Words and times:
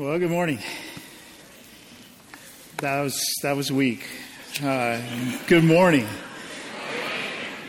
Well, 0.00 0.18
good 0.18 0.30
morning. 0.30 0.60
That 2.78 3.02
was 3.02 3.22
that 3.42 3.54
was 3.54 3.70
weak. 3.70 4.08
Uh, 4.62 4.98
good 5.46 5.62
morning. 5.62 6.08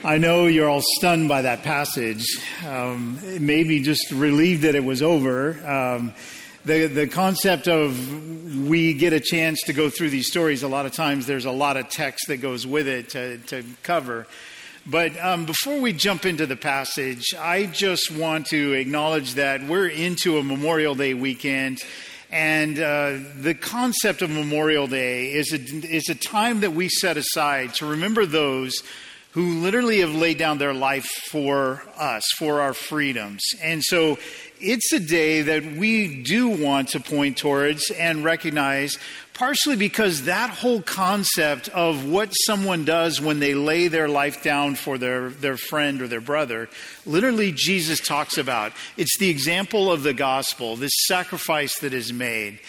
I 0.02 0.18
know 0.18 0.46
you're 0.46 0.70
all 0.70 0.82
stunned 0.82 1.28
by 1.28 1.42
that 1.42 1.64
passage. 1.64 2.24
Um, 2.66 3.20
maybe 3.46 3.82
just 3.82 4.12
relieved 4.12 4.62
that 4.62 4.76
it 4.76 4.84
was 4.86 5.02
over. 5.02 5.60
Um, 5.70 6.14
the 6.64 6.86
the 6.86 7.06
concept 7.06 7.68
of 7.68 8.00
we 8.66 8.94
get 8.94 9.12
a 9.12 9.20
chance 9.20 9.64
to 9.64 9.74
go 9.74 9.90
through 9.90 10.12
these 10.12 10.28
stories. 10.28 10.64
A 10.64 10.70
lot 10.70 10.86
of 10.86 10.94
times, 10.94 11.26
there's 11.26 11.44
a 11.44 11.52
lot 11.52 11.76
of 11.76 11.90
text 11.90 12.30
that 12.30 12.38
goes 12.38 12.66
with 12.66 12.88
it 12.88 13.10
to 13.10 13.40
to 13.40 13.66
cover. 13.84 14.26
But 14.86 15.20
um, 15.24 15.46
before 15.46 15.82
we 15.82 15.92
jump 15.92 16.26
into 16.26 16.46
the 16.46 16.56
passage, 16.56 17.36
I 17.38 17.66
just 17.66 18.10
want 18.10 18.48
to 18.48 18.72
acknowledge 18.72 19.34
that 19.34 19.64
we're 19.68 19.90
into 19.90 20.38
a 20.38 20.44
Memorial 20.44 20.96
Day 20.96 21.14
weekend. 21.14 21.84
And 22.32 22.80
uh, 22.80 23.20
the 23.36 23.54
concept 23.54 24.22
of 24.22 24.30
Memorial 24.30 24.88
Day 24.88 25.34
is 25.34 25.52
a, 25.52 25.60
is 25.94 26.08
a 26.08 26.16
time 26.16 26.62
that 26.62 26.72
we 26.72 26.88
set 26.88 27.18
aside 27.18 27.74
to 27.76 27.86
remember 27.86 28.26
those 28.26 28.82
who 29.32 29.60
literally 29.60 30.00
have 30.00 30.14
laid 30.14 30.38
down 30.38 30.58
their 30.58 30.74
life 30.74 31.06
for 31.30 31.84
us, 31.98 32.26
for 32.38 32.62
our 32.62 32.74
freedoms. 32.74 33.42
And 33.62 33.84
so 33.84 34.18
it's 34.60 34.92
a 34.92 35.00
day 35.00 35.42
that 35.42 35.66
we 35.66 36.22
do 36.22 36.50
want 36.50 36.90
to 36.90 37.00
point 37.00 37.38
towards 37.38 37.92
and 37.92 38.24
recognize 38.24 38.98
partially 39.42 39.76
because 39.76 40.26
that 40.26 40.52
whole 40.52 40.84
concept 40.84 41.68
of 41.70 42.08
what 42.08 42.30
someone 42.30 42.86
does 42.86 43.20
when 43.20 43.40
they 43.40 43.56
lay 43.56 43.88
their 43.88 44.08
life 44.08 44.44
down 44.44 44.76
for 44.76 45.00
their, 45.00 45.32
their 45.32 45.58
friend 45.58 46.00
or 46.00 46.08
their 46.08 46.22
brother, 46.22 46.70
literally 47.08 47.52
Jesus 47.52 48.00
talks 48.00 48.38
about. 48.38 48.72
It's 48.98 49.18
the 49.18 49.32
example 49.32 49.92
of 49.92 50.04
the 50.04 50.14
gospel, 50.14 50.76
this 50.76 50.92
sacrifice 51.08 51.80
that 51.80 51.92
is 51.92 52.14
made. 52.14 52.60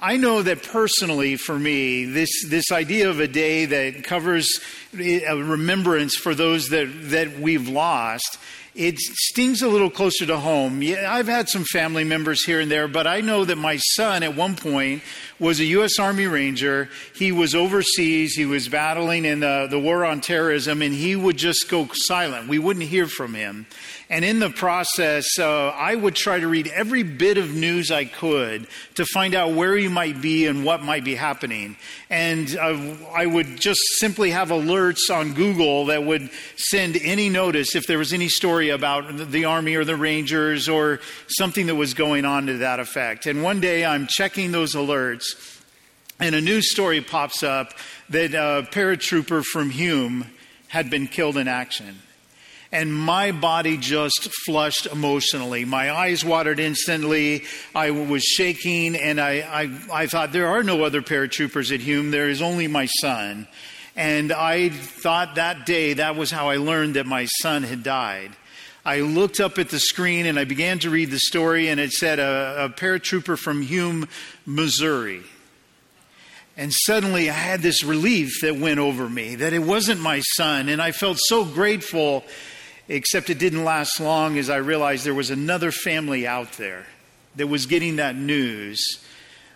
I 0.00 0.16
know 0.16 0.40
that 0.40 0.62
personally, 0.62 1.36
for 1.36 1.58
me, 1.58 2.06
this, 2.06 2.30
this 2.48 2.72
idea 2.72 3.10
of 3.10 3.20
a 3.20 3.28
day 3.28 3.66
that 3.66 4.02
covers 4.02 4.58
a 4.98 5.34
remembrance 5.34 6.16
for 6.16 6.34
those 6.34 6.70
that, 6.70 6.90
that 7.10 7.40
we've 7.40 7.68
lost 7.68 8.38
it 8.74 8.98
stings 8.98 9.60
a 9.60 9.68
little 9.68 9.90
closer 9.90 10.24
to 10.24 10.38
home. 10.38 10.82
Yeah, 10.82 11.12
I've 11.12 11.28
had 11.28 11.48
some 11.48 11.64
family 11.64 12.04
members 12.04 12.44
here 12.44 12.60
and 12.60 12.70
there, 12.70 12.88
but 12.88 13.06
I 13.06 13.20
know 13.20 13.44
that 13.44 13.56
my 13.56 13.76
son 13.76 14.22
at 14.22 14.34
one 14.34 14.56
point 14.56 15.02
was 15.38 15.60
a 15.60 15.64
U.S. 15.64 15.98
Army 15.98 16.26
Ranger. 16.26 16.88
He 17.14 17.32
was 17.32 17.54
overseas. 17.54 18.34
He 18.34 18.46
was 18.46 18.68
battling 18.68 19.26
in 19.26 19.40
the, 19.40 19.66
the 19.68 19.78
war 19.78 20.06
on 20.06 20.20
terrorism, 20.20 20.80
and 20.80 20.94
he 20.94 21.16
would 21.16 21.36
just 21.36 21.68
go 21.68 21.88
silent. 21.92 22.48
We 22.48 22.58
wouldn't 22.58 22.86
hear 22.86 23.06
from 23.06 23.34
him. 23.34 23.66
And 24.08 24.26
in 24.26 24.40
the 24.40 24.50
process, 24.50 25.38
uh, 25.38 25.68
I 25.70 25.94
would 25.94 26.14
try 26.14 26.38
to 26.38 26.46
read 26.46 26.66
every 26.68 27.02
bit 27.02 27.38
of 27.38 27.54
news 27.54 27.90
I 27.90 28.04
could 28.04 28.66
to 28.96 29.06
find 29.06 29.34
out 29.34 29.54
where 29.54 29.74
he 29.74 29.88
might 29.88 30.20
be 30.20 30.46
and 30.46 30.66
what 30.66 30.82
might 30.82 31.02
be 31.02 31.14
happening. 31.14 31.76
And 32.10 32.54
uh, 32.54 32.78
I 33.14 33.24
would 33.24 33.58
just 33.58 33.80
simply 33.94 34.30
have 34.30 34.48
alerts 34.48 35.10
on 35.10 35.32
Google 35.32 35.86
that 35.86 36.04
would 36.04 36.28
send 36.56 36.98
any 36.98 37.30
notice 37.30 37.74
if 37.74 37.86
there 37.86 37.96
was 37.96 38.12
any 38.12 38.28
story 38.28 38.61
about 38.70 39.30
the 39.30 39.44
Army 39.44 39.76
or 39.76 39.84
the 39.84 39.96
Rangers 39.96 40.68
or 40.68 41.00
something 41.28 41.66
that 41.66 41.74
was 41.74 41.94
going 41.94 42.24
on 42.24 42.46
to 42.46 42.58
that 42.58 42.80
effect. 42.80 43.26
And 43.26 43.42
one 43.42 43.60
day 43.60 43.84
I'm 43.84 44.06
checking 44.06 44.52
those 44.52 44.74
alerts, 44.74 45.60
and 46.20 46.34
a 46.34 46.40
news 46.40 46.70
story 46.70 47.00
pops 47.00 47.42
up 47.42 47.74
that 48.10 48.34
a 48.34 48.66
paratrooper 48.70 49.44
from 49.44 49.70
Hume 49.70 50.26
had 50.68 50.90
been 50.90 51.06
killed 51.06 51.36
in 51.36 51.48
action 51.48 52.00
and 52.72 52.92
my 52.92 53.32
body 53.32 53.76
just 53.76 54.30
flushed 54.46 54.86
emotionally. 54.86 55.66
My 55.66 55.92
eyes 55.92 56.24
watered 56.24 56.58
instantly. 56.58 57.44
I 57.74 57.90
was 57.90 58.22
shaking, 58.22 58.96
and 58.96 59.20
I, 59.20 59.40
I, 59.40 60.02
I 60.02 60.06
thought, 60.06 60.32
there 60.32 60.48
are 60.48 60.62
no 60.62 60.82
other 60.82 61.02
paratroopers 61.02 61.72
at 61.72 61.80
Hume. 61.80 62.10
There 62.10 62.30
is 62.30 62.40
only 62.40 62.66
my 62.68 62.86
son. 62.86 63.46
And 63.94 64.32
I 64.32 64.70
thought 64.70 65.34
that 65.34 65.66
day, 65.66 65.92
that 65.94 66.16
was 66.16 66.30
how 66.30 66.48
I 66.48 66.56
learned 66.56 66.96
that 66.96 67.04
my 67.04 67.26
son 67.26 67.62
had 67.62 67.82
died. 67.82 68.30
I 68.84 69.00
looked 69.00 69.40
up 69.40 69.58
at 69.58 69.68
the 69.68 69.78
screen 69.78 70.26
and 70.26 70.38
I 70.38 70.44
began 70.44 70.78
to 70.80 70.90
read 70.90 71.10
the 71.10 71.18
story, 71.18 71.68
and 71.68 71.78
it 71.78 71.92
said 71.92 72.18
a, 72.18 72.64
a 72.64 72.68
paratrooper 72.68 73.38
from 73.38 73.62
Hume, 73.62 74.08
Missouri. 74.44 75.22
And 76.56 76.72
suddenly 76.72 77.30
I 77.30 77.34
had 77.34 77.62
this 77.62 77.84
relief 77.84 78.40
that 78.42 78.56
went 78.56 78.80
over 78.80 79.08
me 79.08 79.36
that 79.36 79.52
it 79.52 79.60
wasn't 79.60 80.00
my 80.00 80.20
son. 80.20 80.68
And 80.68 80.82
I 80.82 80.92
felt 80.92 81.18
so 81.20 81.44
grateful 81.44 82.24
Except 82.88 83.30
it 83.30 83.38
didn't 83.38 83.64
last 83.64 84.00
long 84.00 84.36
as 84.38 84.50
I 84.50 84.56
realized 84.56 85.06
there 85.06 85.14
was 85.14 85.30
another 85.30 85.70
family 85.70 86.26
out 86.26 86.52
there 86.52 86.86
that 87.36 87.46
was 87.46 87.66
getting 87.66 87.96
that 87.96 88.16
news 88.16 88.98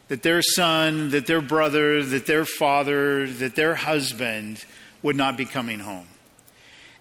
that 0.09 0.22
their 0.22 0.41
son, 0.41 1.10
that 1.10 1.26
their 1.26 1.41
brother, 1.41 2.03
that 2.03 2.26
their 2.26 2.44
father, 2.44 3.26
that 3.26 3.56
their 3.56 3.75
husband 3.75 4.65
would 5.03 5.16
not 5.16 5.36
be 5.36 5.44
coming 5.44 5.81
home. 5.81 6.06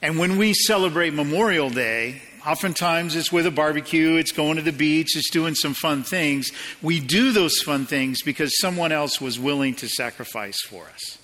And 0.01 0.19
when 0.19 0.37
we 0.37 0.53
celebrate 0.53 1.13
Memorial 1.13 1.69
Day, 1.69 2.21
oftentimes 2.45 3.15
it's 3.15 3.31
with 3.31 3.45
a 3.45 3.51
barbecue, 3.51 4.15
it's 4.15 4.31
going 4.31 4.57
to 4.57 4.61
the 4.61 4.71
beach, 4.71 5.15
it's 5.15 5.29
doing 5.29 5.55
some 5.55 5.73
fun 5.73 6.03
things. 6.03 6.51
We 6.81 6.99
do 6.99 7.31
those 7.31 7.59
fun 7.59 7.85
things 7.85 8.21
because 8.21 8.59
someone 8.59 8.91
else 8.91 9.19
was 9.19 9.39
willing 9.39 9.75
to 9.75 9.87
sacrifice 9.87 10.61
for 10.61 10.85
us. 10.85 11.17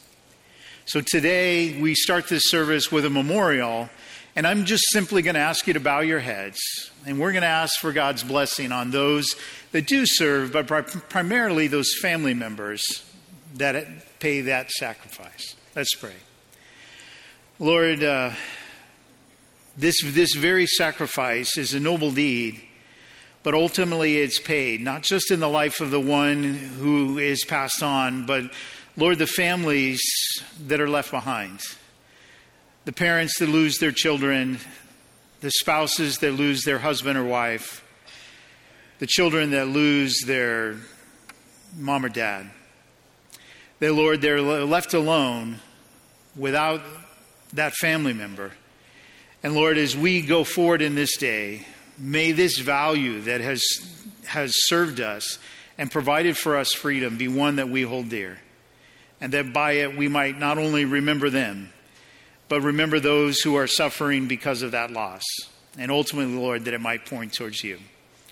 So 0.85 1.01
today 1.01 1.79
we 1.79 1.95
start 1.95 2.27
this 2.27 2.49
service 2.49 2.91
with 2.91 3.05
a 3.05 3.09
memorial 3.09 3.89
and 4.35 4.47
I'm 4.47 4.63
just 4.63 4.83
simply 4.91 5.21
going 5.21 5.35
to 5.35 5.41
ask 5.41 5.67
you 5.67 5.73
to 5.73 5.81
bow 5.81 5.99
your 5.99 6.19
heads, 6.19 6.59
and 7.05 7.19
we're 7.19 7.33
going 7.33 7.41
to 7.41 7.47
ask 7.47 7.79
for 7.79 7.91
God's 7.91 8.23
blessing 8.23 8.71
on 8.71 8.91
those 8.91 9.35
that 9.73 9.87
do 9.87 10.05
serve, 10.05 10.53
but 10.53 10.67
primarily 11.09 11.67
those 11.67 11.93
family 12.01 12.33
members 12.33 13.03
that 13.55 14.19
pay 14.19 14.41
that 14.41 14.71
sacrifice. 14.71 15.55
Let's 15.75 15.93
pray. 15.95 16.15
Lord, 17.59 18.01
uh, 18.03 18.31
this, 19.77 19.95
this 20.03 20.35
very 20.35 20.67
sacrifice 20.67 21.57
is 21.57 21.73
a 21.73 21.79
noble 21.79 22.11
deed, 22.11 22.61
but 23.43 23.53
ultimately 23.53 24.17
it's 24.17 24.39
paid, 24.39 24.81
not 24.81 25.03
just 25.03 25.31
in 25.31 25.39
the 25.39 25.49
life 25.49 25.81
of 25.81 25.91
the 25.91 25.99
one 25.99 26.43
who 26.43 27.17
is 27.17 27.43
passed 27.43 27.81
on, 27.81 28.25
but 28.25 28.51
Lord, 28.97 29.17
the 29.17 29.27
families 29.27 30.01
that 30.67 30.81
are 30.81 30.89
left 30.89 31.11
behind 31.11 31.61
the 32.83 32.91
parents 32.91 33.37
that 33.37 33.47
lose 33.47 33.77
their 33.77 33.91
children, 33.91 34.57
the 35.41 35.51
spouses 35.51 36.17
that 36.17 36.31
lose 36.31 36.63
their 36.63 36.79
husband 36.79 37.17
or 37.17 37.23
wife, 37.23 37.85
the 38.97 39.05
children 39.05 39.51
that 39.51 39.67
lose 39.67 40.21
their 40.25 40.77
mom 41.77 42.03
or 42.05 42.09
dad. 42.09 42.49
They, 43.79 43.89
Lord, 43.89 44.21
they're 44.21 44.41
left 44.41 44.93
alone 44.93 45.59
without 46.35 46.81
that 47.53 47.73
family 47.73 48.13
member. 48.13 48.51
And 49.43 49.53
Lord, 49.55 49.77
as 49.77 49.97
we 49.97 50.21
go 50.21 50.43
forward 50.43 50.81
in 50.81 50.95
this 50.95 51.17
day, 51.17 51.65
may 51.97 52.31
this 52.31 52.59
value 52.59 53.21
that 53.21 53.41
has, 53.41 53.63
has 54.25 54.53
served 54.67 54.99
us 54.99 55.39
and 55.77 55.89
provided 55.91 56.37
for 56.37 56.57
us 56.57 56.73
freedom 56.73 57.17
be 57.17 57.27
one 57.27 57.55
that 57.55 57.69
we 57.69 57.81
hold 57.81 58.09
dear. 58.09 58.39
And 59.19 59.33
that 59.33 59.53
by 59.53 59.73
it 59.73 59.97
we 59.97 60.07
might 60.07 60.37
not 60.37 60.57
only 60.57 60.85
remember 60.85 61.29
them, 61.29 61.71
but 62.49 62.61
remember 62.61 62.99
those 62.99 63.39
who 63.39 63.55
are 63.55 63.67
suffering 63.67 64.27
because 64.27 64.61
of 64.61 64.71
that 64.71 64.91
loss. 64.91 65.23
And 65.77 65.89
ultimately, 65.89 66.35
Lord, 66.35 66.65
that 66.65 66.73
it 66.73 66.81
might 66.81 67.05
point 67.05 67.33
towards 67.33 67.63
you. 67.63 67.79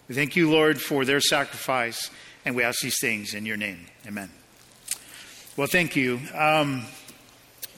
We 0.08 0.16
thank 0.16 0.36
you, 0.36 0.50
Lord, 0.50 0.82
for 0.82 1.06
their 1.06 1.22
sacrifice, 1.22 2.10
and 2.44 2.56
we 2.56 2.64
ask 2.64 2.82
these 2.82 3.00
things 3.00 3.34
in 3.34 3.46
your 3.46 3.58
name. 3.58 3.86
Amen. 4.08 4.30
Well, 5.56 5.68
thank 5.68 5.96
you. 5.96 6.20
Um, 6.34 6.86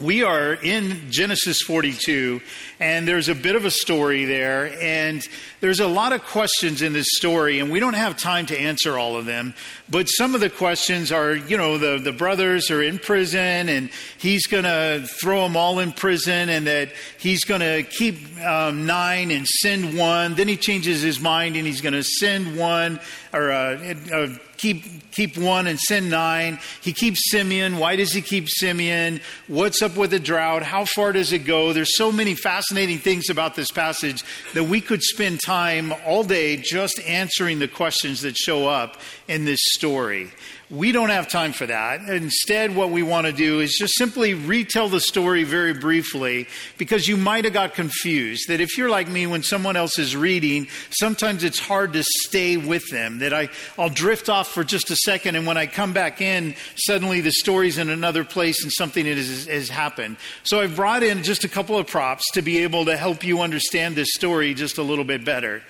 we 0.02 0.24
are 0.24 0.54
in 0.54 1.12
Genesis 1.12 1.62
42, 1.62 2.42
and 2.80 3.08
there's 3.08 3.30
a 3.30 3.36
bit 3.36 3.56
of 3.56 3.66
a 3.66 3.72
story 3.72 4.26
there, 4.26 4.74
and 4.82 5.26
there's 5.60 5.80
a 5.80 5.88
lot 5.88 6.12
of 6.12 6.24
questions 6.24 6.82
in 6.82 6.94
this 6.94 7.08
story, 7.12 7.60
and 7.60 7.72
we 7.72 7.80
don't 7.80 7.94
have 7.94 8.18
time 8.18 8.48
to 8.48 8.60
answer 8.60 8.98
all 8.98 9.16
of 9.16 9.26
them. 9.26 9.54
But 9.90 10.08
some 10.08 10.34
of 10.34 10.42
the 10.42 10.50
questions 10.50 11.12
are, 11.12 11.36
you 11.36 11.56
know, 11.56 11.78
the, 11.78 12.00
the 12.00 12.12
brothers 12.12 12.72
are 12.72 12.82
in 12.82 12.98
prison, 12.98 13.70
and 13.70 13.92
he's 14.18 14.48
going 14.48 14.64
to 14.64 15.06
throw 15.08 15.44
them 15.44 15.56
all 15.56 15.80
in 15.80 15.92
prison, 15.92 16.50
and 16.50 16.66
that 16.66 16.90
he's 17.20 17.44
going 17.44 17.62
to 17.62 17.84
keep 17.84 18.40
um, 18.42 18.86
nine 18.86 19.30
and 19.30 19.48
send 19.48 19.98
one. 19.98 20.34
Then 20.34 20.48
he 20.48 20.58
changes 20.58 21.02
his 21.02 21.20
mind, 21.20 21.56
and 21.56 21.68
he's 21.68 21.82
going 21.82 21.94
to 21.94 22.04
send 22.04 22.58
one, 22.58 23.00
or 23.34 23.52
uh, 23.52 23.94
uh, 24.12 24.28
keep 24.58 25.12
keep 25.12 25.38
one 25.38 25.68
and 25.68 25.80
send 25.80 26.10
nine. 26.10 26.60
He 26.82 26.92
keeps 26.92 27.30
Simeon. 27.30 27.78
Why 27.78 27.96
does 27.96 28.14
he 28.14 28.22
keep 28.22 28.48
Simeon? 28.50 29.22
What's 29.48 29.82
up 29.82 29.92
up 29.92 29.98
with 29.98 30.12
the 30.12 30.20
drought? 30.20 30.64
How 30.64 30.86
far 30.86 31.12
does 31.12 31.34
it 31.34 31.40
go? 31.40 31.74
There's 31.74 31.98
so 31.98 32.12
many 32.12 32.36
fascinating 32.36 33.00
things 33.00 33.30
about 33.30 33.56
this 33.56 33.72
passage 33.72 34.24
that 34.54 34.64
we 34.66 34.82
could 34.82 35.02
spend 35.02 35.40
time 35.42 35.94
all 36.06 36.24
day 36.24 36.58
just 36.58 37.00
answering 37.02 37.60
the 37.60 37.68
questions 37.68 38.22
that 38.22 38.38
show 38.38 38.68
up 38.68 38.98
in 39.32 39.46
this 39.46 39.62
story. 39.72 40.30
We 40.70 40.92
don't 40.92 41.10
have 41.10 41.30
time 41.30 41.54
for 41.54 41.66
that. 41.66 42.02
Instead, 42.02 42.76
what 42.76 42.92
we 42.92 43.02
want 43.02 43.28
to 43.28 43.34
do 43.34 43.62
is 43.62 43.78
just 43.78 43.94
simply 43.98 44.34
retell 44.34 44.90
the 44.90 45.00
story 45.00 45.46
very 45.46 45.74
briefly 45.74 46.48
because 46.78 47.08
you 47.08 47.16
might 47.16 47.46
have 47.46 47.54
got 47.54 47.74
confused. 47.74 48.50
That 48.50 48.60
if 48.60 48.78
you're 48.78 48.90
like 48.90 49.08
me, 49.08 49.28
when 49.28 49.42
someone 49.42 49.78
else 49.78 49.98
is 49.98 50.18
reading, 50.18 50.68
sometimes 50.90 51.46
it's 51.46 51.60
hard 51.60 51.94
to 51.94 52.04
stay 52.04 52.58
with 52.58 52.90
them. 52.90 53.20
That 53.20 53.34
I, 53.34 53.50
I'll 53.78 53.90
drift 53.90 54.28
off 54.28 54.50
for 54.50 54.66
just 54.66 54.92
a 54.92 54.98
second, 54.98 55.38
and 55.38 55.48
when 55.48 55.58
I 55.58 55.66
come 55.66 55.94
back 55.94 56.22
in, 56.22 56.56
suddenly 56.76 57.22
the 57.22 57.32
story's 57.32 57.78
in 57.78 57.90
another 57.90 58.26
place 58.26 58.64
and 58.64 58.72
something 58.72 59.06
has, 59.06 59.48
has 59.48 59.70
happened. 59.70 60.18
So 60.44 60.60
I've 60.60 60.76
brought 60.76 61.04
in 61.04 61.24
just 61.24 61.46
a 61.46 61.50
couple 61.50 61.78
of 61.78 61.88
props 61.88 62.30
to 62.34 62.42
be 62.42 62.64
able 62.64 62.86
to 62.86 62.98
help 62.98 63.24
you 63.24 63.42
understand 63.42 63.96
this 63.96 64.10
story 64.14 64.54
just 64.54 64.78
a 64.78 64.84
little 64.84 65.06
bit 65.06 65.24
better. 65.24 65.64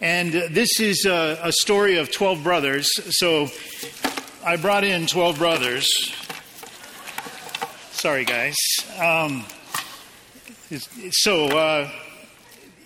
And 0.00 0.32
this 0.32 0.78
is 0.78 1.06
a, 1.06 1.38
a 1.42 1.52
story 1.52 1.98
of 1.98 2.12
12 2.12 2.44
brothers. 2.44 2.88
So 3.18 3.48
I 4.44 4.56
brought 4.56 4.84
in 4.84 5.06
12 5.06 5.38
brothers. 5.38 5.88
Sorry, 7.90 8.24
guys. 8.24 8.56
Um, 9.00 9.44
so, 11.10 11.46
uh, 11.46 11.90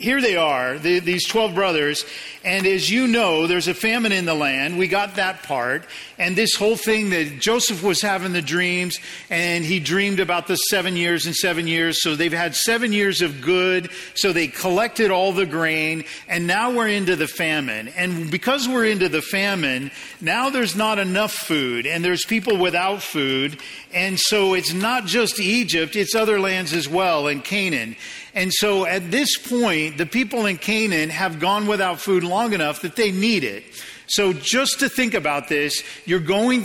here 0.02 0.20
they 0.20 0.36
are, 0.36 0.78
the, 0.78 0.98
these 0.98 1.26
12 1.26 1.54
brothers, 1.54 2.04
and 2.44 2.66
as 2.66 2.90
you 2.90 3.06
know, 3.06 3.46
there's 3.46 3.68
a 3.68 3.74
famine 3.74 4.10
in 4.10 4.24
the 4.24 4.34
land. 4.34 4.76
We 4.76 4.88
got 4.88 5.14
that 5.14 5.44
part. 5.44 5.84
And 6.18 6.34
this 6.34 6.54
whole 6.54 6.76
thing 6.76 7.10
that 7.10 7.38
Joseph 7.38 7.84
was 7.84 8.02
having 8.02 8.32
the 8.32 8.42
dreams, 8.42 8.98
and 9.30 9.64
he 9.64 9.78
dreamed 9.78 10.18
about 10.18 10.48
the 10.48 10.56
seven 10.56 10.96
years 10.96 11.26
and 11.26 11.36
seven 11.36 11.68
years. 11.68 12.02
So 12.02 12.16
they've 12.16 12.32
had 12.32 12.56
seven 12.56 12.92
years 12.92 13.22
of 13.22 13.40
good. 13.40 13.90
So 14.14 14.32
they 14.32 14.48
collected 14.48 15.12
all 15.12 15.32
the 15.32 15.46
grain, 15.46 16.04
and 16.28 16.48
now 16.48 16.72
we're 16.72 16.88
into 16.88 17.14
the 17.14 17.28
famine. 17.28 17.88
And 17.88 18.28
because 18.28 18.68
we're 18.68 18.86
into 18.86 19.08
the 19.08 19.22
famine, 19.22 19.92
now 20.20 20.50
there's 20.50 20.74
not 20.74 20.98
enough 20.98 21.32
food, 21.32 21.86
and 21.86 22.04
there's 22.04 22.24
people 22.24 22.56
without 22.56 23.02
food. 23.02 23.58
And 23.94 24.18
so 24.18 24.54
it's 24.54 24.72
not 24.72 25.06
just 25.06 25.38
Egypt, 25.38 25.94
it's 25.94 26.16
other 26.16 26.40
lands 26.40 26.72
as 26.72 26.88
well, 26.88 27.28
and 27.28 27.44
Canaan. 27.44 27.94
And 28.34 28.52
so 28.52 28.86
at 28.86 29.10
this 29.10 29.36
point, 29.36 29.98
the 29.98 30.06
people 30.06 30.46
in 30.46 30.56
Canaan 30.56 31.10
have 31.10 31.38
gone 31.38 31.66
without 31.66 32.00
food 32.00 32.24
long 32.24 32.54
enough 32.54 32.80
that 32.80 32.96
they 32.96 33.12
need 33.12 33.44
it. 33.44 33.64
So 34.06 34.32
just 34.32 34.80
to 34.80 34.88
think 34.88 35.14
about 35.14 35.48
this, 35.48 35.82
you're 36.06 36.20
going, 36.20 36.64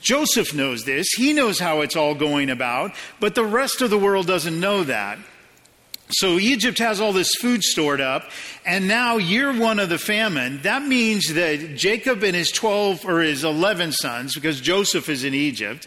Joseph 0.00 0.54
knows 0.54 0.84
this. 0.84 1.08
He 1.16 1.32
knows 1.32 1.58
how 1.58 1.80
it's 1.80 1.96
all 1.96 2.14
going 2.14 2.50
about, 2.50 2.92
but 3.18 3.34
the 3.34 3.44
rest 3.44 3.82
of 3.82 3.90
the 3.90 3.98
world 3.98 4.26
doesn't 4.26 4.58
know 4.58 4.84
that. 4.84 5.18
So 6.12 6.38
Egypt 6.38 6.78
has 6.78 7.00
all 7.00 7.12
this 7.12 7.32
food 7.40 7.62
stored 7.62 8.00
up, 8.00 8.30
and 8.66 8.88
now 8.88 9.16
year 9.16 9.56
one 9.56 9.78
of 9.78 9.88
the 9.88 9.98
famine, 9.98 10.60
that 10.62 10.82
means 10.82 11.32
that 11.34 11.76
Jacob 11.76 12.24
and 12.24 12.34
his 12.34 12.50
12 12.50 13.06
or 13.06 13.20
his 13.20 13.44
11 13.44 13.92
sons, 13.92 14.34
because 14.34 14.60
Joseph 14.60 15.08
is 15.08 15.22
in 15.22 15.34
Egypt, 15.34 15.86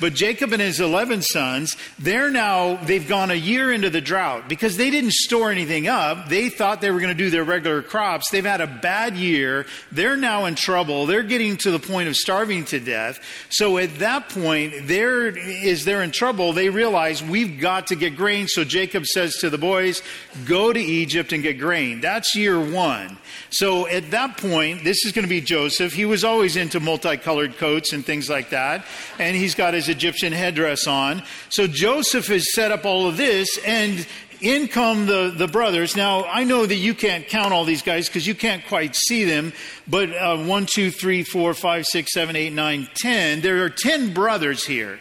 but 0.00 0.14
Jacob 0.14 0.52
and 0.52 0.60
his 0.60 0.80
11 0.80 1.22
sons, 1.22 1.76
they're 1.98 2.30
now, 2.30 2.76
they've 2.76 3.06
gone 3.06 3.30
a 3.30 3.34
year 3.34 3.72
into 3.72 3.90
the 3.90 4.00
drought 4.00 4.48
because 4.48 4.76
they 4.76 4.90
didn't 4.90 5.12
store 5.12 5.50
anything 5.50 5.86
up. 5.88 6.28
They 6.28 6.48
thought 6.48 6.80
they 6.80 6.90
were 6.90 7.00
going 7.00 7.16
to 7.16 7.22
do 7.22 7.30
their 7.30 7.44
regular 7.44 7.82
crops. 7.82 8.30
They've 8.30 8.44
had 8.44 8.60
a 8.60 8.66
bad 8.66 9.16
year. 9.16 9.66
They're 9.92 10.16
now 10.16 10.46
in 10.46 10.54
trouble. 10.54 11.06
They're 11.06 11.22
getting 11.22 11.56
to 11.58 11.70
the 11.70 11.78
point 11.78 12.08
of 12.08 12.16
starving 12.16 12.64
to 12.66 12.80
death. 12.80 13.20
So 13.50 13.78
at 13.78 13.98
that 13.98 14.28
point, 14.30 14.86
there 14.86 15.26
is 15.26 15.84
they're 15.84 16.02
in 16.02 16.10
trouble. 16.10 16.52
They 16.52 16.68
realize 16.68 17.22
we've 17.22 17.60
got 17.60 17.88
to 17.88 17.96
get 17.96 18.16
grain. 18.16 18.48
So 18.48 18.64
Jacob 18.64 19.06
says 19.06 19.36
to 19.36 19.50
the 19.50 19.58
boys, 19.58 20.02
go 20.44 20.72
to 20.72 20.80
Egypt 20.80 21.32
and 21.32 21.42
get 21.42 21.58
grain. 21.58 22.00
That's 22.00 22.34
year 22.34 22.58
one. 22.58 23.18
So 23.50 23.86
at 23.86 24.10
that 24.10 24.38
point, 24.38 24.84
this 24.84 25.04
is 25.04 25.12
going 25.12 25.24
to 25.24 25.28
be 25.28 25.40
Joseph. 25.40 25.92
He 25.92 26.04
was 26.04 26.24
always 26.24 26.56
into 26.56 26.80
multicolored 26.80 27.56
coats 27.56 27.92
and 27.92 28.04
things 28.04 28.28
like 28.28 28.50
that. 28.50 28.84
And 29.18 29.36
he's 29.36 29.54
got 29.54 29.74
his 29.74 29.83
his 29.86 29.94
Egyptian 29.94 30.32
headdress 30.32 30.86
on. 30.86 31.22
So 31.48 31.66
Joseph 31.66 32.26
has 32.28 32.54
set 32.54 32.70
up 32.70 32.84
all 32.84 33.06
of 33.06 33.16
this, 33.16 33.58
and 33.66 34.06
in 34.40 34.68
come 34.68 35.06
the, 35.06 35.32
the 35.34 35.48
brothers. 35.48 35.96
Now, 35.96 36.24
I 36.24 36.44
know 36.44 36.66
that 36.66 36.74
you 36.74 36.94
can't 36.94 37.26
count 37.26 37.52
all 37.52 37.64
these 37.64 37.82
guys 37.82 38.08
because 38.08 38.26
you 38.26 38.34
can't 38.34 38.64
quite 38.66 38.94
see 38.94 39.24
them, 39.24 39.52
but 39.88 40.10
uh, 40.10 40.36
1, 40.36 40.66
2, 40.66 40.90
3, 40.90 41.22
4, 41.22 41.54
5, 41.54 41.84
6, 41.84 42.12
7, 42.12 42.36
8, 42.36 42.52
9, 42.52 42.88
10. 42.96 43.40
There 43.40 43.64
are 43.64 43.70
10 43.70 44.12
brothers 44.12 44.64
here. 44.64 44.98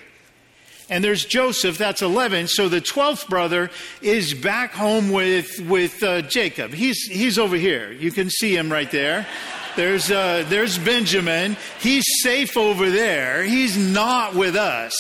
And 0.90 1.04
there's 1.04 1.26
Joseph, 1.26 1.78
that's 1.78 2.02
11. 2.02 2.48
So 2.48 2.70
the 2.70 2.82
12th 2.82 3.28
brother 3.28 3.72
is 4.02 4.34
back 4.34 4.72
home 4.74 5.12
with, 5.12 5.60
with 5.62 6.04
uh, 6.04 6.22
Jacob. 6.24 6.72
He's, 6.72 7.04
he's 7.08 7.40
over 7.40 7.56
here. 7.56 7.92
You 7.92 8.12
can 8.12 8.30
see 8.30 8.56
him 8.56 8.72
right 8.72 8.92
there. 8.92 9.26
There's, 9.76 10.12
uh, 10.12 10.46
there's 10.50 10.78
Benjamin. 10.78 11.58
He's 11.80 12.04
safe 12.22 12.58
over 12.58 12.92
there. 12.92 13.44
He's 13.44 13.76
not 13.76 14.36
with 14.36 14.56
us. 14.56 14.94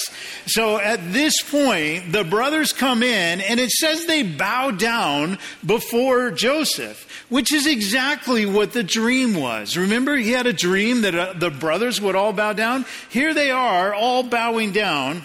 So 0.48 0.80
at 0.80 1.14
this 1.14 1.42
point, 1.42 2.12
the 2.12 2.24
brothers 2.24 2.74
come 2.74 3.04
in 3.04 3.42
and 3.42 3.60
it 3.60 3.70
says 3.70 4.06
they 4.06 4.24
bow 4.24 4.72
down 4.72 5.38
before 5.66 6.32
Joseph, 6.32 7.26
which 7.30 7.54
is 7.54 7.68
exactly 7.68 8.46
what 8.46 8.74
the 8.74 8.84
dream 8.84 9.36
was. 9.36 9.78
Remember, 9.78 10.16
he 10.16 10.32
had 10.32 10.48
a 10.48 10.54
dream 10.54 11.02
that 11.02 11.16
uh, 11.16 11.34
the 11.34 11.52
brothers 11.52 12.02
would 12.02 12.16
all 12.16 12.34
bow 12.34 12.54
down? 12.54 12.86
Here 13.10 13.34
they 13.34 13.52
are, 13.52 13.94
all 13.94 14.24
bowing 14.24 14.72
down. 14.72 15.24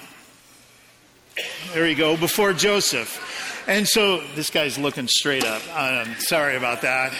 There 1.72 1.88
you 1.88 1.96
go, 1.96 2.16
before 2.16 2.52
Joseph. 2.52 3.24
And 3.68 3.86
so 3.86 4.22
this 4.34 4.48
guy's 4.48 4.78
looking 4.78 5.08
straight 5.08 5.44
up. 5.44 5.60
Um, 5.76 6.14
sorry 6.20 6.56
about 6.56 6.80
that. 6.80 7.12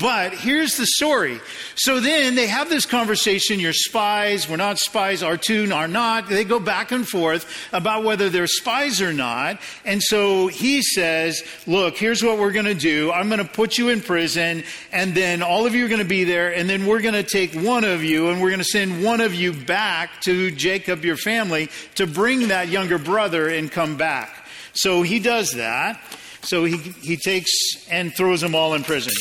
But 0.00 0.34
here's 0.34 0.76
the 0.76 0.86
story. 0.86 1.40
So 1.76 2.00
then 2.00 2.34
they 2.34 2.48
have 2.48 2.68
this 2.68 2.84
conversation. 2.84 3.60
You're 3.60 3.72
spies. 3.72 4.48
We're 4.48 4.56
not 4.56 4.80
spies. 4.80 5.22
Are 5.22 5.36
two 5.36 5.72
are 5.72 5.86
not. 5.86 6.28
They 6.28 6.42
go 6.42 6.58
back 6.58 6.90
and 6.90 7.08
forth 7.08 7.46
about 7.72 8.02
whether 8.02 8.28
they're 8.28 8.48
spies 8.48 9.00
or 9.00 9.12
not. 9.12 9.60
And 9.84 10.02
so 10.02 10.48
he 10.48 10.82
says, 10.82 11.44
look, 11.68 11.96
here's 11.96 12.24
what 12.24 12.38
we're 12.38 12.50
going 12.50 12.64
to 12.64 12.74
do. 12.74 13.12
I'm 13.12 13.28
going 13.28 13.38
to 13.38 13.44
put 13.44 13.78
you 13.78 13.90
in 13.90 14.00
prison 14.00 14.64
and 14.90 15.14
then 15.14 15.44
all 15.44 15.64
of 15.64 15.76
you 15.76 15.84
are 15.84 15.88
going 15.88 16.00
to 16.00 16.04
be 16.04 16.24
there. 16.24 16.52
And 16.52 16.68
then 16.68 16.86
we're 16.86 17.02
going 17.02 17.14
to 17.14 17.22
take 17.22 17.54
one 17.54 17.84
of 17.84 18.02
you 18.02 18.30
and 18.30 18.42
we're 18.42 18.50
going 18.50 18.58
to 18.58 18.64
send 18.64 19.04
one 19.04 19.20
of 19.20 19.32
you 19.32 19.52
back 19.52 20.22
to 20.22 20.50
Jacob, 20.50 21.04
your 21.04 21.16
family, 21.16 21.70
to 21.94 22.08
bring 22.08 22.48
that 22.48 22.66
younger 22.66 22.98
brother 22.98 23.48
and 23.48 23.70
come 23.70 23.96
back. 23.96 24.37
So 24.78 25.02
he 25.02 25.18
does 25.18 25.54
that. 25.54 26.00
So 26.42 26.64
he, 26.64 26.76
he 26.76 27.16
takes 27.16 27.50
and 27.90 28.14
throws 28.14 28.40
them 28.40 28.54
all 28.54 28.74
in 28.74 28.84
prison. 28.84 29.12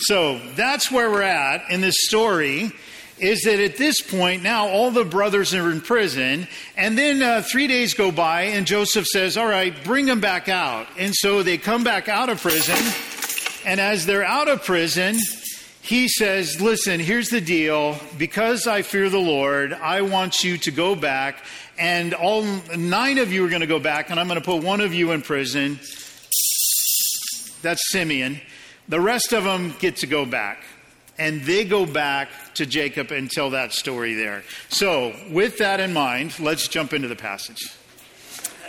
So 0.00 0.38
that's 0.54 0.90
where 0.90 1.10
we're 1.10 1.22
at 1.22 1.70
in 1.70 1.80
this 1.80 1.96
story. 2.00 2.72
Is 3.18 3.42
that 3.44 3.58
at 3.58 3.78
this 3.78 4.02
point 4.02 4.42
now 4.42 4.68
all 4.68 4.90
the 4.90 5.04
brothers 5.04 5.54
are 5.54 5.70
in 5.70 5.80
prison, 5.80 6.48
and 6.76 6.98
then 6.98 7.22
uh, 7.22 7.42
three 7.42 7.68
days 7.68 7.94
go 7.94 8.10
by, 8.10 8.42
and 8.42 8.66
Joseph 8.66 9.06
says, 9.06 9.36
"All 9.36 9.46
right, 9.46 9.72
bring 9.84 10.06
them 10.06 10.20
back 10.20 10.48
out." 10.48 10.88
And 10.98 11.14
so 11.14 11.44
they 11.44 11.56
come 11.56 11.84
back 11.84 12.08
out 12.08 12.30
of 12.30 12.42
prison, 12.42 12.76
and 13.64 13.80
as 13.80 14.06
they're 14.06 14.24
out 14.24 14.48
of 14.48 14.64
prison, 14.64 15.18
he 15.82 16.06
says, 16.06 16.60
Listen, 16.60 17.00
here's 17.00 17.28
the 17.28 17.40
deal. 17.40 17.98
Because 18.16 18.66
I 18.66 18.82
fear 18.82 19.10
the 19.10 19.18
Lord, 19.18 19.72
I 19.72 20.02
want 20.02 20.44
you 20.44 20.56
to 20.58 20.70
go 20.70 20.94
back, 20.94 21.44
and 21.78 22.14
all 22.14 22.42
nine 22.76 23.18
of 23.18 23.32
you 23.32 23.44
are 23.44 23.48
going 23.48 23.60
to 23.60 23.66
go 23.66 23.80
back, 23.80 24.10
and 24.10 24.18
I'm 24.20 24.28
going 24.28 24.40
to 24.40 24.44
put 24.44 24.62
one 24.62 24.80
of 24.80 24.94
you 24.94 25.12
in 25.12 25.22
prison. 25.22 25.78
That's 27.62 27.90
Simeon. 27.90 28.40
The 28.88 29.00
rest 29.00 29.32
of 29.32 29.44
them 29.44 29.74
get 29.78 29.96
to 29.96 30.06
go 30.06 30.26
back. 30.26 30.64
And 31.18 31.42
they 31.42 31.64
go 31.64 31.84
back 31.86 32.30
to 32.54 32.66
Jacob 32.66 33.12
and 33.12 33.30
tell 33.30 33.50
that 33.50 33.72
story 33.72 34.14
there. 34.14 34.42
So, 34.70 35.14
with 35.30 35.58
that 35.58 35.78
in 35.78 35.92
mind, 35.92 36.40
let's 36.40 36.66
jump 36.68 36.92
into 36.94 37.06
the 37.06 37.16
passage. 37.16 37.60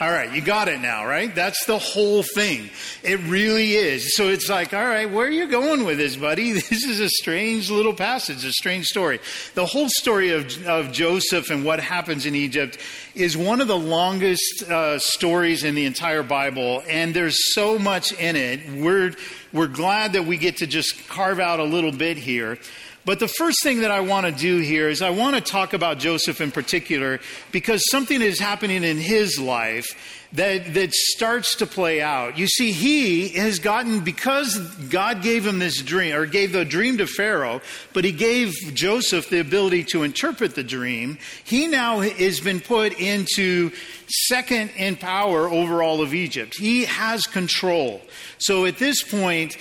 All 0.01 0.09
right, 0.09 0.33
you 0.33 0.41
got 0.41 0.69
it 0.69 0.81
now, 0.81 1.05
right? 1.05 1.33
That's 1.33 1.65
the 1.65 1.77
whole 1.77 2.23
thing. 2.23 2.71
It 3.03 3.19
really 3.27 3.73
is. 3.73 4.15
So 4.15 4.29
it's 4.29 4.49
like, 4.49 4.73
all 4.73 4.83
right, 4.83 5.09
where 5.09 5.27
are 5.27 5.31
you 5.31 5.47
going 5.47 5.85
with 5.85 5.97
this, 5.97 6.15
buddy? 6.15 6.53
This 6.73 6.85
is 6.85 6.99
a 6.99 7.09
strange 7.09 7.69
little 7.69 7.93
passage, 7.93 8.43
a 8.43 8.51
strange 8.51 8.87
story. 8.87 9.19
The 9.53 9.67
whole 9.67 9.89
story 9.89 10.31
of, 10.31 10.65
of 10.65 10.91
Joseph 10.91 11.51
and 11.51 11.63
what 11.63 11.79
happens 11.79 12.25
in 12.25 12.33
Egypt 12.33 12.79
is 13.13 13.37
one 13.37 13.61
of 13.61 13.67
the 13.67 13.77
longest 13.77 14.63
uh, 14.63 14.97
stories 14.97 15.63
in 15.63 15.75
the 15.75 15.85
entire 15.85 16.23
Bible, 16.23 16.81
and 16.89 17.13
there's 17.13 17.53
so 17.53 17.77
much 17.77 18.11
in 18.13 18.35
it. 18.35 18.81
We're, 18.81 19.13
we're 19.51 19.67
glad 19.67 20.13
that 20.13 20.25
we 20.25 20.37
get 20.37 20.57
to 20.57 20.67
just 20.67 21.07
carve 21.07 21.39
out 21.39 21.59
a 21.59 21.65
little 21.65 21.91
bit 21.91 22.17
here. 22.17 22.57
But 23.05 23.19
the 23.19 23.27
first 23.27 23.61
thing 23.63 23.81
that 23.81 23.91
I 23.91 23.99
want 23.99 24.25
to 24.25 24.31
do 24.31 24.59
here 24.59 24.87
is 24.87 25.01
I 25.01 25.09
want 25.09 25.35
to 25.35 25.41
talk 25.41 25.73
about 25.73 25.99
Joseph 25.99 26.39
in 26.39 26.51
particular 26.51 27.19
because 27.51 27.83
something 27.91 28.21
is 28.21 28.39
happening 28.39 28.83
in 28.83 28.97
his 28.97 29.39
life 29.39 30.21
that, 30.33 30.73
that 30.73 30.93
starts 30.93 31.57
to 31.57 31.67
play 31.67 32.01
out. 32.01 32.37
You 32.37 32.47
see, 32.47 32.71
he 32.71 33.29
has 33.29 33.59
gotten, 33.59 33.99
because 33.99 34.57
God 34.89 35.21
gave 35.21 35.45
him 35.45 35.59
this 35.59 35.81
dream, 35.81 36.15
or 36.15 36.25
gave 36.25 36.53
the 36.53 36.65
dream 36.65 36.97
to 36.97 37.05
Pharaoh, 37.05 37.61
but 37.93 38.03
he 38.03 38.11
gave 38.11 38.53
Joseph 38.73 39.29
the 39.29 39.39
ability 39.39 39.83
to 39.85 40.03
interpret 40.03 40.55
the 40.55 40.63
dream, 40.63 41.19
he 41.43 41.67
now 41.67 41.99
has 41.99 42.39
been 42.39 42.61
put 42.61 42.99
into 42.99 43.71
second 44.07 44.71
in 44.75 44.95
power 44.95 45.49
over 45.49 45.83
all 45.83 46.01
of 46.01 46.13
Egypt. 46.13 46.55
He 46.57 46.85
has 46.85 47.27
control. 47.27 48.01
So 48.39 48.65
at 48.65 48.77
this 48.77 49.03
point, 49.03 49.57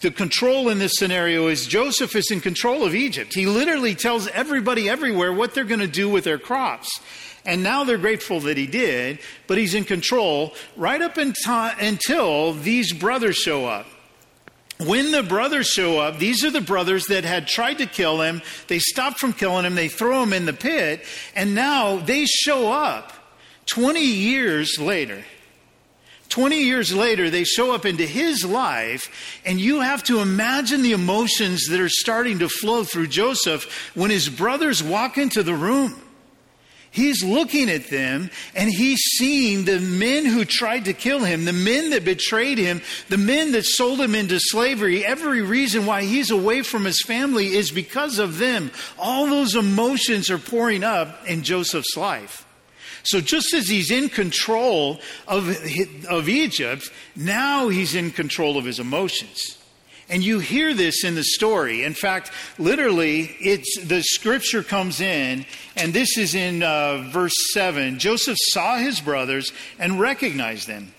the 0.00 0.10
control 0.10 0.68
in 0.68 0.78
this 0.78 0.92
scenario 0.96 1.48
is 1.48 1.66
Joseph 1.66 2.14
is 2.14 2.30
in 2.30 2.40
control 2.40 2.84
of 2.84 2.94
Egypt. 2.94 3.34
He 3.34 3.46
literally 3.46 3.94
tells 3.94 4.28
everybody 4.28 4.88
everywhere 4.88 5.32
what 5.32 5.54
they're 5.54 5.64
going 5.64 5.80
to 5.80 5.86
do 5.86 6.08
with 6.08 6.24
their 6.24 6.38
crops. 6.38 7.00
And 7.44 7.62
now 7.62 7.84
they're 7.84 7.96
grateful 7.96 8.40
that 8.40 8.56
he 8.56 8.66
did, 8.66 9.20
but 9.46 9.56
he's 9.56 9.74
in 9.74 9.84
control 9.84 10.54
right 10.76 11.00
up 11.00 11.16
until 11.16 12.52
these 12.52 12.92
brothers 12.92 13.36
show 13.36 13.66
up. 13.66 13.86
When 14.78 15.10
the 15.10 15.22
brothers 15.22 15.68
show 15.68 15.98
up, 16.00 16.18
these 16.18 16.44
are 16.44 16.50
the 16.50 16.60
brothers 16.60 17.06
that 17.06 17.24
had 17.24 17.46
tried 17.46 17.78
to 17.78 17.86
kill 17.86 18.20
him. 18.20 18.42
They 18.66 18.78
stop 18.78 19.18
from 19.18 19.32
killing 19.32 19.64
him. 19.64 19.74
They 19.74 19.88
throw 19.88 20.22
him 20.22 20.34
in 20.34 20.44
the 20.44 20.52
pit. 20.52 21.02
And 21.34 21.54
now 21.54 21.96
they 21.96 22.26
show 22.26 22.70
up 22.70 23.12
20 23.66 24.00
years 24.00 24.78
later. 24.78 25.24
20 26.28 26.62
years 26.62 26.94
later, 26.94 27.30
they 27.30 27.44
show 27.44 27.74
up 27.74 27.86
into 27.86 28.04
his 28.04 28.44
life, 28.44 29.40
and 29.44 29.60
you 29.60 29.80
have 29.80 30.02
to 30.04 30.20
imagine 30.20 30.82
the 30.82 30.92
emotions 30.92 31.66
that 31.68 31.80
are 31.80 31.88
starting 31.88 32.40
to 32.40 32.48
flow 32.48 32.84
through 32.84 33.08
Joseph 33.08 33.94
when 33.94 34.10
his 34.10 34.28
brothers 34.28 34.82
walk 34.82 35.18
into 35.18 35.42
the 35.42 35.54
room. 35.54 36.02
He's 36.96 37.22
looking 37.22 37.68
at 37.68 37.90
them 37.90 38.30
and 38.54 38.70
he's 38.70 39.00
seeing 39.18 39.66
the 39.66 39.80
men 39.80 40.24
who 40.24 40.46
tried 40.46 40.86
to 40.86 40.94
kill 40.94 41.22
him, 41.22 41.44
the 41.44 41.52
men 41.52 41.90
that 41.90 42.06
betrayed 42.06 42.56
him, 42.56 42.80
the 43.10 43.18
men 43.18 43.52
that 43.52 43.66
sold 43.66 44.00
him 44.00 44.14
into 44.14 44.40
slavery. 44.40 45.04
Every 45.04 45.42
reason 45.42 45.84
why 45.84 46.04
he's 46.04 46.30
away 46.30 46.62
from 46.62 46.86
his 46.86 47.02
family 47.02 47.48
is 47.48 47.70
because 47.70 48.18
of 48.18 48.38
them. 48.38 48.70
All 48.98 49.26
those 49.26 49.54
emotions 49.54 50.30
are 50.30 50.38
pouring 50.38 50.84
up 50.84 51.26
in 51.28 51.42
Joseph's 51.42 51.98
life. 51.98 52.45
So 53.06 53.20
just 53.20 53.54
as 53.54 53.68
he's 53.68 53.90
in 53.90 54.08
control 54.08 55.00
of, 55.28 55.48
of 56.08 56.28
Egypt, 56.28 56.90
now 57.14 57.68
he's 57.68 57.94
in 57.94 58.10
control 58.10 58.58
of 58.58 58.64
his 58.64 58.80
emotions. 58.80 59.58
And 60.08 60.24
you 60.24 60.38
hear 60.38 60.74
this 60.74 61.04
in 61.04 61.14
the 61.14 61.24
story. 61.24 61.82
In 61.82 61.94
fact, 61.94 62.30
literally, 62.58 63.36
it's 63.40 63.80
the 63.80 64.02
scripture 64.02 64.62
comes 64.62 65.00
in, 65.00 65.46
and 65.76 65.92
this 65.92 66.16
is 66.16 66.34
in 66.34 66.62
uh, 66.62 67.08
verse 67.10 67.34
7. 67.52 67.98
Joseph 67.98 68.36
saw 68.40 68.76
his 68.76 69.00
brothers 69.00 69.52
and 69.78 70.00
recognized 70.00 70.68
them, 70.68 70.92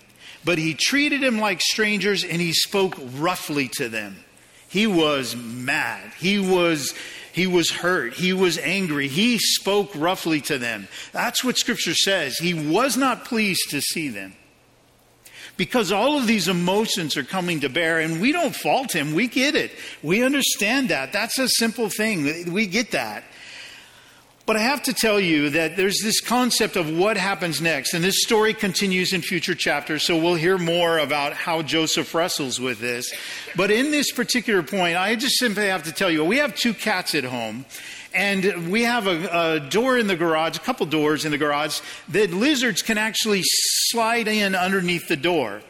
but 0.44 0.58
he 0.58 0.74
treated 0.74 1.22
them 1.22 1.38
like 1.38 1.60
strangers 1.60 2.22
and 2.24 2.40
he 2.40 2.52
spoke 2.52 2.96
roughly 3.14 3.68
to 3.76 3.88
them. 3.88 4.24
He 4.68 4.86
was 4.86 5.36
mad. 5.36 6.12
He 6.18 6.38
was. 6.38 6.94
He 7.32 7.46
was 7.46 7.70
hurt. 7.70 8.14
He 8.14 8.32
was 8.32 8.58
angry. 8.58 9.08
He 9.08 9.38
spoke 9.38 9.90
roughly 9.94 10.40
to 10.42 10.58
them. 10.58 10.88
That's 11.12 11.44
what 11.44 11.58
scripture 11.58 11.94
says. 11.94 12.38
He 12.38 12.54
was 12.54 12.96
not 12.96 13.24
pleased 13.24 13.70
to 13.70 13.80
see 13.80 14.08
them 14.08 14.34
because 15.58 15.92
all 15.92 16.16
of 16.16 16.26
these 16.26 16.48
emotions 16.48 17.16
are 17.16 17.24
coming 17.24 17.60
to 17.60 17.68
bear 17.68 17.98
and 17.98 18.20
we 18.20 18.32
don't 18.32 18.54
fault 18.54 18.94
him. 18.94 19.12
We 19.12 19.26
get 19.26 19.54
it. 19.54 19.72
We 20.02 20.22
understand 20.22 20.88
that. 20.88 21.12
That's 21.12 21.38
a 21.38 21.48
simple 21.48 21.90
thing. 21.90 22.52
We 22.52 22.66
get 22.66 22.92
that. 22.92 23.24
But 24.48 24.56
I 24.56 24.60
have 24.60 24.84
to 24.84 24.94
tell 24.94 25.20
you 25.20 25.50
that 25.50 25.76
there's 25.76 26.00
this 26.02 26.22
concept 26.22 26.76
of 26.76 26.90
what 26.90 27.18
happens 27.18 27.60
next, 27.60 27.92
and 27.92 28.02
this 28.02 28.22
story 28.22 28.54
continues 28.54 29.12
in 29.12 29.20
future 29.20 29.54
chapters, 29.54 30.06
so 30.06 30.16
we'll 30.16 30.36
hear 30.36 30.56
more 30.56 30.96
about 30.96 31.34
how 31.34 31.60
Joseph 31.60 32.14
wrestles 32.14 32.58
with 32.58 32.80
this. 32.80 33.12
But 33.56 33.70
in 33.70 33.90
this 33.90 34.10
particular 34.10 34.62
point, 34.62 34.96
I 34.96 35.16
just 35.16 35.38
simply 35.38 35.66
have 35.66 35.82
to 35.82 35.92
tell 35.92 36.10
you 36.10 36.24
we 36.24 36.38
have 36.38 36.54
two 36.54 36.72
cats 36.72 37.14
at 37.14 37.24
home, 37.24 37.66
and 38.14 38.70
we 38.70 38.84
have 38.84 39.06
a, 39.06 39.56
a, 39.56 39.60
door 39.60 39.98
in 39.98 40.06
the 40.06 40.16
garage, 40.16 40.56
a 40.56 40.60
couple 40.60 40.86
doors 40.86 41.26
in 41.26 41.30
the 41.30 41.36
garage, 41.36 41.80
that 42.08 42.30
lizards 42.30 42.80
can 42.80 42.96
actually 42.96 43.42
slide 43.44 44.28
in 44.28 44.54
underneath 44.54 45.08
the 45.08 45.16
door. 45.16 45.60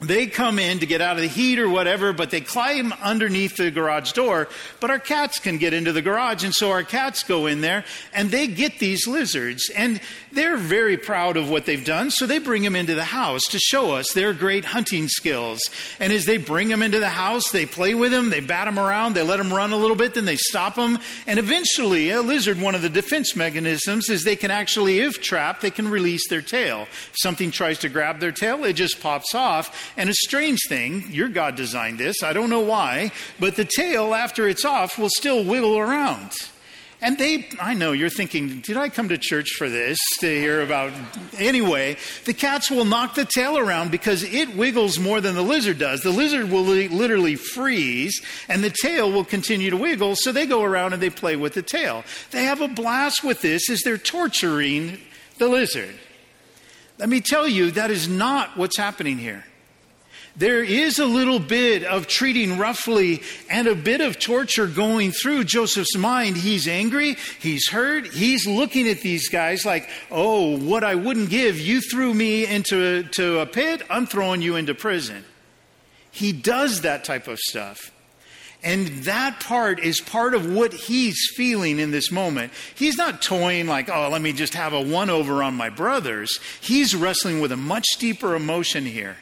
They 0.00 0.26
come 0.26 0.58
in 0.58 0.80
to 0.80 0.86
get 0.86 1.00
out 1.00 1.16
of 1.16 1.22
the 1.22 1.28
heat 1.28 1.60
or 1.60 1.68
whatever, 1.68 2.12
but 2.12 2.30
they 2.30 2.40
climb 2.40 2.92
underneath 2.94 3.56
the 3.56 3.70
garage 3.70 4.12
door. 4.12 4.48
But 4.80 4.90
our 4.90 4.98
cats 4.98 5.38
can 5.38 5.56
get 5.56 5.72
into 5.72 5.92
the 5.92 6.02
garage, 6.02 6.42
and 6.42 6.52
so 6.52 6.72
our 6.72 6.82
cats 6.82 7.22
go 7.22 7.46
in 7.46 7.60
there 7.60 7.84
and 8.12 8.30
they 8.30 8.48
get 8.48 8.80
these 8.80 9.06
lizards. 9.06 9.70
And 9.70 10.00
they're 10.32 10.56
very 10.56 10.96
proud 10.96 11.36
of 11.36 11.48
what 11.48 11.64
they've 11.64 11.84
done, 11.84 12.10
so 12.10 12.26
they 12.26 12.38
bring 12.38 12.62
them 12.62 12.74
into 12.74 12.96
the 12.96 13.04
house 13.04 13.42
to 13.50 13.58
show 13.60 13.92
us 13.92 14.12
their 14.12 14.32
great 14.32 14.64
hunting 14.64 15.06
skills. 15.06 15.60
And 16.00 16.12
as 16.12 16.24
they 16.24 16.38
bring 16.38 16.68
them 16.68 16.82
into 16.82 16.98
the 16.98 17.08
house, 17.08 17.52
they 17.52 17.64
play 17.64 17.94
with 17.94 18.10
them, 18.10 18.30
they 18.30 18.40
bat 18.40 18.66
them 18.66 18.80
around, 18.80 19.14
they 19.14 19.22
let 19.22 19.36
them 19.36 19.54
run 19.54 19.72
a 19.72 19.76
little 19.76 19.96
bit, 19.96 20.14
then 20.14 20.24
they 20.24 20.36
stop 20.36 20.74
them. 20.74 20.98
And 21.28 21.38
eventually, 21.38 22.10
a 22.10 22.20
lizard, 22.20 22.60
one 22.60 22.74
of 22.74 22.82
the 22.82 22.88
defense 22.88 23.36
mechanisms 23.36 24.10
is 24.10 24.24
they 24.24 24.36
can 24.36 24.50
actually, 24.50 24.98
if 24.98 25.22
trapped, 25.22 25.62
they 25.62 25.70
can 25.70 25.88
release 25.88 26.28
their 26.28 26.42
tail. 26.42 26.82
If 26.82 27.14
something 27.22 27.52
tries 27.52 27.78
to 27.78 27.88
grab 27.88 28.18
their 28.18 28.32
tail, 28.32 28.64
it 28.64 28.72
just 28.72 29.00
pops 29.00 29.36
off 29.36 29.83
and 29.96 30.10
a 30.10 30.14
strange 30.14 30.60
thing, 30.68 31.04
your 31.10 31.28
God 31.28 31.56
designed 31.56 31.98
this, 31.98 32.22
I 32.22 32.32
don't 32.32 32.50
know 32.50 32.60
why, 32.60 33.12
but 33.38 33.56
the 33.56 33.64
tail, 33.64 34.14
after 34.14 34.48
it's 34.48 34.64
off, 34.64 34.98
will 34.98 35.10
still 35.10 35.44
wiggle 35.44 35.78
around. 35.78 36.32
And 37.04 37.18
they, 37.18 37.46
I 37.60 37.74
know 37.74 37.92
you're 37.92 38.08
thinking, 38.08 38.60
did 38.60 38.78
I 38.78 38.88
come 38.88 39.10
to 39.10 39.18
church 39.18 39.50
for 39.58 39.68
this 39.68 39.98
to 40.20 40.26
hear 40.26 40.62
about? 40.62 40.90
Anyway, 41.38 41.98
the 42.24 42.32
cats 42.32 42.70
will 42.70 42.86
knock 42.86 43.14
the 43.14 43.26
tail 43.26 43.58
around 43.58 43.90
because 43.90 44.22
it 44.22 44.56
wiggles 44.56 44.98
more 44.98 45.20
than 45.20 45.34
the 45.34 45.42
lizard 45.42 45.78
does. 45.78 46.00
The 46.00 46.08
lizard 46.10 46.50
will 46.50 46.62
literally 46.62 47.36
freeze 47.36 48.22
and 48.48 48.64
the 48.64 48.74
tail 48.82 49.12
will 49.12 49.24
continue 49.24 49.68
to 49.68 49.76
wiggle. 49.76 50.14
So 50.16 50.32
they 50.32 50.46
go 50.46 50.62
around 50.62 50.94
and 50.94 51.02
they 51.02 51.10
play 51.10 51.36
with 51.36 51.52
the 51.52 51.62
tail. 51.62 52.04
They 52.30 52.44
have 52.44 52.62
a 52.62 52.68
blast 52.68 53.22
with 53.22 53.42
this 53.42 53.68
as 53.68 53.82
they're 53.82 53.98
torturing 53.98 54.98
the 55.36 55.48
lizard. 55.48 55.94
Let 56.98 57.10
me 57.10 57.20
tell 57.20 57.46
you, 57.46 57.72
that 57.72 57.90
is 57.90 58.08
not 58.08 58.56
what's 58.56 58.78
happening 58.78 59.18
here 59.18 59.44
there 60.36 60.64
is 60.64 60.98
a 60.98 61.06
little 61.06 61.38
bit 61.38 61.84
of 61.84 62.08
treating 62.08 62.58
roughly 62.58 63.22
and 63.48 63.68
a 63.68 63.74
bit 63.74 64.00
of 64.00 64.18
torture 64.18 64.66
going 64.66 65.12
through 65.12 65.44
Joseph's 65.44 65.96
mind. 65.96 66.36
He's 66.36 66.66
angry, 66.66 67.16
he's 67.38 67.68
hurt, 67.68 68.06
he's 68.06 68.46
looking 68.46 68.88
at 68.88 69.00
these 69.00 69.28
guys 69.28 69.64
like, 69.64 69.88
oh, 70.10 70.58
what 70.58 70.82
I 70.82 70.96
wouldn't 70.96 71.30
give, 71.30 71.60
you 71.60 71.80
threw 71.80 72.12
me 72.12 72.46
into 72.46 73.04
to 73.12 73.40
a 73.40 73.46
pit, 73.46 73.82
I'm 73.88 74.06
throwing 74.06 74.42
you 74.42 74.56
into 74.56 74.74
prison. 74.74 75.24
He 76.10 76.32
does 76.32 76.82
that 76.82 77.04
type 77.04 77.28
of 77.28 77.38
stuff. 77.38 77.90
And 78.62 78.88
that 79.04 79.40
part 79.40 79.78
is 79.78 80.00
part 80.00 80.32
of 80.32 80.50
what 80.50 80.72
he's 80.72 81.18
feeling 81.36 81.78
in 81.78 81.90
this 81.90 82.10
moment. 82.10 82.50
He's 82.74 82.96
not 82.96 83.20
toying 83.20 83.66
like, 83.66 83.90
oh, 83.90 84.08
let 84.08 84.22
me 84.22 84.32
just 84.32 84.54
have 84.54 84.72
a 84.72 84.80
one 84.80 85.10
over 85.10 85.42
on 85.42 85.54
my 85.54 85.68
brothers. 85.68 86.40
He's 86.62 86.96
wrestling 86.96 87.40
with 87.40 87.52
a 87.52 87.58
much 87.58 87.84
deeper 87.98 88.34
emotion 88.34 88.86
here. 88.86 89.18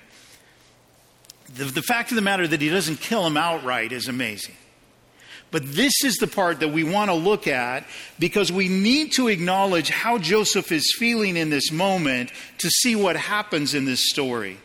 The, 1.54 1.64
the 1.64 1.82
fact 1.82 2.11
of 2.11 2.16
the 2.16 2.23
matter 2.23 2.47
that 2.47 2.61
he 2.61 2.68
doesn't 2.68 3.00
kill 3.00 3.26
him 3.26 3.37
outright 3.37 3.92
is 3.92 4.09
amazing. 4.09 4.54
But 5.50 5.75
this 5.75 5.92
is 6.02 6.16
the 6.16 6.26
part 6.26 6.61
that 6.61 6.68
we 6.68 6.82
want 6.82 7.11
to 7.11 7.14
look 7.14 7.47
at 7.47 7.85
because 8.18 8.50
we 8.50 8.68
need 8.68 9.12
to 9.12 9.28
acknowledge 9.28 9.90
how 9.90 10.16
Joseph 10.16 10.73
is 10.73 10.94
feeling 10.97 11.37
in 11.37 11.50
this 11.50 11.71
moment 11.71 12.30
to 12.59 12.71
see 12.71 12.97
what 12.97 13.16
happens 13.16 13.75
in 13.75 13.85
this 13.85 14.09
story 14.09 14.59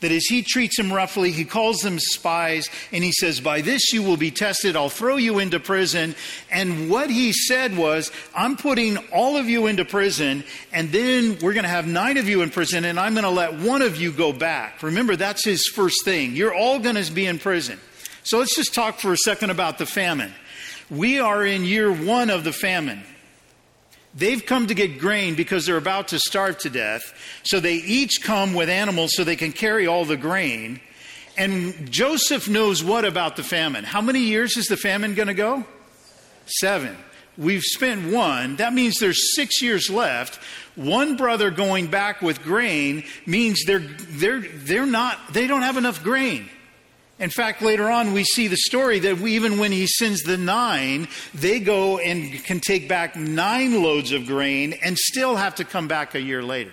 that 0.00 0.12
as 0.12 0.24
he 0.26 0.42
treats 0.42 0.76
them 0.76 0.92
roughly, 0.92 1.30
he 1.30 1.44
calls 1.44 1.78
them 1.78 1.98
spies, 1.98 2.68
and 2.92 3.02
he 3.02 3.12
says, 3.12 3.40
By 3.40 3.60
this 3.60 3.92
you 3.92 4.02
will 4.02 4.16
be 4.16 4.30
tested. 4.30 4.76
I'll 4.76 4.88
throw 4.88 5.16
you 5.16 5.38
into 5.38 5.60
prison. 5.60 6.14
And 6.50 6.90
what 6.90 7.10
he 7.10 7.32
said 7.32 7.76
was, 7.76 8.10
I'm 8.34 8.56
putting 8.56 8.98
all 9.12 9.36
of 9.36 9.48
you 9.48 9.66
into 9.66 9.84
prison, 9.84 10.44
and 10.72 10.90
then 10.92 11.38
we're 11.40 11.54
going 11.54 11.64
to 11.64 11.68
have 11.68 11.86
nine 11.86 12.16
of 12.16 12.28
you 12.28 12.42
in 12.42 12.50
prison, 12.50 12.84
and 12.84 13.00
I'm 13.00 13.14
going 13.14 13.24
to 13.24 13.30
let 13.30 13.58
one 13.58 13.82
of 13.82 13.96
you 13.96 14.12
go 14.12 14.32
back. 14.32 14.82
Remember, 14.82 15.16
that's 15.16 15.44
his 15.44 15.66
first 15.66 16.04
thing. 16.04 16.34
You're 16.34 16.54
all 16.54 16.78
going 16.78 17.02
to 17.02 17.12
be 17.12 17.26
in 17.26 17.38
prison. 17.38 17.78
So 18.22 18.38
let's 18.38 18.56
just 18.56 18.74
talk 18.74 18.98
for 18.98 19.12
a 19.12 19.16
second 19.16 19.50
about 19.50 19.78
the 19.78 19.86
famine. 19.86 20.34
We 20.90 21.20
are 21.20 21.44
in 21.44 21.64
year 21.64 21.92
one 21.92 22.30
of 22.30 22.44
the 22.44 22.52
famine. 22.52 23.02
They've 24.16 24.44
come 24.44 24.68
to 24.68 24.74
get 24.74 24.98
grain 24.98 25.34
because 25.34 25.66
they're 25.66 25.76
about 25.76 26.08
to 26.08 26.18
starve 26.18 26.56
to 26.58 26.70
death. 26.70 27.02
So 27.42 27.60
they 27.60 27.74
each 27.74 28.22
come 28.22 28.54
with 28.54 28.70
animals 28.70 29.12
so 29.14 29.24
they 29.24 29.36
can 29.36 29.52
carry 29.52 29.86
all 29.86 30.06
the 30.06 30.16
grain. 30.16 30.80
And 31.36 31.92
Joseph 31.92 32.48
knows 32.48 32.82
what 32.82 33.04
about 33.04 33.36
the 33.36 33.42
famine? 33.42 33.84
How 33.84 34.00
many 34.00 34.20
years 34.20 34.56
is 34.56 34.68
the 34.68 34.76
famine 34.78 35.14
going 35.14 35.28
to 35.28 35.34
go? 35.34 35.66
Seven. 36.46 36.96
We've 37.36 37.62
spent 37.62 38.10
one. 38.10 38.56
That 38.56 38.72
means 38.72 38.96
there's 38.98 39.34
six 39.34 39.60
years 39.60 39.90
left. 39.90 40.36
One 40.74 41.16
brother 41.16 41.50
going 41.50 41.88
back 41.88 42.22
with 42.22 42.42
grain 42.42 43.04
means 43.26 43.64
they're, 43.66 43.80
they're, 43.80 44.40
they're 44.40 44.86
not, 44.86 45.18
they 45.34 45.46
don't 45.46 45.60
have 45.60 45.76
enough 45.76 46.02
grain. 46.02 46.48
In 47.18 47.30
fact, 47.30 47.62
later 47.62 47.90
on, 47.90 48.12
we 48.12 48.24
see 48.24 48.46
the 48.46 48.58
story 48.58 48.98
that 48.98 49.18
we, 49.18 49.36
even 49.36 49.58
when 49.58 49.72
he 49.72 49.86
sends 49.86 50.22
the 50.22 50.36
nine, 50.36 51.08
they 51.34 51.60
go 51.60 51.98
and 51.98 52.44
can 52.44 52.60
take 52.60 52.88
back 52.88 53.16
nine 53.16 53.82
loads 53.82 54.12
of 54.12 54.26
grain 54.26 54.74
and 54.82 54.98
still 54.98 55.36
have 55.36 55.54
to 55.54 55.64
come 55.64 55.88
back 55.88 56.14
a 56.14 56.20
year 56.20 56.42
later. 56.42 56.72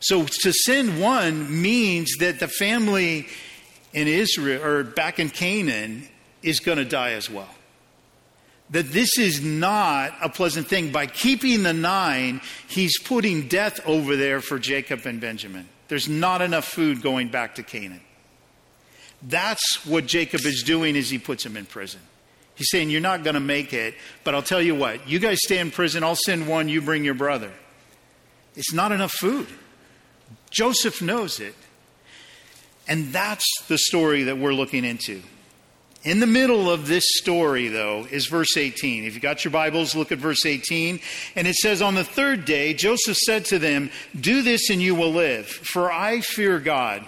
So 0.00 0.24
to 0.24 0.52
send 0.52 1.00
one 1.00 1.62
means 1.62 2.16
that 2.20 2.40
the 2.40 2.48
family 2.48 3.28
in 3.92 4.08
Israel 4.08 4.64
or 4.64 4.82
back 4.82 5.18
in 5.18 5.28
Canaan 5.28 6.08
is 6.42 6.60
going 6.60 6.78
to 6.78 6.84
die 6.84 7.12
as 7.12 7.28
well. 7.28 7.48
That 8.70 8.90
this 8.90 9.18
is 9.18 9.42
not 9.42 10.14
a 10.22 10.30
pleasant 10.30 10.66
thing. 10.66 10.90
By 10.90 11.06
keeping 11.06 11.62
the 11.62 11.74
nine, 11.74 12.40
he's 12.66 12.98
putting 12.98 13.46
death 13.46 13.86
over 13.86 14.16
there 14.16 14.40
for 14.40 14.58
Jacob 14.58 15.04
and 15.04 15.20
Benjamin. 15.20 15.68
There's 15.88 16.08
not 16.08 16.40
enough 16.40 16.64
food 16.64 17.02
going 17.02 17.28
back 17.28 17.56
to 17.56 17.62
Canaan. 17.62 18.00
That's 19.22 19.86
what 19.86 20.06
Jacob 20.06 20.40
is 20.44 20.62
doing 20.62 20.96
as 20.96 21.10
he 21.10 21.18
puts 21.18 21.46
him 21.46 21.56
in 21.56 21.66
prison. 21.66 22.00
He's 22.54 22.70
saying, 22.70 22.90
You're 22.90 23.00
not 23.00 23.24
going 23.24 23.34
to 23.34 23.40
make 23.40 23.72
it, 23.72 23.94
but 24.24 24.34
I'll 24.34 24.42
tell 24.42 24.62
you 24.62 24.74
what, 24.74 25.08
you 25.08 25.18
guys 25.18 25.38
stay 25.42 25.58
in 25.58 25.70
prison, 25.70 26.02
I'll 26.02 26.16
send 26.16 26.48
one, 26.48 26.68
you 26.68 26.82
bring 26.82 27.04
your 27.04 27.14
brother. 27.14 27.52
It's 28.54 28.72
not 28.72 28.92
enough 28.92 29.12
food. 29.12 29.46
Joseph 30.50 31.00
knows 31.00 31.40
it. 31.40 31.54
And 32.88 33.12
that's 33.12 33.46
the 33.68 33.78
story 33.78 34.24
that 34.24 34.38
we're 34.38 34.52
looking 34.52 34.84
into. 34.84 35.22
In 36.04 36.18
the 36.18 36.26
middle 36.26 36.68
of 36.68 36.88
this 36.88 37.04
story, 37.14 37.68
though, 37.68 38.06
is 38.10 38.26
verse 38.26 38.56
18. 38.56 39.04
If 39.04 39.14
you 39.14 39.20
got 39.20 39.44
your 39.44 39.52
Bibles, 39.52 39.94
look 39.94 40.10
at 40.10 40.18
verse 40.18 40.44
18. 40.44 40.98
And 41.36 41.46
it 41.46 41.54
says, 41.54 41.80
On 41.80 41.94
the 41.94 42.02
third 42.02 42.44
day, 42.44 42.74
Joseph 42.74 43.16
said 43.16 43.44
to 43.46 43.60
them, 43.60 43.88
Do 44.18 44.42
this 44.42 44.68
and 44.68 44.82
you 44.82 44.96
will 44.96 45.12
live, 45.12 45.46
for 45.46 45.92
I 45.92 46.20
fear 46.20 46.58
God. 46.58 47.06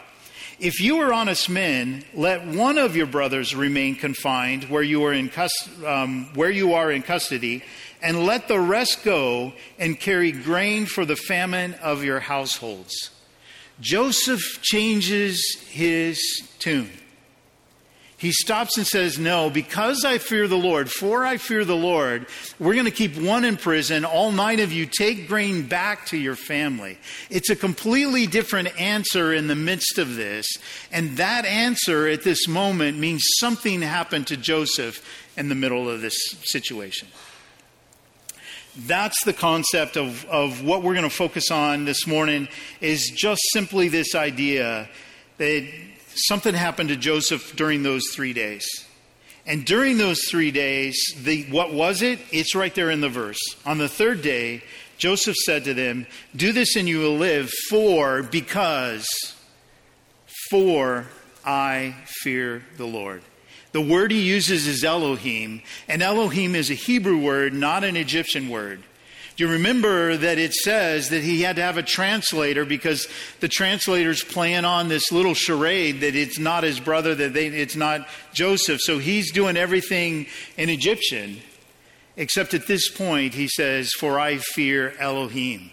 If 0.60 0.80
you 0.80 0.98
are 0.98 1.12
honest 1.12 1.48
men, 1.48 2.04
let 2.14 2.46
one 2.46 2.78
of 2.78 2.94
your 2.94 3.06
brothers 3.06 3.54
remain 3.54 3.96
confined 3.96 4.64
where 4.64 4.82
you 4.82 5.04
are 5.04 5.12
in, 5.12 5.28
cus- 5.28 5.68
um, 5.84 6.32
where 6.34 6.50
you 6.50 6.74
are 6.74 6.92
in 6.92 7.02
custody, 7.02 7.64
and 8.00 8.24
let 8.24 8.46
the 8.46 8.60
rest 8.60 9.02
go 9.02 9.52
and 9.78 9.98
carry 9.98 10.30
grain 10.30 10.86
for 10.86 11.04
the 11.04 11.16
famine 11.16 11.74
of 11.74 12.04
your 12.04 12.20
households. 12.20 13.10
Joseph 13.80 14.62
changes 14.62 15.58
his 15.70 16.20
tune. 16.58 16.90
He 18.24 18.32
stops 18.32 18.78
and 18.78 18.86
says, 18.86 19.18
No, 19.18 19.50
because 19.50 20.02
I 20.02 20.16
fear 20.16 20.48
the 20.48 20.56
Lord, 20.56 20.90
for 20.90 21.26
I 21.26 21.36
fear 21.36 21.62
the 21.62 21.76
Lord, 21.76 22.24
we're 22.58 22.72
going 22.72 22.86
to 22.86 22.90
keep 22.90 23.18
one 23.18 23.44
in 23.44 23.58
prison. 23.58 24.06
All 24.06 24.32
nine 24.32 24.60
of 24.60 24.72
you 24.72 24.86
take 24.86 25.28
grain 25.28 25.66
back 25.66 26.06
to 26.06 26.16
your 26.16 26.34
family. 26.34 26.96
It's 27.28 27.50
a 27.50 27.56
completely 27.56 28.26
different 28.26 28.80
answer 28.80 29.34
in 29.34 29.46
the 29.46 29.54
midst 29.54 29.98
of 29.98 30.16
this. 30.16 30.46
And 30.90 31.18
that 31.18 31.44
answer 31.44 32.08
at 32.08 32.24
this 32.24 32.48
moment 32.48 32.98
means 32.98 33.22
something 33.40 33.82
happened 33.82 34.28
to 34.28 34.38
Joseph 34.38 35.06
in 35.36 35.50
the 35.50 35.54
middle 35.54 35.90
of 35.90 36.00
this 36.00 36.16
situation 36.44 37.08
that's 38.86 39.22
the 39.24 39.32
concept 39.32 39.96
of, 39.96 40.24
of 40.24 40.64
what 40.64 40.82
we're 40.82 40.94
going 40.94 41.08
to 41.08 41.08
focus 41.08 41.52
on 41.52 41.84
this 41.84 42.08
morning 42.08 42.48
is 42.80 43.08
just 43.14 43.40
simply 43.52 43.86
this 43.86 44.16
idea 44.16 44.88
that 45.38 45.64
something 46.14 46.54
happened 46.54 46.88
to 46.90 46.96
Joseph 46.96 47.54
during 47.56 47.82
those 47.82 48.04
three 48.12 48.32
days. 48.32 48.66
And 49.46 49.64
during 49.64 49.98
those 49.98 50.20
three 50.30 50.50
days, 50.50 50.96
the, 51.22 51.44
what 51.44 51.72
was 51.72 52.00
it? 52.00 52.18
It's 52.32 52.54
right 52.54 52.74
there 52.74 52.90
in 52.90 53.00
the 53.00 53.10
verse. 53.10 53.40
On 53.66 53.78
the 53.78 53.88
third 53.88 54.22
day, 54.22 54.62
Joseph 54.96 55.36
said 55.36 55.64
to 55.64 55.74
them, 55.74 56.06
Do 56.34 56.52
this 56.52 56.76
and 56.76 56.88
you 56.88 57.00
will 57.00 57.16
live, 57.16 57.50
for, 57.68 58.22
because, 58.22 59.06
for 60.50 61.06
I 61.44 61.94
fear 62.06 62.64
the 62.76 62.86
Lord. 62.86 63.22
The 63.72 63.82
word 63.82 64.12
he 64.12 64.22
uses 64.22 64.66
is 64.66 64.84
Elohim, 64.84 65.60
and 65.88 66.00
Elohim 66.00 66.54
is 66.54 66.70
a 66.70 66.74
Hebrew 66.74 67.18
word, 67.18 67.52
not 67.52 67.84
an 67.84 67.96
Egyptian 67.96 68.48
word. 68.48 68.82
Do 69.36 69.44
you 69.44 69.52
remember 69.52 70.16
that 70.16 70.38
it 70.38 70.54
says 70.54 71.10
that 71.10 71.24
he 71.24 71.42
had 71.42 71.56
to 71.56 71.62
have 71.62 71.76
a 71.76 71.82
translator 71.82 72.64
because 72.64 73.08
the 73.40 73.48
translator's 73.48 74.22
playing 74.22 74.64
on 74.64 74.88
this 74.88 75.10
little 75.10 75.34
charade 75.34 76.00
that 76.02 76.14
it's 76.14 76.38
not 76.38 76.62
his 76.62 76.78
brother, 76.78 77.14
that 77.16 77.32
they, 77.32 77.48
it's 77.48 77.74
not 77.74 78.06
Joseph. 78.32 78.80
So 78.80 78.98
he's 78.98 79.32
doing 79.32 79.56
everything 79.56 80.26
in 80.56 80.68
Egyptian. 80.68 81.40
Except 82.16 82.54
at 82.54 82.68
this 82.68 82.88
point, 82.90 83.34
he 83.34 83.48
says, 83.48 83.90
For 83.98 84.20
I 84.20 84.36
fear 84.38 84.94
Elohim 85.00 85.72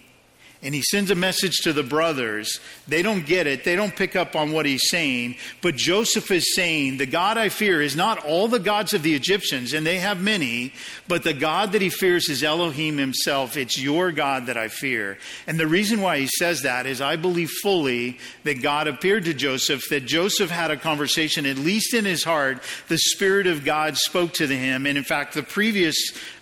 and 0.63 0.75
he 0.75 0.82
sends 0.82 1.10
a 1.10 1.15
message 1.15 1.58
to 1.58 1.74
the 1.74 1.84
brothers. 1.84 2.60
They 2.88 3.01
don't 3.01 3.25
get 3.25 3.48
it. 3.48 3.63
They 3.63 3.75
don't 3.75 3.96
pick 3.96 4.15
up 4.15 4.36
on 4.36 4.51
what 4.51 4.68
he's 4.68 4.89
saying. 4.89 5.36
But 5.62 5.75
Joseph 5.75 6.30
is 6.30 6.56
saying, 6.56 6.98
The 6.98 7.08
God 7.08 7.38
I 7.38 7.50
fear 7.50 7.82
is 7.82 7.96
not 7.96 8.24
all 8.24 8.48
the 8.48 8.60
gods 8.60 8.94
of 8.94 9.01
the 9.01 9.15
Egyptians, 9.15 9.74
and 9.74 9.86
they 9.86 9.98
have 9.98 10.22
many, 10.22 10.74
but 11.08 11.24
the 11.24 11.34
God 11.34 11.72
that 11.72 11.82
he 11.82 11.89
fears 11.89 12.30
is 12.30 12.44
Elohim 12.44 12.98
himself. 12.98 13.58
It's 13.58 13.80
your 13.80 14.12
God 14.12 14.46
that 14.46 14.58
I 14.58 14.68
fear. 14.68 15.18
And 15.48 15.60
the 15.60 15.68
reason 15.68 16.01
why 16.01 16.20
he 16.20 16.27
says 16.27 16.62
that 16.62 16.86
is 16.86 17.01
I 17.01 17.15
believe 17.15 17.50
fully 17.63 18.20
that 18.44 18.62
God 18.62 18.88
appeared 18.88 19.25
to 19.25 19.34
Joseph, 19.34 19.89
that 19.89 20.06
Joseph 20.06 20.51
had 20.51 20.70
a 20.70 20.77
conversation, 20.77 21.48
at 21.48 21.58
least 21.58 21.94
in 21.96 22.06
his 22.06 22.24
heart, 22.24 22.62
the 22.88 23.00
Spirit 23.00 23.48
of 23.48 23.65
God 23.65 23.98
spoke 23.98 24.34
to 24.34 24.48
him. 24.48 24.86
And 24.86 24.98
in 24.98 25.03
fact, 25.03 25.34
the 25.34 25.44
previous 25.44 25.96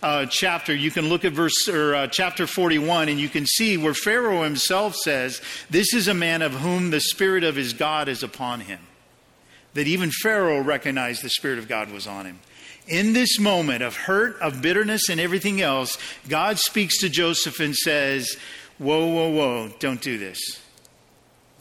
uh, 0.03 0.25
chapter, 0.25 0.75
you 0.75 0.91
can 0.91 1.07
look 1.07 1.23
at 1.23 1.31
verse 1.31 1.69
or 1.69 1.95
uh, 1.95 2.07
chapter 2.07 2.47
41, 2.47 3.07
and 3.07 3.19
you 3.19 3.29
can 3.29 3.45
see 3.45 3.77
where 3.77 3.93
Pharaoh 4.09 4.41
himself 4.41 4.95
says, 4.95 5.39
This 5.69 5.93
is 5.93 6.07
a 6.07 6.15
man 6.15 6.41
of 6.41 6.53
whom 6.53 6.89
the 6.89 6.99
Spirit 6.99 7.43
of 7.43 7.55
his 7.55 7.73
God 7.73 8.07
is 8.07 8.23
upon 8.23 8.61
him. 8.61 8.79
That 9.75 9.85
even 9.85 10.09
Pharaoh 10.09 10.61
recognized 10.61 11.21
the 11.21 11.29
Spirit 11.29 11.59
of 11.59 11.67
God 11.67 11.91
was 11.91 12.07
on 12.07 12.25
him. 12.25 12.39
In 12.87 13.13
this 13.13 13.39
moment 13.39 13.83
of 13.83 13.95
hurt, 13.95 14.39
of 14.39 14.63
bitterness, 14.63 15.09
and 15.09 15.19
everything 15.19 15.61
else, 15.61 15.99
God 16.27 16.57
speaks 16.57 16.97
to 17.01 17.09
Joseph 17.09 17.59
and 17.59 17.75
says, 17.75 18.35
Whoa, 18.79 19.05
whoa, 19.05 19.29
whoa, 19.29 19.73
don't 19.77 20.01
do 20.01 20.17
this. 20.17 20.39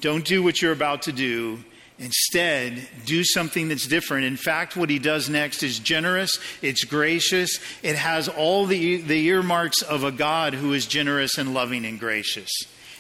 Don't 0.00 0.24
do 0.24 0.42
what 0.42 0.62
you're 0.62 0.72
about 0.72 1.02
to 1.02 1.12
do. 1.12 1.62
Instead, 2.00 2.86
do 3.06 3.24
something 3.24 3.68
that's 3.68 3.86
different. 3.86 4.24
In 4.24 4.36
fact, 4.36 4.76
what 4.76 4.88
he 4.88 5.00
does 5.00 5.28
next 5.28 5.64
is 5.64 5.80
generous, 5.80 6.38
it's 6.62 6.84
gracious, 6.84 7.58
it 7.82 7.96
has 7.96 8.28
all 8.28 8.66
the, 8.66 8.98
the 8.98 9.26
earmarks 9.26 9.82
of 9.82 10.04
a 10.04 10.12
God 10.12 10.54
who 10.54 10.72
is 10.72 10.86
generous 10.86 11.38
and 11.38 11.52
loving 11.52 11.84
and 11.84 11.98
gracious. 11.98 12.50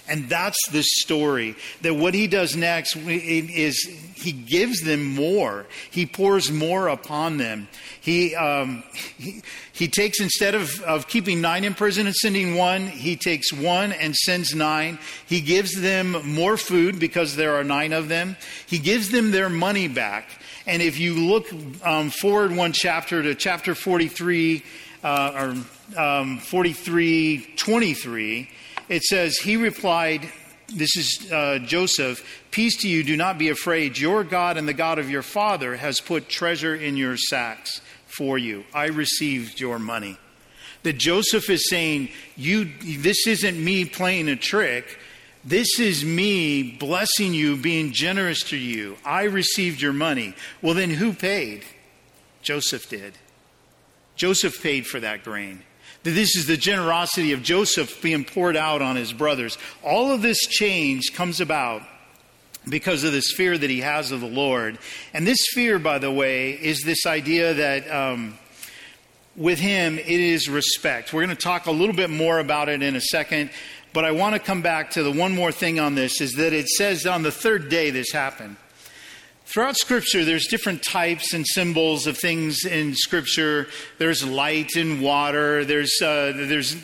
And 0.08 0.28
that's 0.28 0.58
the 0.70 0.82
story. 0.82 1.54
That 1.82 1.94
what 1.94 2.14
he 2.14 2.26
does 2.26 2.56
next 2.56 2.96
is 2.96 3.84
he 4.14 4.32
gives 4.32 4.80
them 4.80 5.04
more. 5.14 5.66
He 5.90 6.06
pours 6.06 6.50
more 6.50 6.88
upon 6.88 7.36
them. 7.36 7.68
He, 8.00 8.34
um, 8.34 8.82
he, 8.92 9.42
he, 9.72 9.88
takes, 9.88 10.20
instead 10.20 10.54
of, 10.54 10.80
of 10.82 11.08
keeping 11.08 11.40
nine 11.40 11.64
in 11.64 11.74
prison 11.74 12.06
and 12.06 12.14
sending 12.16 12.56
one, 12.56 12.86
he 12.86 13.16
takes 13.16 13.52
one 13.52 13.92
and 13.92 14.14
sends 14.16 14.54
nine. 14.54 14.98
He 15.26 15.40
gives 15.40 15.78
them 15.80 16.16
more 16.34 16.56
food 16.56 16.98
because 16.98 17.36
there 17.36 17.56
are 17.56 17.64
nine 17.64 17.92
of 17.92 18.08
them. 18.08 18.36
He 18.66 18.78
gives 18.78 19.10
them 19.10 19.30
their 19.30 19.48
money 19.48 19.88
back. 19.88 20.30
And 20.66 20.82
if 20.82 20.98
you 20.98 21.14
look 21.14 21.46
um, 21.84 22.10
forward 22.10 22.54
one 22.54 22.72
chapter 22.72 23.22
to 23.22 23.34
chapter 23.34 23.74
43, 23.74 24.62
uh, 25.02 25.54
or 25.96 26.00
um, 26.00 26.38
43, 26.38 27.54
23, 27.56 28.48
it 28.88 29.02
says, 29.02 29.36
He 29.38 29.56
replied, 29.56 30.28
This 30.74 30.96
is 30.96 31.30
uh, 31.30 31.58
Joseph, 31.60 32.24
Peace 32.50 32.76
to 32.78 32.88
you, 32.88 33.04
do 33.04 33.16
not 33.16 33.38
be 33.38 33.50
afraid. 33.50 33.98
Your 33.98 34.24
God 34.24 34.56
and 34.56 34.66
the 34.66 34.74
God 34.74 34.98
of 34.98 35.10
your 35.10 35.22
father 35.22 35.76
has 35.76 36.00
put 36.00 36.28
treasure 36.28 36.74
in 36.74 36.96
your 36.96 37.16
sacks 37.16 37.80
for 38.06 38.38
you. 38.38 38.64
I 38.74 38.86
received 38.86 39.60
your 39.60 39.78
money. 39.78 40.18
That 40.82 40.98
Joseph 40.98 41.50
is 41.50 41.68
saying, 41.68 42.10
you, 42.36 42.70
This 42.98 43.26
isn't 43.26 43.62
me 43.62 43.84
playing 43.84 44.28
a 44.28 44.36
trick. 44.36 44.98
This 45.44 45.78
is 45.78 46.04
me 46.04 46.72
blessing 46.72 47.32
you, 47.32 47.56
being 47.56 47.92
generous 47.92 48.42
to 48.44 48.56
you. 48.56 48.96
I 49.04 49.24
received 49.24 49.80
your 49.80 49.92
money. 49.92 50.34
Well, 50.60 50.74
then 50.74 50.90
who 50.90 51.12
paid? 51.12 51.64
Joseph 52.42 52.88
did. 52.88 53.14
Joseph 54.16 54.62
paid 54.62 54.86
for 54.86 55.00
that 55.00 55.22
grain 55.22 55.62
that 56.04 56.10
this 56.10 56.36
is 56.36 56.46
the 56.46 56.56
generosity 56.56 57.32
of 57.32 57.42
Joseph 57.42 58.00
being 58.00 58.24
poured 58.24 58.56
out 58.56 58.82
on 58.82 58.96
his 58.96 59.12
brothers. 59.12 59.58
All 59.82 60.10
of 60.10 60.22
this 60.22 60.38
change 60.40 61.12
comes 61.14 61.40
about 61.40 61.82
because 62.68 63.04
of 63.04 63.12
this 63.12 63.32
fear 63.32 63.56
that 63.56 63.70
he 63.70 63.80
has 63.80 64.12
of 64.12 64.20
the 64.20 64.26
Lord. 64.26 64.78
And 65.12 65.26
this 65.26 65.46
fear, 65.52 65.78
by 65.78 65.98
the 65.98 66.12
way, 66.12 66.52
is 66.52 66.82
this 66.82 67.06
idea 67.06 67.54
that 67.54 67.90
um, 67.90 68.38
with 69.36 69.58
him 69.58 69.98
it 69.98 70.08
is 70.08 70.48
respect. 70.48 71.12
We're 71.12 71.24
going 71.24 71.36
to 71.36 71.42
talk 71.42 71.66
a 71.66 71.72
little 71.72 71.94
bit 71.94 72.10
more 72.10 72.38
about 72.38 72.68
it 72.68 72.82
in 72.82 72.96
a 72.96 73.00
second. 73.00 73.50
But 73.92 74.04
I 74.04 74.10
want 74.12 74.34
to 74.34 74.38
come 74.38 74.62
back 74.62 74.90
to 74.92 75.02
the 75.02 75.10
one 75.10 75.34
more 75.34 75.50
thing 75.50 75.80
on 75.80 75.94
this 75.94 76.20
is 76.20 76.34
that 76.34 76.52
it 76.52 76.68
says 76.68 77.06
on 77.06 77.22
the 77.22 77.32
third 77.32 77.68
day 77.68 77.90
this 77.90 78.12
happened. 78.12 78.56
Throughout 79.48 79.78
Scripture, 79.78 80.26
there's 80.26 80.46
different 80.46 80.82
types 80.82 81.32
and 81.32 81.46
symbols 81.46 82.06
of 82.06 82.18
things 82.18 82.66
in 82.66 82.94
Scripture. 82.94 83.66
There's 83.96 84.22
light 84.22 84.76
and 84.76 85.00
water. 85.00 85.64
There's 85.64 86.02
uh, 86.02 86.34
there's 86.36 86.76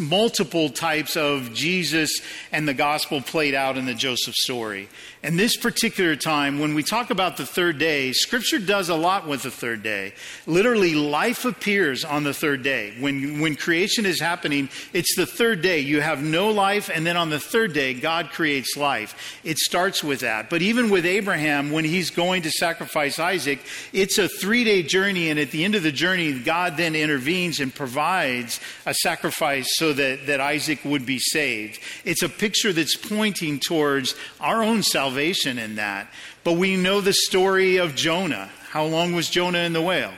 multiple 0.00 0.70
types 0.70 1.18
of 1.18 1.52
Jesus 1.52 2.10
and 2.50 2.66
the 2.66 2.72
gospel 2.72 3.20
played 3.20 3.54
out 3.54 3.76
in 3.76 3.84
the 3.84 3.92
Joseph 3.92 4.34
story. 4.36 4.88
And 5.24 5.38
this 5.38 5.56
particular 5.56 6.16
time, 6.16 6.58
when 6.58 6.74
we 6.74 6.82
talk 6.82 7.10
about 7.10 7.36
the 7.36 7.46
third 7.46 7.78
day, 7.78 8.10
Scripture 8.10 8.58
does 8.58 8.88
a 8.88 8.96
lot 8.96 9.28
with 9.28 9.42
the 9.42 9.52
third 9.52 9.84
day. 9.84 10.14
Literally, 10.48 10.96
life 10.96 11.44
appears 11.44 12.04
on 12.04 12.24
the 12.24 12.34
third 12.34 12.64
day. 12.64 12.94
When, 12.98 13.40
when 13.40 13.54
creation 13.54 14.04
is 14.04 14.18
happening, 14.20 14.68
it's 14.92 15.14
the 15.14 15.24
third 15.24 15.62
day. 15.62 15.78
You 15.78 16.00
have 16.00 16.20
no 16.20 16.50
life, 16.50 16.90
and 16.92 17.06
then 17.06 17.16
on 17.16 17.30
the 17.30 17.38
third 17.38 17.72
day, 17.72 17.94
God 17.94 18.30
creates 18.30 18.76
life. 18.76 19.38
It 19.44 19.58
starts 19.58 20.02
with 20.02 20.20
that. 20.20 20.50
But 20.50 20.60
even 20.60 20.90
with 20.90 21.06
Abraham, 21.06 21.70
when 21.70 21.84
he's 21.84 22.10
going 22.10 22.42
to 22.42 22.50
sacrifice 22.50 23.20
Isaac, 23.20 23.60
it's 23.92 24.18
a 24.18 24.28
three 24.28 24.64
day 24.64 24.82
journey, 24.82 25.30
and 25.30 25.38
at 25.38 25.52
the 25.52 25.64
end 25.64 25.76
of 25.76 25.84
the 25.84 25.92
journey, 25.92 26.36
God 26.40 26.76
then 26.76 26.96
intervenes 26.96 27.60
and 27.60 27.72
provides 27.72 28.58
a 28.86 28.94
sacrifice 28.94 29.68
so 29.76 29.92
that, 29.92 30.26
that 30.26 30.40
Isaac 30.40 30.84
would 30.84 31.06
be 31.06 31.20
saved. 31.20 31.78
It's 32.04 32.24
a 32.24 32.28
picture 32.28 32.72
that's 32.72 32.96
pointing 32.96 33.60
towards 33.60 34.16
our 34.40 34.64
own 34.64 34.82
salvation 34.82 35.11
salvation 35.12 35.58
in 35.58 35.74
that. 35.76 36.08
But 36.42 36.54
we 36.54 36.76
know 36.76 37.02
the 37.02 37.12
story 37.12 37.76
of 37.76 37.94
Jonah. 37.94 38.48
How 38.70 38.86
long 38.86 39.14
was 39.14 39.28
Jonah 39.28 39.58
in 39.58 39.74
the 39.74 39.82
whale? 39.82 40.14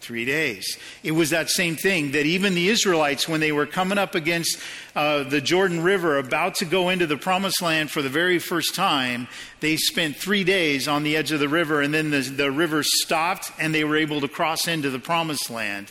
Three 0.00 0.26
days. 0.26 0.78
It 1.02 1.12
was 1.12 1.30
that 1.30 1.48
same 1.48 1.76
thing 1.76 2.12
that 2.12 2.26
even 2.26 2.54
the 2.54 2.68
Israelites, 2.68 3.26
when 3.26 3.40
they 3.40 3.52
were 3.52 3.64
coming 3.64 3.96
up 3.96 4.14
against 4.14 4.58
uh, 4.94 5.22
the 5.22 5.40
Jordan 5.40 5.82
River, 5.82 6.18
about 6.18 6.56
to 6.56 6.66
go 6.66 6.90
into 6.90 7.06
the 7.06 7.16
promised 7.16 7.62
land 7.62 7.90
for 7.90 8.02
the 8.02 8.10
very 8.10 8.38
first 8.38 8.74
time, 8.74 9.28
they 9.60 9.76
spent 9.76 10.16
three 10.16 10.44
days 10.44 10.88
on 10.88 11.04
the 11.04 11.16
edge 11.16 11.32
of 11.32 11.40
the 11.40 11.48
river, 11.48 11.80
and 11.80 11.94
then 11.94 12.10
the, 12.10 12.20
the 12.20 12.50
river 12.50 12.82
stopped 12.82 13.50
and 13.58 13.74
they 13.74 13.82
were 13.82 13.96
able 13.96 14.20
to 14.20 14.28
cross 14.28 14.68
into 14.68 14.90
the 14.90 14.98
promised 14.98 15.48
land. 15.48 15.90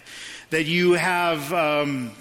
That 0.51 0.65
you 0.65 0.93
have. 0.93 1.51
Um, 1.51 2.11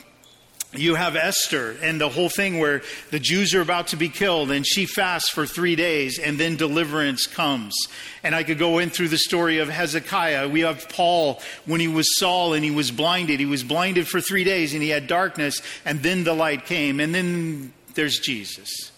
you 0.74 0.94
have 0.94 1.16
Esther 1.16 1.76
and 1.82 2.00
the 2.00 2.08
whole 2.08 2.30
thing 2.30 2.58
where 2.58 2.82
the 3.10 3.18
Jews 3.18 3.54
are 3.54 3.60
about 3.60 3.88
to 3.88 3.96
be 3.96 4.08
killed 4.08 4.50
and 4.50 4.66
she 4.66 4.86
fasts 4.86 5.28
for 5.28 5.46
three 5.46 5.76
days 5.76 6.18
and 6.18 6.38
then 6.38 6.56
deliverance 6.56 7.26
comes. 7.26 7.74
And 8.22 8.34
I 8.34 8.42
could 8.42 8.58
go 8.58 8.78
in 8.78 8.88
through 8.88 9.08
the 9.08 9.18
story 9.18 9.58
of 9.58 9.68
Hezekiah. 9.68 10.48
We 10.48 10.60
have 10.60 10.88
Paul 10.88 11.42
when 11.66 11.80
he 11.80 11.88
was 11.88 12.18
Saul 12.18 12.54
and 12.54 12.64
he 12.64 12.70
was 12.70 12.90
blinded. 12.90 13.38
He 13.38 13.46
was 13.46 13.62
blinded 13.62 14.08
for 14.08 14.20
three 14.20 14.44
days 14.44 14.72
and 14.72 14.82
he 14.82 14.88
had 14.88 15.06
darkness 15.06 15.60
and 15.84 16.02
then 16.02 16.24
the 16.24 16.34
light 16.34 16.64
came. 16.64 17.00
And 17.00 17.14
then 17.14 17.74
there's 17.94 18.18
Jesus. 18.18 18.92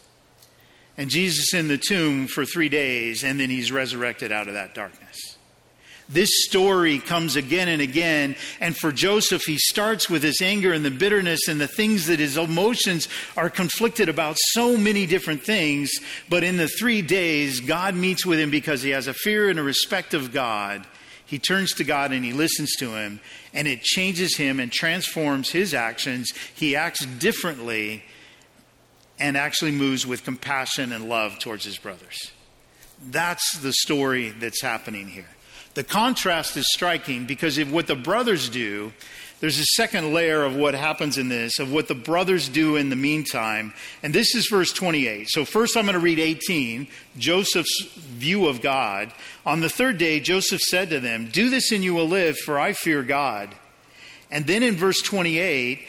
And 0.97 1.11
Jesus 1.11 1.55
in 1.55 1.67
the 1.67 1.79
tomb 1.79 2.29
for 2.29 2.45
three 2.45 2.69
days 2.69 3.25
and 3.25 3.41
then 3.41 3.51
he's 3.51 3.73
resurrected 3.73 4.31
out 4.31 4.47
of 4.47 4.55
that 4.55 4.75
darkness. 4.75 5.34
This 6.09 6.29
story 6.45 6.99
comes 6.99 7.35
again 7.35 7.69
and 7.69 7.81
again. 7.81 8.37
And 8.61 8.77
for 8.77 8.93
Joseph, 8.93 9.43
he 9.47 9.57
starts 9.57 10.11
with 10.11 10.23
his 10.23 10.41
anger 10.43 10.73
and 10.73 10.85
the 10.85 10.91
bitterness 10.91 11.49
and 11.49 11.61
the 11.61 11.69
things 11.69 12.07
that 12.07 12.19
his 12.19 12.37
emotions 12.37 13.09
are 13.37 13.49
conflicted 13.49 14.09
about 14.09 14.37
so 14.39 14.77
many 14.77 15.07
different 15.07 15.43
things. 15.43 15.91
But 16.29 16.45
in 16.45 16.57
the 16.57 16.69
three 16.69 17.01
days, 17.01 17.61
God 17.61 17.95
meets 17.95 18.27
with 18.27 18.39
him 18.39 18.51
because 18.51 18.83
he 18.83 18.91
has 18.91 19.07
a 19.07 19.15
fear 19.15 19.49
and 19.49 19.59
a 19.59 19.63
respect 19.63 20.13
of 20.13 20.33
God. 20.33 20.87
He 21.27 21.39
turns 21.39 21.73
to 21.75 21.85
God 21.85 22.13
and 22.13 22.25
he 22.25 22.33
listens 22.33 22.77
to 22.77 22.95
him, 22.97 23.19
and 23.55 23.67
it 23.67 23.83
changes 23.83 24.37
him 24.37 24.61
and 24.61 24.71
transforms 24.71 25.51
his 25.51 25.73
actions. 25.73 26.33
He 26.55 26.77
acts 26.77 27.05
differently 27.07 28.05
and 29.19 29.37
actually 29.37 29.71
moves 29.71 30.07
with 30.07 30.25
compassion 30.25 30.93
and 30.93 31.09
love 31.09 31.39
towards 31.39 31.65
his 31.65 31.79
brothers. 31.79 32.33
That's 33.03 33.59
the 33.59 33.73
story 33.73 34.31
that's 34.31 34.61
happening 34.61 35.09
here. 35.09 35.27
The 35.75 35.85
contrast 35.85 36.57
is 36.57 36.67
striking 36.73 37.27
because 37.27 37.59
if 37.59 37.71
what 37.71 37.87
the 37.87 37.97
brothers 37.97 38.49
do, 38.49 38.93
there's 39.41 39.59
a 39.59 39.67
second 39.77 40.15
layer 40.15 40.45
of 40.45 40.55
what 40.55 40.75
happens 40.75 41.19
in 41.19 41.29
this, 41.29 41.59
of 41.59 41.73
what 41.73 41.89
the 41.89 41.95
brothers 41.95 42.49
do 42.49 42.77
in 42.77 42.89
the 42.89 42.97
meantime. 42.97 43.75
And 44.03 44.15
this 44.15 44.35
is 44.35 44.47
verse 44.47 44.73
28. 44.73 45.29
So 45.29 45.45
first 45.45 45.77
I'm 45.77 45.85
going 45.85 45.95
to 45.95 46.01
read 46.01 46.21
18, 46.21 46.87
Joseph's 47.19 47.83
view 47.95 48.47
of 48.47 48.63
God. 48.63 49.13
On 49.45 49.61
the 49.61 49.69
third 49.69 49.99
day, 49.99 50.21
Joseph 50.21 50.61
said 50.61 50.91
to 50.91 51.01
them, 51.01 51.29
Do 51.29 51.51
this 51.51 51.73
and 51.73 51.83
you 51.83 51.95
will 51.95 52.09
live, 52.09 52.39
for 52.39 52.59
I 52.59 52.73
fear 52.73 53.03
God. 53.03 53.55
And 54.31 54.47
then 54.47 54.63
in 54.63 54.77
verse 54.77 55.03
28, 55.03 55.87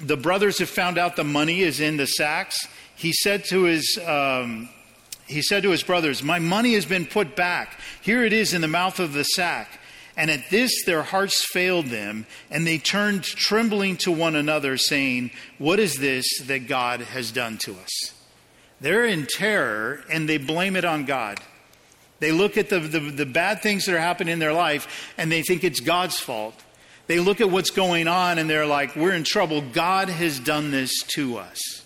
the 0.00 0.16
brothers 0.16 0.58
have 0.58 0.70
found 0.70 0.98
out 0.98 1.16
the 1.16 1.24
money 1.24 1.62
is 1.62 1.80
in 1.80 1.96
the 1.96 2.06
sacks. 2.06 2.68
He 2.94 3.12
said 3.12 3.44
to 3.46 3.64
his 3.64 3.98
um, 4.06 4.68
he 5.26 5.42
said 5.42 5.62
to 5.62 5.70
his 5.70 5.82
brothers, 5.82 6.22
My 6.22 6.38
money 6.38 6.74
has 6.74 6.84
been 6.84 7.06
put 7.06 7.34
back. 7.36 7.80
Here 8.02 8.24
it 8.24 8.32
is 8.32 8.52
in 8.52 8.60
the 8.60 8.68
mouth 8.68 9.00
of 9.00 9.12
the 9.12 9.24
sack. 9.24 9.80
And 10.16 10.30
at 10.30 10.48
this 10.50 10.84
their 10.84 11.02
hearts 11.02 11.44
failed 11.44 11.86
them, 11.86 12.26
and 12.50 12.66
they 12.66 12.78
turned 12.78 13.24
trembling 13.24 13.96
to 13.98 14.12
one 14.12 14.36
another, 14.36 14.76
saying, 14.76 15.30
What 15.58 15.80
is 15.80 15.96
this 15.96 16.26
that 16.46 16.68
God 16.68 17.00
has 17.00 17.32
done 17.32 17.58
to 17.58 17.74
us? 17.74 18.14
They're 18.80 19.04
in 19.04 19.26
terror, 19.26 20.04
and 20.10 20.28
they 20.28 20.38
blame 20.38 20.76
it 20.76 20.84
on 20.84 21.04
God. 21.04 21.40
They 22.20 22.32
look 22.32 22.56
at 22.56 22.68
the, 22.68 22.80
the, 22.80 23.00
the 23.00 23.26
bad 23.26 23.60
things 23.60 23.86
that 23.86 23.94
are 23.94 24.00
happening 24.00 24.32
in 24.32 24.38
their 24.38 24.52
life, 24.52 25.12
and 25.18 25.32
they 25.32 25.42
think 25.42 25.64
it's 25.64 25.80
God's 25.80 26.18
fault. 26.18 26.54
They 27.06 27.18
look 27.18 27.40
at 27.40 27.50
what's 27.50 27.70
going 27.70 28.08
on, 28.08 28.38
and 28.38 28.48
they're 28.48 28.66
like, 28.66 28.94
We're 28.94 29.14
in 29.14 29.24
trouble. 29.24 29.62
God 29.72 30.08
has 30.08 30.38
done 30.38 30.70
this 30.70 31.02
to 31.14 31.38
us. 31.38 31.83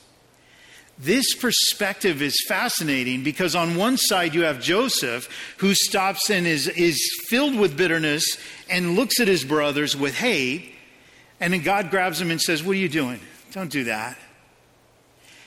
This 0.98 1.34
perspective 1.34 2.22
is 2.22 2.34
fascinating 2.48 3.22
because 3.22 3.54
on 3.54 3.76
one 3.76 3.96
side 3.96 4.34
you 4.34 4.42
have 4.42 4.60
Joseph 4.60 5.28
who 5.58 5.72
stops 5.74 6.28
and 6.28 6.44
is, 6.46 6.66
is 6.66 7.00
filled 7.28 7.56
with 7.56 7.76
bitterness 7.76 8.24
and 8.68 8.96
looks 8.96 9.20
at 9.20 9.28
his 9.28 9.44
brothers 9.44 9.96
with 9.96 10.14
hate. 10.14 10.74
And 11.38 11.52
then 11.52 11.62
God 11.62 11.90
grabs 11.90 12.20
him 12.20 12.32
and 12.32 12.40
says, 12.40 12.64
What 12.64 12.72
are 12.72 12.80
you 12.80 12.88
doing? 12.88 13.20
Don't 13.52 13.70
do 13.70 13.84
that. 13.84 14.18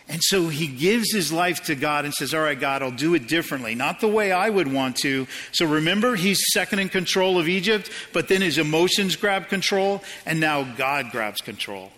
And 0.07 0.21
so 0.23 0.47
he 0.47 0.67
gives 0.67 1.11
his 1.11 1.33
life 1.33 1.63
to 1.65 1.75
God 1.75 2.05
and 2.05 2.13
says, 2.13 2.33
All 2.33 2.41
right, 2.41 2.59
God, 2.59 2.81
I'll 2.81 2.91
do 2.91 3.13
it 3.13 3.27
differently. 3.27 3.75
Not 3.75 3.99
the 3.99 4.07
way 4.07 4.31
I 4.31 4.49
would 4.49 4.71
want 4.71 4.95
to. 4.97 5.27
So 5.51 5.65
remember, 5.65 6.15
he's 6.15 6.41
second 6.53 6.79
in 6.79 6.87
control 6.87 7.37
of 7.37 7.49
Egypt, 7.49 7.91
but 8.13 8.29
then 8.29 8.41
his 8.41 8.57
emotions 8.57 9.17
grab 9.17 9.49
control, 9.49 10.01
and 10.25 10.39
now 10.39 10.63
God 10.63 11.11
grabs 11.11 11.41
control 11.41 11.91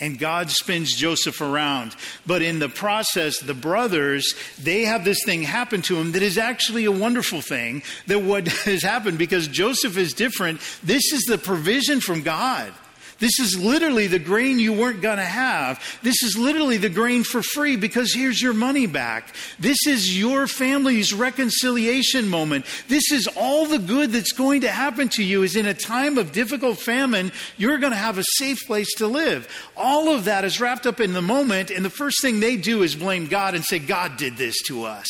and 0.00 0.18
God 0.18 0.50
spins 0.50 0.94
Joseph 0.94 1.40
around. 1.40 1.94
But 2.26 2.42
in 2.42 2.58
the 2.58 2.68
process, 2.68 3.38
the 3.38 3.54
brothers, 3.54 4.34
they 4.60 4.84
have 4.84 5.04
this 5.04 5.24
thing 5.24 5.42
happen 5.42 5.82
to 5.82 5.96
them 5.96 6.12
that 6.12 6.22
is 6.22 6.38
actually 6.38 6.86
a 6.86 6.92
wonderful 6.92 7.40
thing 7.40 7.82
that 8.06 8.22
what 8.22 8.48
has 8.64 8.82
happened 8.82 9.18
because 9.18 9.48
Joseph 9.48 9.96
is 9.96 10.14
different. 10.14 10.60
This 10.82 11.12
is 11.12 11.22
the 11.22 11.38
provision 11.38 12.00
from 12.00 12.22
God. 12.22 12.72
This 13.20 13.38
is 13.38 13.58
literally 13.58 14.06
the 14.06 14.18
grain 14.18 14.58
you 14.58 14.72
weren't 14.72 15.02
going 15.02 15.18
to 15.18 15.22
have. 15.22 15.80
This 16.02 16.22
is 16.22 16.36
literally 16.36 16.78
the 16.78 16.88
grain 16.88 17.22
for 17.22 17.42
free 17.42 17.76
because 17.76 18.14
here's 18.14 18.40
your 18.40 18.54
money 18.54 18.86
back. 18.86 19.34
This 19.58 19.76
is 19.86 20.18
your 20.18 20.46
family's 20.46 21.12
reconciliation 21.12 22.28
moment. 22.28 22.64
This 22.88 23.12
is 23.12 23.28
all 23.36 23.66
the 23.66 23.78
good 23.78 24.10
that's 24.10 24.32
going 24.32 24.62
to 24.62 24.70
happen 24.70 25.10
to 25.10 25.22
you 25.22 25.42
is 25.42 25.54
in 25.54 25.66
a 25.66 25.74
time 25.74 26.16
of 26.16 26.32
difficult 26.32 26.78
famine, 26.78 27.30
you're 27.58 27.78
going 27.78 27.92
to 27.92 27.98
have 27.98 28.16
a 28.16 28.24
safe 28.38 28.66
place 28.66 28.92
to 28.94 29.06
live. 29.06 29.46
All 29.76 30.14
of 30.14 30.24
that 30.24 30.44
is 30.44 30.58
wrapped 30.58 30.86
up 30.86 30.98
in 30.98 31.12
the 31.12 31.22
moment 31.22 31.70
and 31.70 31.84
the 31.84 31.90
first 31.90 32.22
thing 32.22 32.40
they 32.40 32.56
do 32.56 32.82
is 32.82 32.96
blame 32.96 33.26
God 33.26 33.54
and 33.54 33.62
say, 33.62 33.78
God 33.78 34.16
did 34.16 34.38
this 34.38 34.62
to 34.62 34.84
us. 34.84 35.08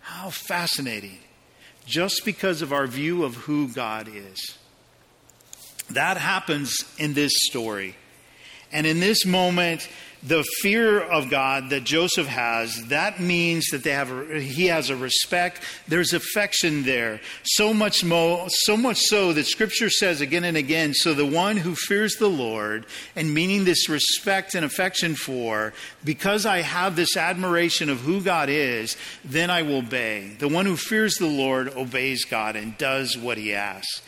How 0.00 0.28
fascinating. 0.28 1.18
Just 1.86 2.26
because 2.26 2.60
of 2.60 2.74
our 2.74 2.86
view 2.86 3.24
of 3.24 3.34
who 3.36 3.68
God 3.68 4.06
is. 4.12 4.58
That 5.94 6.16
happens 6.16 6.84
in 6.98 7.14
this 7.14 7.32
story. 7.48 7.96
And 8.72 8.86
in 8.86 9.00
this 9.00 9.26
moment, 9.26 9.88
the 10.22 10.44
fear 10.60 11.00
of 11.00 11.30
God 11.30 11.70
that 11.70 11.82
Joseph 11.82 12.28
has, 12.28 12.86
that 12.86 13.18
means 13.18 13.66
that 13.72 13.82
they 13.82 13.90
have 13.90 14.10
a, 14.12 14.40
he 14.40 14.66
has 14.66 14.88
a 14.88 14.96
respect. 14.96 15.60
There's 15.88 16.12
affection 16.12 16.84
there. 16.84 17.20
So 17.42 17.74
much 17.74 18.04
mo, 18.04 18.46
so 18.48 18.76
much 18.76 19.00
so 19.00 19.32
that 19.32 19.46
scripture 19.46 19.90
says 19.90 20.20
again 20.20 20.44
and 20.44 20.56
again, 20.56 20.94
so 20.94 21.12
the 21.12 21.26
one 21.26 21.56
who 21.56 21.74
fears 21.74 22.14
the 22.16 22.28
Lord 22.28 22.86
and 23.16 23.34
meaning 23.34 23.64
this 23.64 23.88
respect 23.88 24.54
and 24.54 24.64
affection 24.64 25.16
for, 25.16 25.72
because 26.04 26.46
I 26.46 26.58
have 26.58 26.94
this 26.94 27.16
admiration 27.16 27.90
of 27.90 28.00
who 28.00 28.20
God 28.20 28.48
is, 28.48 28.96
then 29.24 29.50
I 29.50 29.62
will 29.62 29.78
obey. 29.78 30.36
The 30.38 30.48
one 30.48 30.66
who 30.66 30.76
fears 30.76 31.16
the 31.16 31.26
Lord 31.26 31.68
obeys 31.70 32.24
God 32.24 32.54
and 32.54 32.78
does 32.78 33.18
what 33.18 33.38
he 33.38 33.52
asks. 33.54 34.02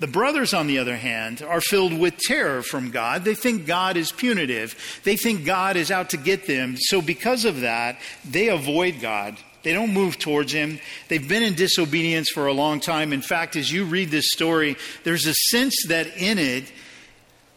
The 0.00 0.06
brothers, 0.06 0.54
on 0.54 0.68
the 0.68 0.78
other 0.78 0.96
hand, 0.96 1.42
are 1.42 1.60
filled 1.60 1.98
with 1.98 2.16
terror 2.18 2.62
from 2.62 2.90
God. 2.90 3.24
They 3.24 3.34
think 3.34 3.66
God 3.66 3.96
is 3.96 4.12
punitive. 4.12 5.00
They 5.02 5.16
think 5.16 5.44
God 5.44 5.76
is 5.76 5.90
out 5.90 6.10
to 6.10 6.16
get 6.16 6.46
them. 6.46 6.76
So, 6.78 7.02
because 7.02 7.44
of 7.44 7.60
that, 7.62 7.98
they 8.24 8.48
avoid 8.48 9.00
God. 9.00 9.36
They 9.64 9.72
don't 9.72 9.92
move 9.92 10.18
towards 10.18 10.52
Him. 10.52 10.78
They've 11.08 11.28
been 11.28 11.42
in 11.42 11.54
disobedience 11.54 12.30
for 12.30 12.46
a 12.46 12.52
long 12.52 12.78
time. 12.78 13.12
In 13.12 13.22
fact, 13.22 13.56
as 13.56 13.72
you 13.72 13.84
read 13.84 14.10
this 14.10 14.30
story, 14.30 14.76
there's 15.02 15.26
a 15.26 15.34
sense 15.34 15.74
that 15.88 16.06
in 16.16 16.38
it, 16.38 16.70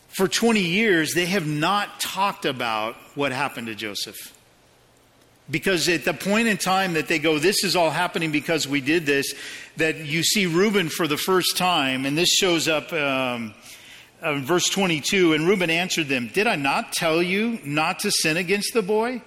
for 0.08 0.28
20 0.28 0.60
years, 0.62 1.14
they 1.14 1.28
have 1.28 1.48
not 1.48 2.00
talked 2.00 2.46
about 2.46 2.96
what 3.16 3.32
happened 3.32 3.68
to 3.68 3.76
Joseph. 3.76 4.36
Because 5.52 5.90
at 5.90 6.06
the 6.06 6.14
point 6.14 6.48
in 6.48 6.56
time 6.56 6.94
that 6.94 7.10
they 7.10 7.20
go, 7.20 7.38
this 7.38 7.66
is 7.66 7.76
all 7.76 7.92
happening 7.92 8.32
because 8.32 8.68
we 8.68 8.80
did 8.80 9.06
this, 9.06 9.34
that 9.78 9.98
you 9.98 10.24
see 10.24 10.46
Reuben 10.46 10.88
for 10.88 11.08
the 11.08 11.18
first 11.18 11.58
time, 11.58 12.06
and 12.06 12.18
this 12.18 12.30
shows 12.30 12.70
up 12.70 12.92
um, 12.94 13.54
uh, 14.22 14.36
verse 14.36 14.70
22. 14.70 15.34
And 15.34 15.46
Reuben 15.46 15.70
answered 15.70 16.08
them, 16.08 16.30
Did 16.34 16.48
I 16.48 16.56
not 16.56 16.94
tell 16.94 17.22
you 17.22 17.60
not 17.66 18.00
to 18.00 18.12
sin 18.12 18.38
against 18.38 18.74
the 18.74 18.82
boy? 18.82 19.22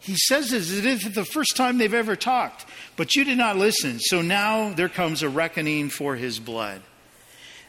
He 0.00 0.16
says 0.16 0.50
this 0.50 0.70
as 0.70 0.84
if 0.84 1.14
the 1.14 1.24
first 1.24 1.56
time 1.56 1.78
they've 1.78 1.94
ever 1.94 2.14
talked, 2.14 2.66
but 2.94 3.14
you 3.16 3.24
did 3.24 3.38
not 3.38 3.56
listen. 3.56 3.98
So 4.00 4.20
now 4.20 4.74
there 4.74 4.90
comes 4.90 5.22
a 5.22 5.30
reckoning 5.30 5.88
for 5.88 6.14
his 6.14 6.38
blood. 6.38 6.82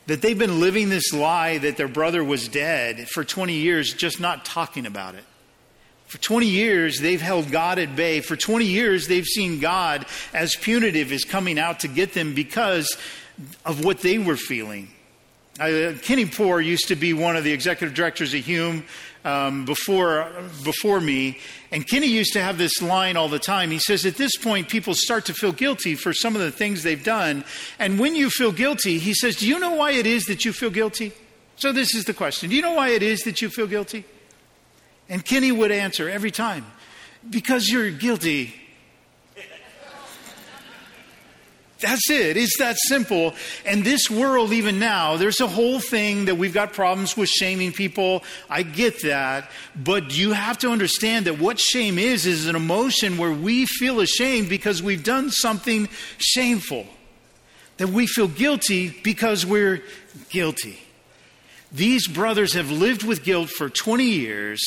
That 0.08 0.21
they've 0.21 0.38
been 0.38 0.60
living 0.60 0.89
this 0.89 1.13
lie 1.13 1.60
that 1.60 1.77
their 1.77 1.88
brother 1.88 2.25
was 2.25 2.49
dead 2.49 3.08
for 3.08 3.23
20 3.23 3.53
years, 3.53 3.93
just 3.93 4.19
not 4.19 4.43
talking 4.43 4.86
about 4.86 5.15
it. 5.15 5.23
For 6.15 6.21
20 6.21 6.45
years, 6.45 6.99
they've 7.01 7.21
held 7.21 7.51
God 7.51 7.78
at 7.78 7.93
bay. 7.93 8.21
For 8.21 8.38
20 8.38 8.63
years, 8.63 9.10
they've 9.10 9.25
seen 9.25 9.60
God 9.60 10.06
as 10.34 10.56
punitive 10.56 11.12
is 11.12 11.25
coming 11.25 11.60
out 11.60 11.82
to 11.82 11.89
get 11.89 12.13
them 12.13 12.34
because 12.34 12.95
of 13.65 13.84
what 13.84 13.99
they 13.99 14.17
were 14.17 14.38
feeling. 14.38 14.88
Uh, 15.60 15.91
Kenny 16.01 16.23
Poure 16.23 16.63
used 16.63 16.88
to 16.88 16.95
be 16.95 17.12
one 17.12 17.36
of 17.36 17.43
the 17.43 17.51
executive 17.51 17.93
directors 17.93 18.34
of 18.34 18.45
Hume 18.45 18.86
um, 19.25 19.65
before, 19.65 20.32
before 20.63 21.01
me, 21.01 21.38
and 21.69 21.86
Kenny 21.86 22.08
used 22.08 22.32
to 22.32 22.41
have 22.41 22.58
this 22.58 22.82
line 22.82 23.17
all 23.17 23.28
the 23.28 23.38
time. 23.38 23.69
He 23.69 23.80
says, 23.80 24.06
At 24.06 24.15
this 24.15 24.38
point, 24.38 24.69
people 24.69 24.93
start 24.93 25.25
to 25.25 25.34
feel 25.34 25.51
guilty 25.51 25.95
for 25.95 26.13
some 26.13 26.34
of 26.34 26.41
the 26.41 26.51
things 26.51 26.84
they've 26.84 27.04
done. 27.04 27.43
And 27.78 27.99
when 27.99 28.15
you 28.15 28.30
feel 28.30 28.54
guilty, 28.54 28.99
he 28.99 29.13
says, 29.13 29.36
Do 29.36 29.49
you 29.49 29.60
know 29.60 29.75
why 29.75 29.91
it 29.91 30.06
is 30.08 30.23
that 30.28 30.45
you 30.45 30.54
feel 30.54 30.69
guilty? 30.69 31.12
So 31.58 31.73
this 31.73 31.93
is 31.93 32.06
the 32.06 32.13
question 32.13 32.51
Do 32.51 32.56
you 32.56 32.62
know 32.62 32.75
why 32.75 32.91
it 32.91 33.04
is 33.04 33.19
that 33.23 33.41
you 33.41 33.49
feel 33.49 33.67
guilty? 33.67 34.06
And 35.10 35.24
Kenny 35.24 35.52
would 35.52 35.72
answer 35.72 36.10
every 36.10 36.32
time, 36.32 36.65
because 37.30 37.70
you're 37.70 37.91
guilty. 37.91 38.54
That's 41.82 42.10
it. 42.10 42.38
It's 42.38 42.58
that 42.58 42.78
simple. 42.88 43.34
And 43.65 43.84
this 43.84 44.10
world, 44.10 44.54
even 44.54 44.80
now, 44.80 45.18
there's 45.18 45.41
a 45.41 45.48
whole 45.48 45.80
thing 45.80 46.26
that 46.26 46.36
we've 46.36 46.54
got 46.54 46.74
problems 46.74 47.18
with 47.18 47.30
shaming 47.30 47.74
people. 47.74 48.24
I 48.50 48.63
get 48.63 49.02
that. 49.04 49.52
But 49.76 50.18
you 50.18 50.32
have 50.32 50.58
to 50.60 50.70
understand 50.70 51.26
that 51.26 51.38
what 51.38 51.60
shame 51.60 52.00
is, 52.00 52.26
is 52.26 52.48
an 52.48 52.56
emotion 52.56 53.18
where 53.18 53.32
we 53.32 53.65
feel 53.65 54.00
ashamed 54.00 54.48
because 54.50 54.82
we've 54.82 55.04
done 55.04 55.30
something 55.30 55.89
shameful. 56.18 56.88
That 57.78 57.89
we 57.89 58.08
feel 58.08 58.30
guilty 58.30 58.98
because 59.04 59.46
we're 59.46 59.84
guilty. 60.30 60.80
These 61.71 62.08
brothers 62.08 62.54
have 62.54 62.71
lived 62.71 63.04
with 63.04 63.23
guilt 63.23 63.49
for 63.49 63.69
20 63.69 64.06
years, 64.06 64.62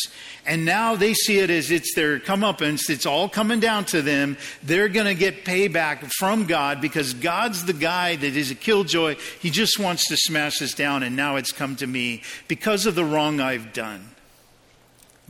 and 0.45 0.65
now 0.65 0.95
they 0.97 1.15
see 1.15 1.39
it 1.39 1.49
as 1.49 1.71
it's 1.71 1.95
their 1.95 2.19
comeuppance. 2.19 2.91
It's 2.91 3.07
all 3.07 3.29
coming 3.29 3.61
down 3.61 3.85
to 3.87 4.03
them. 4.03 4.37
They're 4.63 4.89
going 4.89 5.07
to 5.07 5.15
get 5.15 5.45
payback 5.45 6.11
from 6.19 6.45
God 6.47 6.81
because 6.81 7.15
God's 7.15 7.65
the 7.65 7.73
guy 7.73 8.17
that 8.17 8.37
is 8.37 8.51
a 8.51 8.55
killjoy. 8.55 9.17
He 9.41 9.51
just 9.51 9.79
wants 9.79 10.09
to 10.09 10.17
smash 10.17 10.61
us 10.61 10.75
down, 10.75 11.03
and 11.03 11.17
now 11.17 11.37
it's 11.37 11.53
come 11.53 11.77
to 11.77 11.87
me 11.87 12.23
because 12.47 12.85
of 12.85 12.95
the 12.95 13.05
wrong 13.05 13.41
I've 13.41 13.73
done. 13.73 14.11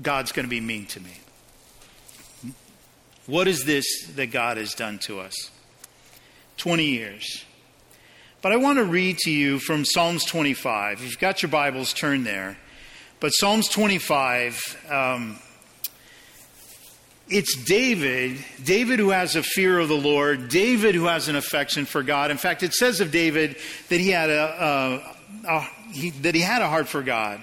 God's 0.01 0.33
going 0.33 0.47
to 0.47 0.51
be 0.51 0.61
mean 0.61 0.87
to 0.87 1.01
me. 1.01 1.21
What 3.27 3.47
is 3.47 3.65
this 3.65 4.07
that 4.17 4.29
God 4.29 4.57
has 4.57 4.75
done 4.75 4.99
to 5.01 5.21
us? 5.21 5.51
20 6.57 6.85
years. 6.85 7.45
But 8.41 8.53
I 8.53 8.57
want 8.57 8.79
to 8.79 8.85
read 8.85 9.19
to 9.19 9.33
you 9.33 9.59
from 9.59 9.85
Psalms 9.85 10.25
25. 10.25 10.99
If 10.99 11.05
you've 11.05 11.19
got 11.19 11.43
your 11.43 11.51
Bibles, 11.51 11.93
turn 11.93 12.23
there. 12.23 12.57
But 13.19 13.31
Psalms 13.31 13.69
25, 13.69 14.87
um, 14.89 15.41
it's 17.29 17.57
David, 17.57 18.39
David 18.63 19.01
who 19.01 19.11
has 19.11 19.35
a 19.35 19.43
fear 19.43 19.81
of 19.81 19.89
the 19.89 19.97
Lord, 19.97 20.49
David 20.49 20.95
who 20.95 21.07
has 21.07 21.27
an 21.27 21.35
affection 21.35 21.85
for 21.85 22.05
God. 22.05 22.31
In 22.31 22.37
fact, 22.37 22.63
it 22.63 22.75
says 22.75 23.01
of 23.01 23.11
David 23.11 23.57
that 23.89 23.99
he 23.99 24.11
had 24.11 24.31
a, 24.31 25.03
a, 25.45 25.49
a 25.49 25.61
he, 25.93 26.11
that 26.11 26.37
he 26.37 26.41
had 26.41 26.63
a 26.63 26.69
heart 26.69 26.87
for 26.87 27.03
God, 27.03 27.41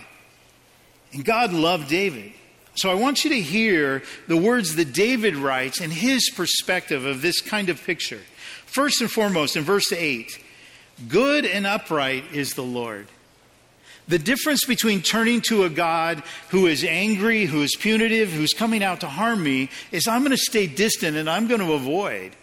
and 1.11 1.25
God 1.25 1.51
loved 1.51 1.89
David. 1.89 2.31
So 2.75 2.89
I 2.89 2.93
want 2.93 3.25
you 3.25 3.31
to 3.31 3.41
hear 3.41 4.01
the 4.29 4.37
words 4.37 4.75
that 4.75 4.93
David 4.93 5.35
writes 5.35 5.81
and 5.81 5.91
his 5.91 6.31
perspective 6.33 7.05
of 7.05 7.21
this 7.21 7.41
kind 7.41 7.67
of 7.67 7.83
picture. 7.83 8.21
First 8.65 9.01
and 9.01 9.11
foremost, 9.11 9.57
in 9.57 9.63
verse 9.63 9.91
8, 9.91 10.43
Good 11.07 11.45
and 11.45 11.65
upright 11.65 12.33
is 12.33 12.53
the 12.53 12.63
Lord. 12.63 13.07
The 14.07 14.19
difference 14.19 14.65
between 14.65 15.01
turning 15.01 15.41
to 15.49 15.63
a 15.63 15.69
God 15.69 16.23
who 16.49 16.67
is 16.67 16.83
angry, 16.83 17.45
who 17.45 17.63
is 17.63 17.75
punitive, 17.75 18.31
who's 18.31 18.53
coming 18.53 18.83
out 18.83 19.01
to 19.01 19.07
harm 19.07 19.43
me, 19.43 19.69
is 19.91 20.07
I'm 20.07 20.21
going 20.21 20.31
to 20.31 20.37
stay 20.37 20.67
distant 20.67 21.17
and 21.17 21.29
I'm 21.29 21.47
going 21.47 21.61
to 21.61 21.73
avoid. 21.73 22.35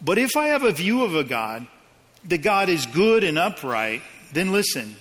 But 0.00 0.18
if 0.18 0.36
I 0.36 0.48
have 0.48 0.64
a 0.64 0.72
view 0.72 1.04
of 1.04 1.14
a 1.14 1.24
God, 1.24 1.66
that 2.24 2.38
God 2.38 2.68
is 2.68 2.84
good 2.86 3.22
and 3.24 3.38
upright, 3.38 4.02
then 4.32 4.52
listen, 4.52 4.96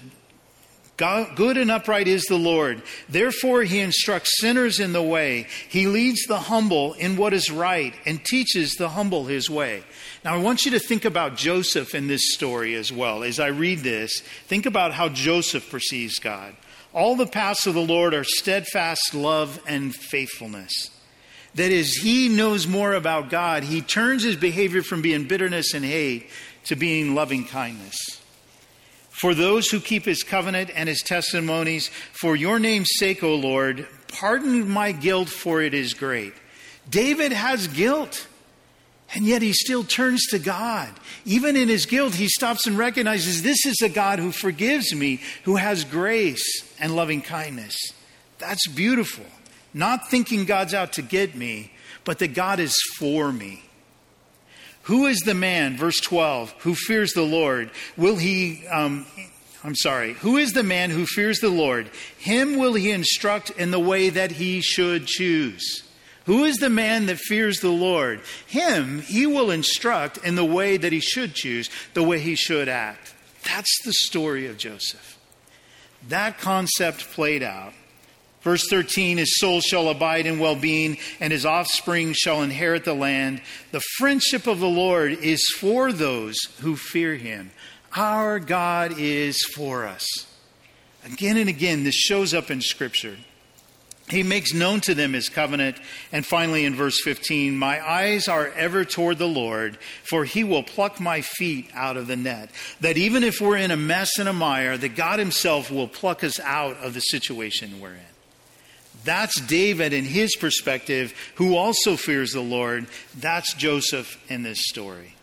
God, 0.97 1.35
good 1.35 1.57
and 1.57 1.69
upright 1.69 2.07
is 2.07 2.23
the 2.23 2.39
Lord. 2.39 2.81
Therefore, 3.07 3.61
he 3.61 3.79
instructs 3.79 4.39
sinners 4.39 4.79
in 4.79 4.93
the 4.93 5.03
way. 5.03 5.45
He 5.69 5.85
leads 5.85 6.23
the 6.23 6.39
humble 6.39 6.93
in 6.93 7.17
what 7.17 7.33
is 7.33 7.51
right 7.51 7.93
and 8.07 8.25
teaches 8.25 8.73
the 8.73 8.89
humble 8.89 9.25
his 9.25 9.47
way. 9.47 9.83
Now, 10.25 10.33
I 10.33 10.41
want 10.41 10.65
you 10.65 10.71
to 10.71 10.79
think 10.79 11.05
about 11.05 11.35
Joseph 11.35 11.93
in 11.93 12.07
this 12.07 12.33
story 12.33 12.73
as 12.73 12.91
well. 12.91 13.21
As 13.21 13.39
I 13.39 13.47
read 13.47 13.79
this, 13.79 14.21
think 14.47 14.65
about 14.65 14.91
how 14.91 15.07
Joseph 15.07 15.69
perceives 15.69 16.17
God. 16.17 16.55
All 16.93 17.15
the 17.15 17.27
paths 17.27 17.67
of 17.67 17.75
the 17.75 17.79
Lord 17.79 18.15
are 18.15 18.23
steadfast 18.23 19.13
love 19.13 19.59
and 19.67 19.93
faithfulness. 19.93 20.89
That 21.53 21.71
is, 21.71 21.97
he 21.97 22.27
knows 22.27 22.65
more 22.65 22.93
about 22.93 23.29
God. 23.29 23.63
He 23.63 23.81
turns 23.81 24.23
his 24.23 24.35
behavior 24.35 24.81
from 24.81 25.03
being 25.03 25.27
bitterness 25.27 25.75
and 25.75 25.85
hate 25.85 26.27
to 26.65 26.75
being 26.75 27.13
loving 27.13 27.45
kindness 27.45 27.95
for 29.17 29.33
those 29.33 29.69
who 29.69 29.79
keep 29.79 30.05
his 30.05 30.23
covenant 30.23 30.69
and 30.75 30.87
his 30.87 31.01
testimonies. 31.01 31.89
For 32.11 32.35
your 32.35 32.59
name's 32.59 32.89
sake, 32.97 33.23
O 33.23 33.35
Lord, 33.35 33.87
pardon 34.07 34.69
my 34.69 34.91
guilt, 34.91 35.29
for 35.29 35.61
it 35.61 35.73
is 35.73 35.93
great. 35.93 36.33
David 36.89 37.31
has 37.31 37.67
guilt, 37.67 38.27
and 39.13 39.25
yet 39.25 39.41
he 39.41 39.53
still 39.53 39.83
turns 39.83 40.25
to 40.27 40.39
God. 40.39 40.89
Even 41.25 41.55
in 41.55 41.67
his 41.67 41.85
guilt, 41.85 42.13
he 42.13 42.27
stops 42.27 42.67
and 42.67 42.77
recognizes 42.77 43.41
this 43.41 43.65
is 43.65 43.81
a 43.81 43.89
God 43.89 44.19
who 44.19 44.31
forgives 44.31 44.93
me, 44.93 45.19
who 45.43 45.55
has 45.55 45.83
grace 45.83 46.45
and 46.79 46.95
loving 46.95 47.21
kindness. 47.21 47.75
That's 48.37 48.67
beautiful. 48.67 49.25
Not 49.73 50.09
thinking 50.09 50.45
God's 50.45 50.73
out 50.73 50.93
to 50.93 51.01
get 51.01 51.35
me, 51.35 51.71
but 52.03 52.19
that 52.19 52.33
God 52.33 52.59
is 52.59 52.75
for 52.97 53.31
me. 53.31 53.63
Who 54.87 55.05
is 55.07 55.17
the 55.19 55.33
man, 55.33 55.75
verse 55.75 55.99
12, 55.99 56.53
who 56.59 56.73
fears 56.73 57.11
the 57.11 57.21
Lord? 57.21 57.71
Will 57.97 58.15
he, 58.15 58.65
um, 58.67 59.05
I'm 59.61 59.75
sorry, 59.75 60.13
who 60.13 60.37
is 60.37 60.53
the 60.53 60.63
man 60.63 60.91
who 60.91 61.05
fears 61.05 61.39
the 61.39 61.49
Lord? 61.49 61.89
Him 62.17 62.55
will 62.55 62.73
he 62.73 62.91
instruct 62.91 63.49
in 63.49 63.71
the 63.71 63.81
way 63.81 64.09
that 64.09 64.31
he 64.31 64.61
should 64.61 65.05
choose. 65.05 65.83
Who 66.25 66.45
is 66.45 66.55
the 66.55 66.69
man 66.69 67.07
that 67.07 67.19
fears 67.19 67.59
the 67.59 67.69
Lord? 67.69 68.21
Him 68.47 69.01
he 69.01 69.25
will 69.25 69.51
instruct 69.51 70.19
in 70.19 70.35
the 70.35 70.45
way 70.45 70.77
that 70.77 70.93
he 70.93 71.01
should 71.01 71.33
choose, 71.33 71.69
the 71.93 72.03
way 72.03 72.21
he 72.21 72.35
should 72.35 72.69
act. 72.69 73.13
That's 73.43 73.83
the 73.83 73.91
story 73.91 74.47
of 74.47 74.57
Joseph. 74.57 75.19
That 76.07 76.39
concept 76.39 77.11
played 77.11 77.43
out 77.43 77.73
Verse 78.47 78.63
13 78.69 79.17
His 79.17 79.39
soul 79.39 79.59
shall 79.59 79.89
abide 79.89 80.25
in 80.25 80.39
well 80.39 80.55
being, 80.55 80.99
and 81.19 81.33
his 81.33 81.45
offspring 81.45 82.13
shall 82.13 82.43
inherit 82.43 82.85
the 82.85 82.93
land. 82.93 83.41
The 83.73 83.81
friendship 83.97 84.47
of 84.47 84.61
the 84.61 84.69
Lord 84.69 85.11
is 85.11 85.45
for 85.59 85.91
those 85.91 86.37
who 86.61 86.77
fear 86.77 87.15
him. 87.15 87.51
Our 87.93 88.39
God 88.39 88.97
is 88.97 89.37
for 89.53 89.85
us. 89.85 90.07
Again 91.03 91.35
and 91.35 91.49
again, 91.49 91.83
this 91.83 91.95
shows 91.95 92.33
up 92.33 92.49
in 92.49 92.61
Scripture. 92.61 93.17
He 94.07 94.23
makes 94.23 94.53
known 94.53 94.79
to 94.81 94.95
them 94.95 95.11
his 95.11 95.27
covenant. 95.27 95.75
And 96.13 96.25
finally, 96.25 96.63
in 96.63 96.73
verse 96.73 97.01
15, 97.03 97.57
my 97.57 97.85
eyes 97.85 98.29
are 98.29 98.47
ever 98.47 98.85
toward 98.85 99.17
the 99.17 99.27
Lord, 99.27 99.77
for 100.09 100.23
he 100.23 100.45
will 100.45 100.63
pluck 100.63 101.01
my 101.01 101.19
feet 101.19 101.69
out 101.73 101.97
of 101.97 102.07
the 102.07 102.15
net. 102.15 102.51
That 102.79 102.95
even 102.95 103.25
if 103.25 103.41
we're 103.41 103.57
in 103.57 103.71
a 103.71 103.75
mess 103.75 104.17
and 104.17 104.29
a 104.29 104.33
mire, 104.33 104.77
that 104.77 104.95
God 104.95 105.19
himself 105.19 105.69
will 105.69 105.89
pluck 105.89 106.23
us 106.23 106.39
out 106.39 106.77
of 106.77 106.93
the 106.93 107.01
situation 107.01 107.81
we're 107.81 107.95
in. 107.95 108.16
That's 109.07 109.39
David 109.39 109.93
in 109.93 110.03
his 110.03 110.35
perspective, 110.35 111.13
who 111.35 111.55
also 111.55 111.95
fears 111.95 112.33
the 112.33 112.41
Lord. 112.41 112.87
That's 113.17 113.53
Joseph 113.53 114.21
in 114.29 114.43
this 114.43 114.59
story. 114.67 115.15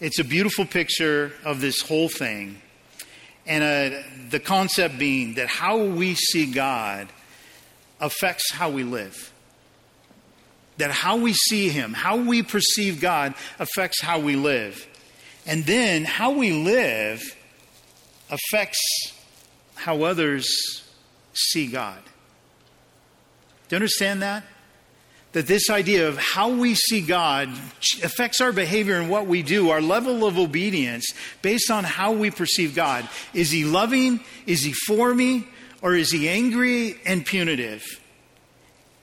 It's 0.00 0.18
a 0.18 0.24
beautiful 0.24 0.64
picture 0.64 1.32
of 1.44 1.60
this 1.60 1.82
whole 1.82 2.08
thing. 2.08 2.62
And 3.46 3.62
uh, 3.62 3.98
the 4.30 4.40
concept 4.40 4.98
being 4.98 5.34
that 5.34 5.48
how 5.48 5.76
we 5.76 6.14
see 6.14 6.50
God 6.50 7.08
affects 8.00 8.50
how 8.50 8.70
we 8.70 8.82
live. 8.82 9.30
That 10.78 10.90
how 10.90 11.18
we 11.18 11.34
see 11.34 11.68
Him, 11.68 11.92
how 11.92 12.16
we 12.16 12.42
perceive 12.42 12.98
God 12.98 13.34
affects 13.58 14.00
how 14.00 14.20
we 14.20 14.36
live. 14.36 14.88
And 15.46 15.66
then 15.66 16.06
how 16.06 16.30
we 16.30 16.52
live 16.52 17.20
affects 18.30 19.12
how 19.74 20.04
others 20.04 20.48
see 21.34 21.66
God. 21.66 22.00
Do 23.70 23.76
you 23.76 23.76
understand 23.76 24.22
that? 24.22 24.42
That 25.30 25.46
this 25.46 25.70
idea 25.70 26.08
of 26.08 26.18
how 26.18 26.50
we 26.50 26.74
see 26.74 27.00
God 27.00 27.48
affects 28.02 28.40
our 28.40 28.50
behavior 28.50 28.96
and 28.96 29.08
what 29.08 29.28
we 29.28 29.44
do, 29.44 29.70
our 29.70 29.80
level 29.80 30.26
of 30.26 30.38
obedience, 30.38 31.06
based 31.40 31.70
on 31.70 31.84
how 31.84 32.10
we 32.10 32.32
perceive 32.32 32.74
God. 32.74 33.08
Is 33.32 33.52
He 33.52 33.64
loving? 33.64 34.18
Is 34.44 34.62
He 34.62 34.72
for 34.88 35.14
me? 35.14 35.46
Or 35.82 35.94
is 35.94 36.10
He 36.10 36.28
angry 36.28 36.96
and 37.06 37.24
punitive? 37.24 37.86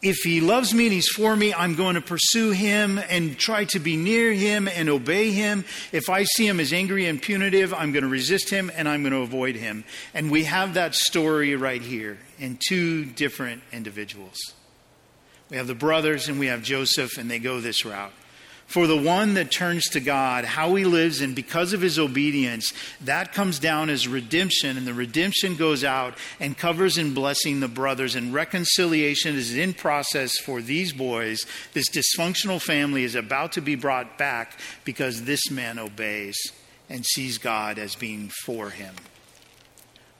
if 0.01 0.17
he 0.17 0.41
loves 0.41 0.73
me 0.73 0.85
and 0.85 0.93
he's 0.93 1.07
for 1.07 1.35
me, 1.35 1.53
I'm 1.53 1.75
going 1.75 1.95
to 1.95 2.01
pursue 2.01 2.51
him 2.51 2.99
and 3.09 3.37
try 3.37 3.65
to 3.65 3.79
be 3.79 3.97
near 3.97 4.31
him 4.31 4.67
and 4.67 4.89
obey 4.89 5.31
him. 5.31 5.65
If 5.91 6.09
I 6.09 6.23
see 6.23 6.47
him 6.47 6.59
as 6.59 6.71
angry 6.71 7.05
and 7.05 7.21
punitive, 7.21 7.73
I'm 7.73 7.91
going 7.91 8.03
to 8.03 8.09
resist 8.09 8.49
him 8.49 8.71
and 8.75 8.87
I'm 8.87 9.01
going 9.01 9.13
to 9.13 9.21
avoid 9.21 9.55
him. 9.55 9.83
And 10.13 10.29
we 10.29 10.43
have 10.43 10.75
that 10.75 10.93
story 10.93 11.55
right 11.55 11.81
here 11.81 12.17
in 12.37 12.59
two 12.67 13.05
different 13.05 13.63
individuals. 13.71 14.37
We 15.49 15.57
have 15.57 15.67
the 15.67 15.75
brothers 15.75 16.27
and 16.27 16.39
we 16.39 16.47
have 16.47 16.63
Joseph, 16.63 17.17
and 17.17 17.31
they 17.31 17.39
go 17.39 17.59
this 17.59 17.85
route. 17.85 18.11
For 18.67 18.85
the 18.85 18.97
one 18.97 19.35
that 19.35 19.49
turns 19.49 19.85
to 19.91 20.01
God, 20.01 20.43
how 20.43 20.75
he 20.75 20.83
lives, 20.83 21.21
and 21.21 21.33
because 21.33 21.71
of 21.71 21.79
his 21.79 21.97
obedience, 21.97 22.73
that 22.99 23.31
comes 23.31 23.59
down 23.59 23.89
as 23.89 24.09
redemption, 24.09 24.75
and 24.77 24.85
the 24.85 24.93
redemption 24.93 25.55
goes 25.55 25.85
out 25.85 26.15
and 26.41 26.57
covers 26.57 26.97
in 26.97 27.13
blessing 27.13 27.61
the 27.61 27.69
brothers. 27.69 28.13
And 28.13 28.33
reconciliation 28.33 29.37
is 29.37 29.55
in 29.55 29.73
process 29.73 30.37
for 30.39 30.61
these 30.61 30.91
boys. 30.91 31.45
This 31.71 31.89
dysfunctional 31.89 32.61
family 32.61 33.05
is 33.05 33.15
about 33.15 33.53
to 33.53 33.61
be 33.61 33.75
brought 33.75 34.17
back 34.17 34.59
because 34.83 35.23
this 35.23 35.49
man 35.49 35.79
obeys 35.79 36.37
and 36.89 37.05
sees 37.05 37.37
God 37.37 37.79
as 37.79 37.95
being 37.95 38.29
for 38.43 38.71
him. 38.71 38.95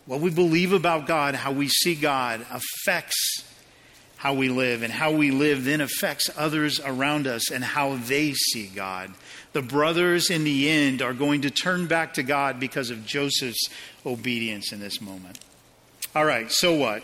What 0.05 0.21
we 0.21 0.29
believe 0.29 0.71
about 0.71 1.05
God, 1.05 1.35
how 1.35 1.51
we 1.51 1.67
see 1.67 1.95
God, 1.95 2.45
affects 2.49 3.43
how 4.17 4.33
we 4.33 4.49
live, 4.49 4.81
and 4.81 4.91
how 4.91 5.11
we 5.11 5.31
live 5.31 5.63
then 5.63 5.79
affects 5.79 6.29
others 6.35 6.79
around 6.83 7.27
us 7.27 7.51
and 7.51 7.63
how 7.63 7.95
they 7.95 8.33
see 8.33 8.67
God. 8.67 9.13
The 9.53 9.61
brothers 9.61 10.29
in 10.29 10.43
the 10.43 10.69
end 10.69 11.01
are 11.01 11.13
going 11.13 11.41
to 11.41 11.49
turn 11.49 11.87
back 11.87 12.15
to 12.15 12.23
God 12.23 12.59
because 12.59 12.89
of 12.89 13.05
Joseph's 13.05 13.69
obedience 14.05 14.71
in 14.71 14.79
this 14.79 15.01
moment. 15.01 15.39
All 16.15 16.25
right, 16.25 16.51
so 16.51 16.73
what? 16.73 17.03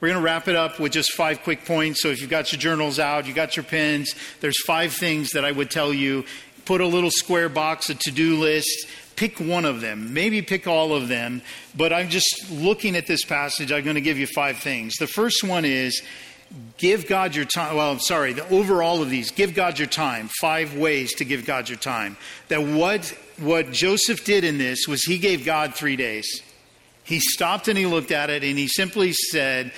We're 0.00 0.08
going 0.08 0.20
to 0.20 0.24
wrap 0.24 0.48
it 0.48 0.56
up 0.56 0.80
with 0.80 0.92
just 0.92 1.12
five 1.12 1.42
quick 1.42 1.66
points. 1.66 2.00
So 2.00 2.08
if 2.08 2.22
you've 2.22 2.30
got 2.30 2.52
your 2.52 2.58
journals 2.58 2.98
out, 2.98 3.26
you 3.26 3.34
got 3.34 3.56
your 3.56 3.64
pens, 3.64 4.14
there's 4.40 4.58
five 4.64 4.94
things 4.94 5.30
that 5.30 5.44
I 5.44 5.52
would 5.52 5.70
tell 5.70 5.92
you. 5.92 6.24
Put 6.64 6.80
a 6.80 6.86
little 6.86 7.10
square 7.10 7.50
box, 7.50 7.90
a 7.90 7.94
to 7.94 8.10
do 8.10 8.38
list, 8.38 8.86
pick 9.16 9.38
one 9.38 9.66
of 9.66 9.82
them, 9.82 10.14
maybe 10.14 10.40
pick 10.40 10.66
all 10.66 10.94
of 10.94 11.08
them, 11.08 11.42
but 11.76 11.92
I'm 11.92 12.08
just 12.08 12.50
looking 12.50 12.96
at 12.96 13.06
this 13.06 13.24
passage. 13.24 13.72
I'm 13.72 13.84
going 13.84 13.96
to 13.96 14.00
give 14.00 14.18
you 14.18 14.26
five 14.26 14.58
things. 14.58 14.96
The 14.96 15.06
first 15.06 15.44
one 15.44 15.66
is 15.66 16.02
give 16.78 17.06
God 17.06 17.34
your 17.34 17.44
time. 17.44 17.76
Well, 17.76 17.92
I'm 17.92 18.00
sorry, 18.00 18.32
the 18.32 18.48
overall 18.48 19.02
of 19.02 19.10
these, 19.10 19.30
give 19.30 19.54
God 19.54 19.78
your 19.78 19.88
time. 19.88 20.28
Five 20.40 20.76
ways 20.76 21.14
to 21.14 21.24
give 21.24 21.44
God 21.44 21.68
your 21.68 21.78
time. 21.78 22.16
That 22.48 22.62
what, 22.62 23.06
what 23.38 23.70
Joseph 23.72 24.24
did 24.24 24.44
in 24.44 24.58
this 24.58 24.86
was 24.88 25.02
he 25.02 25.18
gave 25.18 25.44
God 25.44 25.74
three 25.74 25.96
days. 25.96 26.42
He 27.04 27.20
stopped 27.20 27.68
and 27.68 27.78
he 27.78 27.86
looked 27.86 28.10
at 28.10 28.30
it 28.30 28.44
and 28.44 28.58
he 28.58 28.68
simply 28.68 29.12
said, 29.12 29.72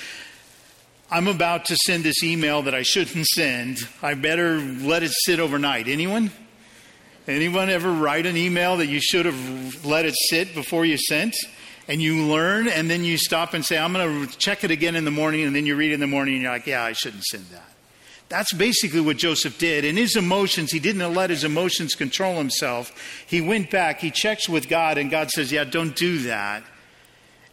I'm 1.11 1.29
about 1.29 1.67
to 1.67 1.77
send 1.77 2.05
this 2.05 2.23
email 2.23 2.63
that 2.63 2.75
I 2.75 2.83
shouldn't 2.83 3.27
send. 3.27 3.79
I 4.03 4.15
better 4.15 4.59
let 4.59 5.03
it 5.03 5.13
sit 5.25 5.41
overnight. 5.41 5.89
Anyone? 5.89 6.31
Anyone 7.29 7.71
ever 7.71 7.93
write 7.93 8.27
an 8.27 8.37
email 8.37 8.79
that 8.79 8.87
you 8.87 9.01
should 9.01 9.27
have 9.27 9.85
let 9.85 10.07
it 10.07 10.15
sit 10.31 10.55
before 10.55 10.85
you 10.85 10.97
sent? 10.97 11.37
And 11.89 12.01
you 12.01 12.25
learn 12.27 12.69
and 12.69 12.91
then 12.91 13.05
you 13.05 13.17
stop 13.19 13.55
and 13.55 13.65
say, 13.65 13.79
I'm 13.79 13.93
going 13.93 14.27
to 14.27 14.39
check 14.39 14.65
it 14.65 14.71
again 14.71 14.97
in 14.97 15.05
the 15.05 15.11
morning, 15.11 15.43
and 15.43 15.55
then 15.55 15.67
you 15.67 15.77
read 15.77 15.93
in 15.93 16.01
the 16.01 16.07
morning 16.07 16.35
and 16.35 16.43
you're 16.43 16.53
like, 16.53 16.67
yeah, 16.67 16.83
I 16.83 16.93
shouldn't 16.93 17.25
send 17.25 17.47
that. 17.47 17.69
That's 18.29 18.55
basically 18.55 19.01
what 19.01 19.19
Joseph 19.19 19.59
did. 19.59 19.85
In 19.85 19.97
his 19.97 20.17
emotions, 20.17 20.73
he 20.73 20.79
didn't 20.79 21.15
let 21.15 21.29
his 21.29 21.45
emotions 21.45 21.95
control 21.95 22.37
himself. 22.37 23.25
He 23.27 23.43
went 23.43 23.71
back, 23.71 24.01
he 24.01 24.11
checks 24.11 24.49
with 24.49 24.71
God, 24.71 24.97
and 24.97 25.11
God 25.11 25.31
says, 25.31 25.53
yeah, 25.53 25.65
don't 25.65 25.95
do 25.95 26.21
that. 26.21 26.63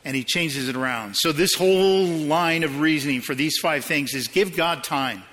And 0.06 0.16
he 0.16 0.24
changes 0.24 0.70
it 0.70 0.78
around. 0.78 1.18
So, 1.18 1.34
this 1.34 1.54
whole 1.54 2.06
line 2.06 2.64
of 2.64 2.80
reasoning 2.80 3.20
for 3.20 3.36
these 3.36 3.58
five 3.62 3.84
things 3.84 4.14
is 4.14 4.30
give 4.30 4.56
God 4.56 4.86
time. 4.86 5.24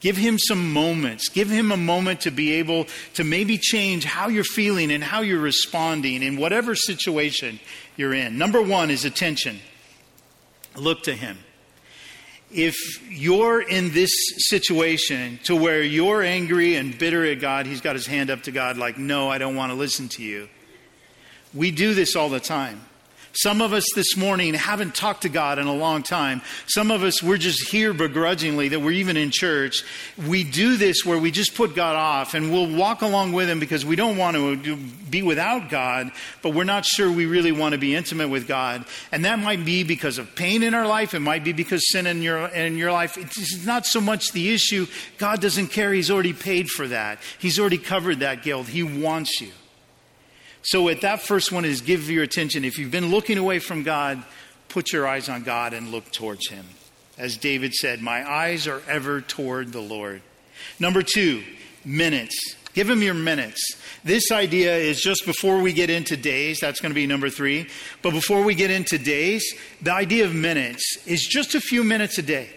Give 0.00 0.16
him 0.16 0.38
some 0.38 0.72
moments. 0.72 1.28
Give 1.28 1.50
him 1.50 1.70
a 1.70 1.76
moment 1.76 2.22
to 2.22 2.30
be 2.30 2.54
able 2.54 2.86
to 3.14 3.24
maybe 3.24 3.58
change 3.58 4.04
how 4.04 4.28
you're 4.28 4.44
feeling 4.44 4.90
and 4.90 5.04
how 5.04 5.20
you're 5.20 5.40
responding 5.40 6.22
in 6.22 6.38
whatever 6.38 6.74
situation 6.74 7.60
you're 7.96 8.14
in. 8.14 8.38
Number 8.38 8.62
one 8.62 8.90
is 8.90 9.04
attention. 9.04 9.60
Look 10.74 11.02
to 11.04 11.14
Him. 11.14 11.38
If 12.50 12.74
you're 13.08 13.60
in 13.60 13.92
this 13.92 14.10
situation 14.48 15.38
to 15.44 15.54
where 15.54 15.82
you're 15.82 16.22
angry 16.22 16.76
and 16.76 16.98
bitter 16.98 17.24
at 17.26 17.40
God, 17.40 17.66
He's 17.66 17.80
got 17.80 17.94
His 17.94 18.06
hand 18.06 18.30
up 18.30 18.42
to 18.44 18.50
God, 18.50 18.76
like, 18.76 18.98
no, 18.98 19.28
I 19.28 19.38
don't 19.38 19.54
want 19.54 19.70
to 19.70 19.76
listen 19.76 20.08
to 20.10 20.22
you. 20.22 20.48
We 21.52 21.70
do 21.70 21.94
this 21.94 22.16
all 22.16 22.28
the 22.28 22.40
time. 22.40 22.80
Some 23.32 23.62
of 23.62 23.72
us 23.72 23.84
this 23.94 24.16
morning 24.16 24.54
haven't 24.54 24.96
talked 24.96 25.22
to 25.22 25.28
God 25.28 25.60
in 25.60 25.68
a 25.68 25.74
long 25.74 26.02
time. 26.02 26.42
Some 26.66 26.90
of 26.90 27.04
us, 27.04 27.22
we're 27.22 27.36
just 27.36 27.70
here 27.70 27.92
begrudgingly 27.92 28.70
that 28.70 28.80
we're 28.80 28.90
even 28.92 29.16
in 29.16 29.30
church. 29.30 29.84
We 30.26 30.42
do 30.42 30.76
this 30.76 31.06
where 31.06 31.18
we 31.18 31.30
just 31.30 31.54
put 31.54 31.76
God 31.76 31.94
off 31.94 32.34
and 32.34 32.50
we'll 32.50 32.74
walk 32.76 33.02
along 33.02 33.32
with 33.32 33.48
Him 33.48 33.60
because 33.60 33.86
we 33.86 33.94
don't 33.94 34.16
want 34.16 34.36
to 34.36 34.76
be 35.08 35.22
without 35.22 35.70
God, 35.70 36.10
but 36.42 36.54
we're 36.54 36.64
not 36.64 36.84
sure 36.84 37.10
we 37.10 37.26
really 37.26 37.52
want 37.52 37.72
to 37.72 37.78
be 37.78 37.94
intimate 37.94 38.30
with 38.30 38.48
God. 38.48 38.84
And 39.12 39.24
that 39.24 39.38
might 39.38 39.64
be 39.64 39.84
because 39.84 40.18
of 40.18 40.34
pain 40.34 40.64
in 40.64 40.74
our 40.74 40.86
life. 40.86 41.14
It 41.14 41.20
might 41.20 41.44
be 41.44 41.52
because 41.52 41.88
sin 41.88 42.08
in 42.08 42.22
your, 42.22 42.48
in 42.48 42.76
your 42.76 42.90
life. 42.90 43.16
It's 43.16 43.64
not 43.64 43.86
so 43.86 44.00
much 44.00 44.32
the 44.32 44.52
issue. 44.52 44.88
God 45.18 45.40
doesn't 45.40 45.68
care. 45.68 45.92
He's 45.92 46.10
already 46.10 46.32
paid 46.32 46.68
for 46.68 46.88
that. 46.88 47.20
He's 47.38 47.60
already 47.60 47.78
covered 47.78 48.20
that 48.20 48.42
guilt. 48.42 48.66
He 48.66 48.82
wants 48.82 49.40
you. 49.40 49.52
So, 50.62 50.88
at 50.88 51.00
that 51.00 51.22
first 51.22 51.52
one 51.52 51.64
is 51.64 51.80
give 51.80 52.10
your 52.10 52.22
attention. 52.22 52.64
If 52.64 52.78
you've 52.78 52.90
been 52.90 53.10
looking 53.10 53.38
away 53.38 53.58
from 53.58 53.82
God, 53.82 54.22
put 54.68 54.92
your 54.92 55.06
eyes 55.06 55.28
on 55.28 55.42
God 55.42 55.72
and 55.72 55.90
look 55.90 56.10
towards 56.12 56.48
Him. 56.48 56.66
As 57.16 57.36
David 57.36 57.74
said, 57.74 58.00
My 58.00 58.28
eyes 58.28 58.66
are 58.66 58.82
ever 58.88 59.20
toward 59.20 59.72
the 59.72 59.80
Lord. 59.80 60.22
Number 60.78 61.02
two, 61.02 61.42
minutes. 61.84 62.56
Give 62.72 62.88
him 62.88 63.02
your 63.02 63.14
minutes. 63.14 63.60
This 64.04 64.30
idea 64.30 64.76
is 64.76 65.00
just 65.00 65.26
before 65.26 65.60
we 65.60 65.72
get 65.72 65.90
into 65.90 66.16
days. 66.16 66.60
That's 66.60 66.80
going 66.80 66.90
to 66.90 66.94
be 66.94 67.06
number 67.06 67.28
three. 67.28 67.68
But 68.00 68.12
before 68.12 68.42
we 68.42 68.54
get 68.54 68.70
into 68.70 68.96
days, 68.96 69.44
the 69.82 69.92
idea 69.92 70.24
of 70.24 70.34
minutes 70.34 70.98
is 71.04 71.22
just 71.22 71.54
a 71.54 71.60
few 71.60 71.82
minutes 71.82 72.18
a 72.18 72.22
day. 72.22 72.48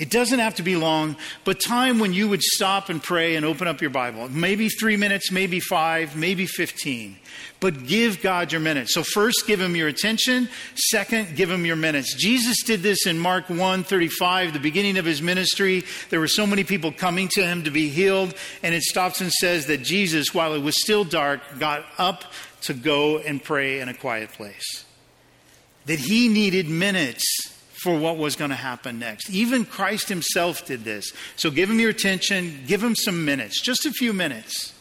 It 0.00 0.08
doesn't 0.08 0.38
have 0.38 0.54
to 0.54 0.62
be 0.62 0.76
long, 0.76 1.14
but 1.44 1.60
time 1.60 1.98
when 1.98 2.14
you 2.14 2.26
would 2.30 2.40
stop 2.40 2.88
and 2.88 3.02
pray 3.02 3.36
and 3.36 3.44
open 3.44 3.68
up 3.68 3.82
your 3.82 3.90
Bible. 3.90 4.30
Maybe 4.30 4.70
three 4.70 4.96
minutes, 4.96 5.30
maybe 5.30 5.60
five, 5.60 6.16
maybe 6.16 6.46
15. 6.46 7.18
But 7.60 7.86
give 7.86 8.22
God 8.22 8.50
your 8.50 8.62
minutes. 8.62 8.94
So 8.94 9.02
first, 9.02 9.46
give 9.46 9.60
him 9.60 9.76
your 9.76 9.88
attention. 9.88 10.48
Second, 10.74 11.36
give 11.36 11.50
him 11.50 11.66
your 11.66 11.76
minutes. 11.76 12.14
Jesus 12.14 12.62
did 12.62 12.80
this 12.80 13.06
in 13.06 13.18
Mark 13.18 13.50
1 13.50 13.84
35, 13.84 14.54
the 14.54 14.58
beginning 14.58 14.96
of 14.96 15.04
his 15.04 15.20
ministry. 15.20 15.84
There 16.08 16.20
were 16.20 16.28
so 16.28 16.46
many 16.46 16.64
people 16.64 16.92
coming 16.92 17.28
to 17.32 17.42
him 17.42 17.64
to 17.64 17.70
be 17.70 17.90
healed. 17.90 18.34
And 18.62 18.74
it 18.74 18.82
stops 18.84 19.20
and 19.20 19.30
says 19.30 19.66
that 19.66 19.82
Jesus, 19.82 20.32
while 20.32 20.54
it 20.54 20.62
was 20.62 20.80
still 20.80 21.04
dark, 21.04 21.42
got 21.58 21.84
up 21.98 22.24
to 22.62 22.72
go 22.72 23.18
and 23.18 23.44
pray 23.44 23.80
in 23.80 23.90
a 23.90 23.94
quiet 23.94 24.30
place. 24.30 24.86
That 25.84 25.98
he 25.98 26.28
needed 26.28 26.70
minutes 26.70 27.59
for 27.82 27.98
what 27.98 28.18
was 28.18 28.36
going 28.36 28.50
to 28.50 28.56
happen 28.56 28.98
next. 28.98 29.30
Even 29.30 29.64
Christ 29.64 30.08
himself 30.08 30.66
did 30.66 30.84
this. 30.84 31.12
So 31.36 31.50
give 31.50 31.70
him 31.70 31.80
your 31.80 31.90
attention, 31.90 32.60
give 32.66 32.82
him 32.82 32.94
some 32.94 33.24
minutes, 33.24 33.60
just 33.60 33.86
a 33.86 33.90
few 33.90 34.12
minutes. 34.12 34.74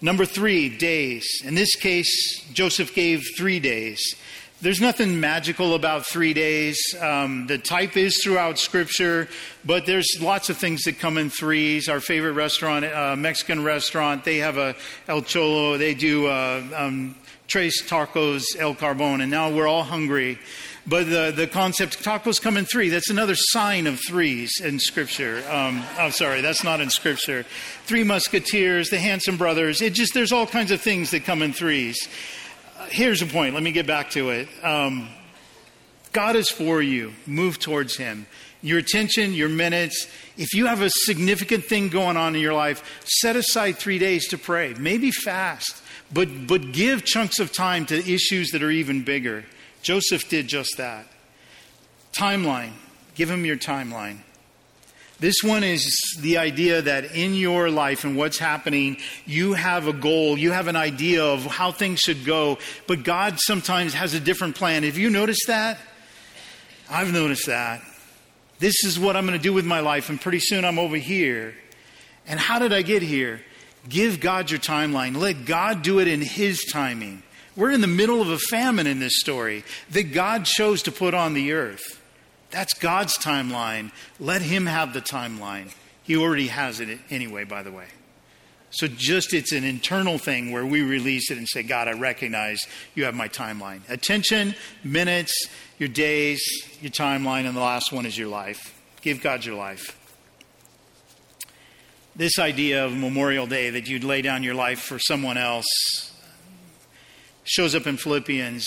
Number 0.00 0.26
three, 0.26 0.68
days. 0.68 1.26
In 1.44 1.54
this 1.54 1.74
case, 1.76 2.44
Joseph 2.52 2.94
gave 2.94 3.22
three 3.36 3.60
days. 3.60 4.02
There's 4.60 4.80
nothing 4.80 5.20
magical 5.20 5.74
about 5.74 6.06
three 6.06 6.32
days. 6.32 6.78
Um, 7.00 7.46
the 7.46 7.58
type 7.58 7.96
is 7.96 8.20
throughout 8.22 8.58
Scripture, 8.58 9.28
but 9.64 9.84
there's 9.84 10.06
lots 10.20 10.48
of 10.48 10.56
things 10.56 10.82
that 10.84 10.98
come 10.98 11.18
in 11.18 11.28
threes. 11.28 11.88
Our 11.88 12.00
favorite 12.00 12.32
restaurant, 12.32 12.84
uh, 12.84 13.16
Mexican 13.16 13.64
restaurant, 13.64 14.24
they 14.24 14.38
have 14.38 14.56
a 14.56 14.74
El 15.08 15.22
Cholo. 15.22 15.76
They 15.76 15.94
do 15.94 16.26
uh, 16.26 16.62
um, 16.74 17.14
Tres 17.46 17.82
Tacos 17.82 18.44
El 18.58 18.74
Carbon, 18.74 19.20
and 19.20 19.30
now 19.30 19.50
we're 19.50 19.66
all 19.66 19.82
hungry. 19.82 20.38
But 20.86 21.08
the, 21.08 21.32
the 21.34 21.46
concept, 21.46 22.04
tacos 22.04 22.40
come 22.40 22.58
in 22.58 22.66
three. 22.66 22.90
That's 22.90 23.08
another 23.08 23.34
sign 23.34 23.86
of 23.86 23.98
threes 24.06 24.52
in 24.62 24.78
Scripture. 24.78 25.42
Um, 25.48 25.82
I'm 25.98 26.10
sorry, 26.10 26.42
that's 26.42 26.62
not 26.62 26.82
in 26.82 26.90
Scripture. 26.90 27.46
Three 27.84 28.04
Musketeers, 28.04 28.90
the 28.90 28.98
Hanson 28.98 29.38
Brothers. 29.38 29.80
It 29.80 29.94
just, 29.94 30.12
there's 30.12 30.30
all 30.30 30.46
kinds 30.46 30.70
of 30.70 30.82
things 30.82 31.10
that 31.12 31.24
come 31.24 31.40
in 31.40 31.54
threes. 31.54 32.06
Here's 32.88 33.20
the 33.20 33.26
point. 33.26 33.54
Let 33.54 33.62
me 33.62 33.72
get 33.72 33.86
back 33.86 34.10
to 34.10 34.28
it. 34.28 34.48
Um, 34.62 35.08
God 36.12 36.36
is 36.36 36.50
for 36.50 36.82
you. 36.82 37.14
Move 37.26 37.58
towards 37.58 37.96
Him. 37.96 38.26
Your 38.60 38.78
attention, 38.78 39.32
your 39.32 39.48
minutes. 39.48 40.06
If 40.36 40.52
you 40.52 40.66
have 40.66 40.82
a 40.82 40.90
significant 40.90 41.64
thing 41.64 41.88
going 41.88 42.18
on 42.18 42.34
in 42.34 42.42
your 42.42 42.52
life, 42.52 43.02
set 43.04 43.36
aside 43.36 43.78
three 43.78 43.98
days 43.98 44.28
to 44.28 44.38
pray. 44.38 44.74
Maybe 44.78 45.10
fast, 45.10 45.82
but, 46.12 46.46
but 46.46 46.72
give 46.72 47.04
chunks 47.04 47.38
of 47.38 47.52
time 47.52 47.86
to 47.86 47.96
issues 47.96 48.50
that 48.50 48.62
are 48.62 48.70
even 48.70 49.02
bigger. 49.02 49.44
Joseph 49.84 50.28
did 50.28 50.48
just 50.48 50.78
that. 50.78 51.06
Timeline. 52.12 52.72
Give 53.14 53.30
him 53.30 53.44
your 53.44 53.56
timeline. 53.56 54.18
This 55.20 55.36
one 55.44 55.62
is 55.62 56.18
the 56.20 56.38
idea 56.38 56.82
that 56.82 57.14
in 57.14 57.34
your 57.34 57.70
life 57.70 58.02
and 58.02 58.16
what's 58.16 58.38
happening, 58.38 58.96
you 59.26 59.52
have 59.52 59.86
a 59.86 59.92
goal, 59.92 60.36
you 60.36 60.50
have 60.50 60.66
an 60.66 60.74
idea 60.74 61.24
of 61.24 61.44
how 61.44 61.70
things 61.70 62.00
should 62.00 62.24
go, 62.24 62.58
but 62.88 63.04
God 63.04 63.38
sometimes 63.38 63.94
has 63.94 64.14
a 64.14 64.20
different 64.20 64.56
plan. 64.56 64.82
Have 64.82 64.98
you 64.98 65.10
noticed 65.10 65.46
that? 65.46 65.78
I've 66.90 67.12
noticed 67.12 67.46
that. 67.46 67.82
This 68.58 68.84
is 68.84 68.98
what 68.98 69.16
I'm 69.16 69.26
going 69.26 69.38
to 69.38 69.42
do 69.42 69.52
with 69.52 69.64
my 69.64 69.80
life, 69.80 70.08
and 70.08 70.20
pretty 70.20 70.40
soon 70.40 70.64
I'm 70.64 70.78
over 70.78 70.96
here. 70.96 71.54
And 72.26 72.40
how 72.40 72.58
did 72.58 72.72
I 72.72 72.82
get 72.82 73.02
here? 73.02 73.42
Give 73.88 74.18
God 74.18 74.50
your 74.50 74.60
timeline. 74.60 75.16
Let 75.16 75.44
God 75.44 75.82
do 75.82 76.00
it 76.00 76.08
in 76.08 76.22
His 76.22 76.64
timing. 76.64 77.22
We're 77.56 77.70
in 77.70 77.80
the 77.80 77.86
middle 77.86 78.20
of 78.20 78.28
a 78.28 78.38
famine 78.38 78.86
in 78.86 78.98
this 78.98 79.20
story 79.20 79.64
that 79.90 80.12
God 80.12 80.44
chose 80.44 80.82
to 80.82 80.92
put 80.92 81.14
on 81.14 81.34
the 81.34 81.52
earth. 81.52 82.00
That's 82.50 82.74
God's 82.74 83.16
timeline. 83.16 83.92
Let 84.18 84.42
Him 84.42 84.66
have 84.66 84.92
the 84.92 85.00
timeline. 85.00 85.72
He 86.02 86.16
already 86.16 86.48
has 86.48 86.80
it 86.80 86.98
anyway, 87.10 87.44
by 87.44 87.62
the 87.62 87.72
way. 87.72 87.86
So 88.70 88.88
just 88.88 89.32
it's 89.32 89.52
an 89.52 89.62
internal 89.62 90.18
thing 90.18 90.50
where 90.50 90.66
we 90.66 90.82
release 90.82 91.30
it 91.30 91.38
and 91.38 91.48
say, 91.48 91.62
God, 91.62 91.86
I 91.86 91.92
recognize 91.92 92.66
you 92.96 93.04
have 93.04 93.14
my 93.14 93.28
timeline. 93.28 93.88
Attention, 93.88 94.56
minutes, 94.82 95.48
your 95.78 95.88
days, 95.88 96.42
your 96.80 96.90
timeline, 96.90 97.46
and 97.46 97.56
the 97.56 97.60
last 97.60 97.92
one 97.92 98.04
is 98.04 98.18
your 98.18 98.28
life. 98.28 98.80
Give 99.00 99.22
God 99.22 99.44
your 99.44 99.54
life. 99.54 99.96
This 102.16 102.38
idea 102.38 102.84
of 102.84 102.96
Memorial 102.96 103.46
Day 103.46 103.70
that 103.70 103.88
you'd 103.88 104.02
lay 104.02 104.22
down 104.22 104.42
your 104.42 104.54
life 104.54 104.80
for 104.80 104.98
someone 104.98 105.36
else 105.36 105.66
shows 107.44 107.74
up 107.74 107.86
in 107.86 107.96
Philippians. 107.96 108.66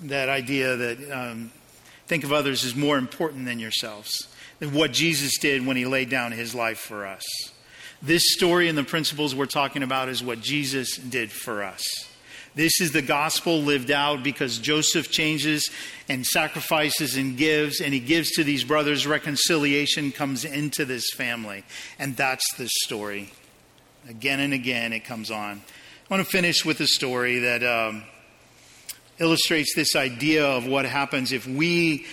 That 0.00 0.28
idea 0.28 0.76
that 0.76 1.10
um, 1.10 1.52
think 2.06 2.24
of 2.24 2.32
others 2.32 2.64
as 2.64 2.74
more 2.74 2.98
important 2.98 3.46
than 3.46 3.58
yourselves, 3.58 4.28
than 4.58 4.74
what 4.74 4.92
Jesus 4.92 5.38
did 5.38 5.64
when 5.64 5.76
he 5.76 5.86
laid 5.86 6.10
down 6.10 6.32
his 6.32 6.54
life 6.54 6.78
for 6.78 7.06
us. 7.06 7.24
This 8.02 8.32
story 8.32 8.68
and 8.68 8.76
the 8.76 8.82
principles 8.82 9.34
we're 9.34 9.46
talking 9.46 9.84
about 9.84 10.08
is 10.08 10.22
what 10.22 10.40
Jesus 10.40 10.96
did 10.96 11.30
for 11.30 11.62
us. 11.62 11.82
This 12.54 12.80
is 12.80 12.92
the 12.92 13.00
gospel 13.00 13.62
lived 13.62 13.90
out 13.90 14.22
because 14.22 14.58
Joseph 14.58 15.10
changes 15.10 15.70
and 16.08 16.26
sacrifices 16.26 17.16
and 17.16 17.36
gives, 17.36 17.80
and 17.80 17.94
he 17.94 18.00
gives 18.00 18.32
to 18.32 18.44
these 18.44 18.64
brothers. 18.64 19.06
Reconciliation 19.06 20.12
comes 20.12 20.44
into 20.44 20.84
this 20.84 21.08
family. 21.14 21.64
And 21.98 22.14
that's 22.16 22.44
the 22.56 22.68
story. 22.84 23.30
Again 24.08 24.40
and 24.40 24.52
again, 24.52 24.92
it 24.92 25.04
comes 25.04 25.30
on. 25.30 25.62
I 26.10 26.14
want 26.14 26.26
to 26.26 26.30
finish 26.30 26.64
with 26.64 26.80
a 26.80 26.86
story 26.86 27.38
that 27.38 27.62
um, 27.62 28.02
illustrates 29.18 29.74
this 29.74 29.94
idea 29.94 30.44
of 30.44 30.66
what 30.66 30.84
happens 30.84 31.30
if 31.32 31.46
we 31.46 32.06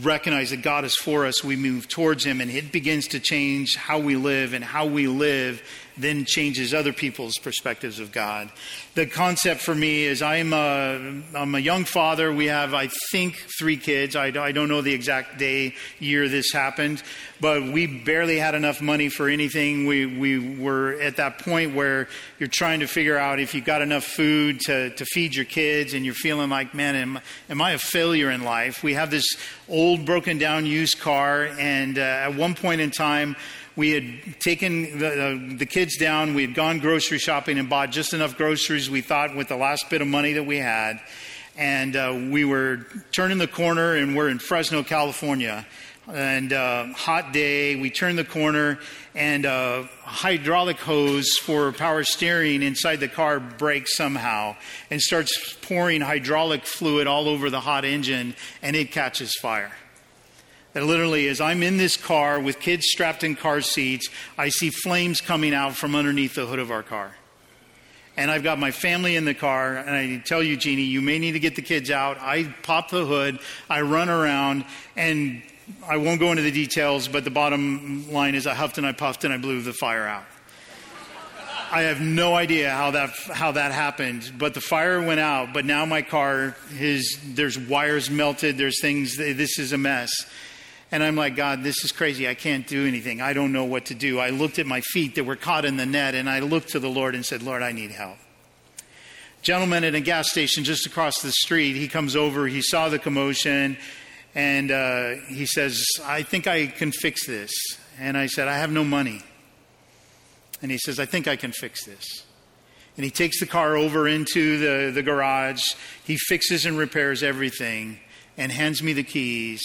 recognize 0.00 0.50
that 0.50 0.62
God 0.62 0.84
is 0.86 0.96
for 0.96 1.26
us, 1.26 1.44
we 1.44 1.54
move 1.54 1.86
towards 1.86 2.24
Him, 2.24 2.40
and 2.40 2.50
it 2.50 2.72
begins 2.72 3.08
to 3.08 3.20
change 3.20 3.76
how 3.76 3.98
we 3.98 4.16
live, 4.16 4.54
and 4.54 4.64
how 4.64 4.86
we 4.86 5.06
live 5.06 5.62
then 6.00 6.24
changes 6.24 6.74
other 6.74 6.92
people's 6.92 7.36
perspectives 7.38 8.00
of 8.00 8.12
God. 8.12 8.50
The 8.94 9.06
concept 9.06 9.60
for 9.60 9.74
me 9.74 10.04
is 10.04 10.22
I'm 10.22 10.52
a, 10.52 11.22
I'm 11.34 11.54
a 11.54 11.58
young 11.58 11.84
father. 11.84 12.32
We 12.32 12.46
have, 12.46 12.74
I 12.74 12.88
think, 13.12 13.44
three 13.58 13.76
kids. 13.76 14.16
I, 14.16 14.26
I 14.26 14.52
don't 14.52 14.68
know 14.68 14.80
the 14.80 14.92
exact 14.92 15.38
day, 15.38 15.74
year 15.98 16.28
this 16.28 16.52
happened, 16.52 17.02
but 17.40 17.62
we 17.62 17.86
barely 17.86 18.38
had 18.38 18.54
enough 18.54 18.80
money 18.80 19.08
for 19.08 19.28
anything. 19.28 19.86
We, 19.86 20.06
we 20.06 20.56
were 20.56 21.00
at 21.00 21.16
that 21.16 21.38
point 21.38 21.74
where 21.74 22.08
you're 22.38 22.48
trying 22.48 22.80
to 22.80 22.86
figure 22.86 23.16
out 23.16 23.40
if 23.40 23.54
you've 23.54 23.64
got 23.64 23.82
enough 23.82 24.04
food 24.04 24.60
to, 24.66 24.90
to 24.90 25.04
feed 25.04 25.34
your 25.34 25.44
kids 25.44 25.94
and 25.94 26.04
you're 26.04 26.14
feeling 26.14 26.50
like, 26.50 26.74
man, 26.74 26.94
am, 26.96 27.20
am 27.48 27.60
I 27.60 27.72
a 27.72 27.78
failure 27.78 28.30
in 28.30 28.42
life? 28.42 28.82
We 28.82 28.94
have 28.94 29.10
this 29.10 29.26
old, 29.68 30.04
broken 30.04 30.38
down 30.38 30.66
used 30.66 30.98
car, 30.98 31.44
and 31.44 31.98
uh, 31.98 32.02
at 32.02 32.34
one 32.34 32.54
point 32.54 32.80
in 32.80 32.90
time, 32.90 33.36
we 33.80 33.92
had 33.92 34.38
taken 34.40 34.98
the, 34.98 35.08
uh, 35.08 35.56
the, 35.56 35.64
kids 35.64 35.96
down. 35.96 36.34
We 36.34 36.42
had 36.42 36.54
gone 36.54 36.80
grocery 36.80 37.16
shopping 37.16 37.58
and 37.58 37.70
bought 37.70 37.90
just 37.90 38.12
enough 38.12 38.36
groceries 38.36 38.90
we 38.90 39.00
thought 39.00 39.34
with 39.34 39.48
the 39.48 39.56
last 39.56 39.88
bit 39.88 40.02
of 40.02 40.06
money 40.06 40.34
that 40.34 40.44
we 40.44 40.58
had. 40.58 41.00
And 41.56 41.96
uh, 41.96 42.26
we 42.30 42.44
were 42.44 42.86
turning 43.10 43.38
the 43.38 43.48
corner, 43.48 43.94
and 43.94 44.14
we're 44.14 44.28
in 44.28 44.38
Fresno, 44.38 44.82
California. 44.82 45.66
And 46.06 46.52
uh, 46.52 46.88
hot 46.88 47.32
day, 47.32 47.74
we 47.76 47.88
turn 47.88 48.16
the 48.16 48.24
corner, 48.24 48.80
and 49.14 49.46
a 49.46 49.50
uh, 49.50 49.86
hydraulic 50.02 50.76
hose 50.76 51.38
for 51.38 51.72
power 51.72 52.04
steering 52.04 52.62
inside 52.62 52.96
the 52.96 53.08
car 53.08 53.40
breaks 53.40 53.96
somehow 53.96 54.56
and 54.90 55.00
starts 55.00 55.56
pouring 55.62 56.02
hydraulic 56.02 56.66
fluid 56.66 57.06
all 57.06 57.30
over 57.30 57.48
the 57.48 57.60
hot 57.60 57.86
engine, 57.86 58.34
and 58.60 58.76
it 58.76 58.92
catches 58.92 59.34
fire. 59.36 59.72
That 60.72 60.84
literally, 60.84 61.26
as 61.28 61.40
I'm 61.40 61.62
in 61.62 61.78
this 61.78 61.96
car 61.96 62.38
with 62.38 62.60
kids 62.60 62.86
strapped 62.86 63.24
in 63.24 63.34
car 63.34 63.60
seats, 63.60 64.08
I 64.38 64.50
see 64.50 64.70
flames 64.70 65.20
coming 65.20 65.52
out 65.52 65.74
from 65.74 65.96
underneath 65.96 66.34
the 66.34 66.46
hood 66.46 66.60
of 66.60 66.70
our 66.70 66.82
car. 66.82 67.16
And 68.16 68.30
I've 68.30 68.42
got 68.42 68.58
my 68.58 68.70
family 68.70 69.16
in 69.16 69.24
the 69.24 69.34
car, 69.34 69.76
and 69.76 69.90
I 69.90 70.18
tell 70.18 70.42
you, 70.42 70.56
Jeannie, 70.56 70.82
you 70.82 71.00
may 71.00 71.18
need 71.18 71.32
to 71.32 71.40
get 71.40 71.56
the 71.56 71.62
kids 71.62 71.90
out. 71.90 72.18
I 72.20 72.54
pop 72.62 72.90
the 72.90 73.04
hood, 73.04 73.40
I 73.68 73.80
run 73.80 74.08
around, 74.08 74.64
and 74.96 75.42
I 75.88 75.96
won't 75.96 76.20
go 76.20 76.30
into 76.30 76.42
the 76.42 76.50
details, 76.50 77.08
but 77.08 77.24
the 77.24 77.30
bottom 77.30 78.12
line 78.12 78.34
is 78.34 78.46
I 78.46 78.54
huffed 78.54 78.78
and 78.78 78.86
I 78.86 78.92
puffed 78.92 79.24
and 79.24 79.32
I 79.32 79.38
blew 79.38 79.62
the 79.62 79.72
fire 79.72 80.06
out. 80.06 80.24
I 81.72 81.82
have 81.82 82.00
no 82.00 82.34
idea 82.34 82.70
how 82.70 82.90
that 82.90 83.10
how 83.32 83.52
that 83.52 83.70
happened, 83.70 84.32
but 84.36 84.54
the 84.54 84.60
fire 84.60 85.00
went 85.00 85.20
out. 85.20 85.52
But 85.54 85.64
now 85.64 85.84
my 85.84 86.02
car, 86.02 86.56
his 86.76 87.16
there's 87.24 87.56
wires 87.56 88.10
melted. 88.10 88.58
There's 88.58 88.80
things. 88.80 89.16
This 89.16 89.56
is 89.56 89.72
a 89.72 89.78
mess. 89.78 90.10
And 90.92 91.02
I'm 91.02 91.14
like, 91.14 91.36
God, 91.36 91.62
this 91.62 91.84
is 91.84 91.92
crazy. 91.92 92.28
I 92.28 92.34
can't 92.34 92.66
do 92.66 92.86
anything. 92.86 93.20
I 93.20 93.32
don't 93.32 93.52
know 93.52 93.64
what 93.64 93.86
to 93.86 93.94
do. 93.94 94.18
I 94.18 94.30
looked 94.30 94.58
at 94.58 94.66
my 94.66 94.80
feet 94.80 95.14
that 95.14 95.24
were 95.24 95.36
caught 95.36 95.64
in 95.64 95.76
the 95.76 95.86
net 95.86 96.14
and 96.14 96.28
I 96.28 96.40
looked 96.40 96.70
to 96.70 96.80
the 96.80 96.88
Lord 96.88 97.14
and 97.14 97.24
said, 97.24 97.42
Lord, 97.42 97.62
I 97.62 97.72
need 97.72 97.92
help. 97.92 98.18
Gentleman 99.42 99.84
at 99.84 99.94
a 99.94 100.00
gas 100.00 100.28
station 100.30 100.64
just 100.64 100.86
across 100.86 101.22
the 101.22 101.32
street, 101.32 101.74
he 101.74 101.88
comes 101.88 102.14
over, 102.14 102.46
he 102.46 102.60
saw 102.60 102.90
the 102.90 102.98
commotion, 102.98 103.78
and 104.34 104.70
uh, 104.70 105.14
he 105.28 105.46
says, 105.46 105.82
I 106.04 106.22
think 106.22 106.46
I 106.46 106.66
can 106.66 106.92
fix 106.92 107.26
this. 107.26 107.52
And 107.98 108.18
I 108.18 108.26
said, 108.26 108.48
I 108.48 108.58
have 108.58 108.70
no 108.70 108.84
money. 108.84 109.22
And 110.60 110.70
he 110.70 110.78
says, 110.78 111.00
I 111.00 111.06
think 111.06 111.26
I 111.26 111.36
can 111.36 111.52
fix 111.52 111.84
this. 111.84 112.24
And 112.96 113.04
he 113.04 113.10
takes 113.10 113.40
the 113.40 113.46
car 113.46 113.76
over 113.76 114.06
into 114.06 114.58
the, 114.58 114.92
the 114.92 115.02
garage. 115.02 115.62
He 116.04 116.16
fixes 116.16 116.66
and 116.66 116.76
repairs 116.76 117.22
everything 117.22 117.98
and 118.36 118.52
hands 118.52 118.82
me 118.82 118.92
the 118.92 119.02
keys. 119.02 119.62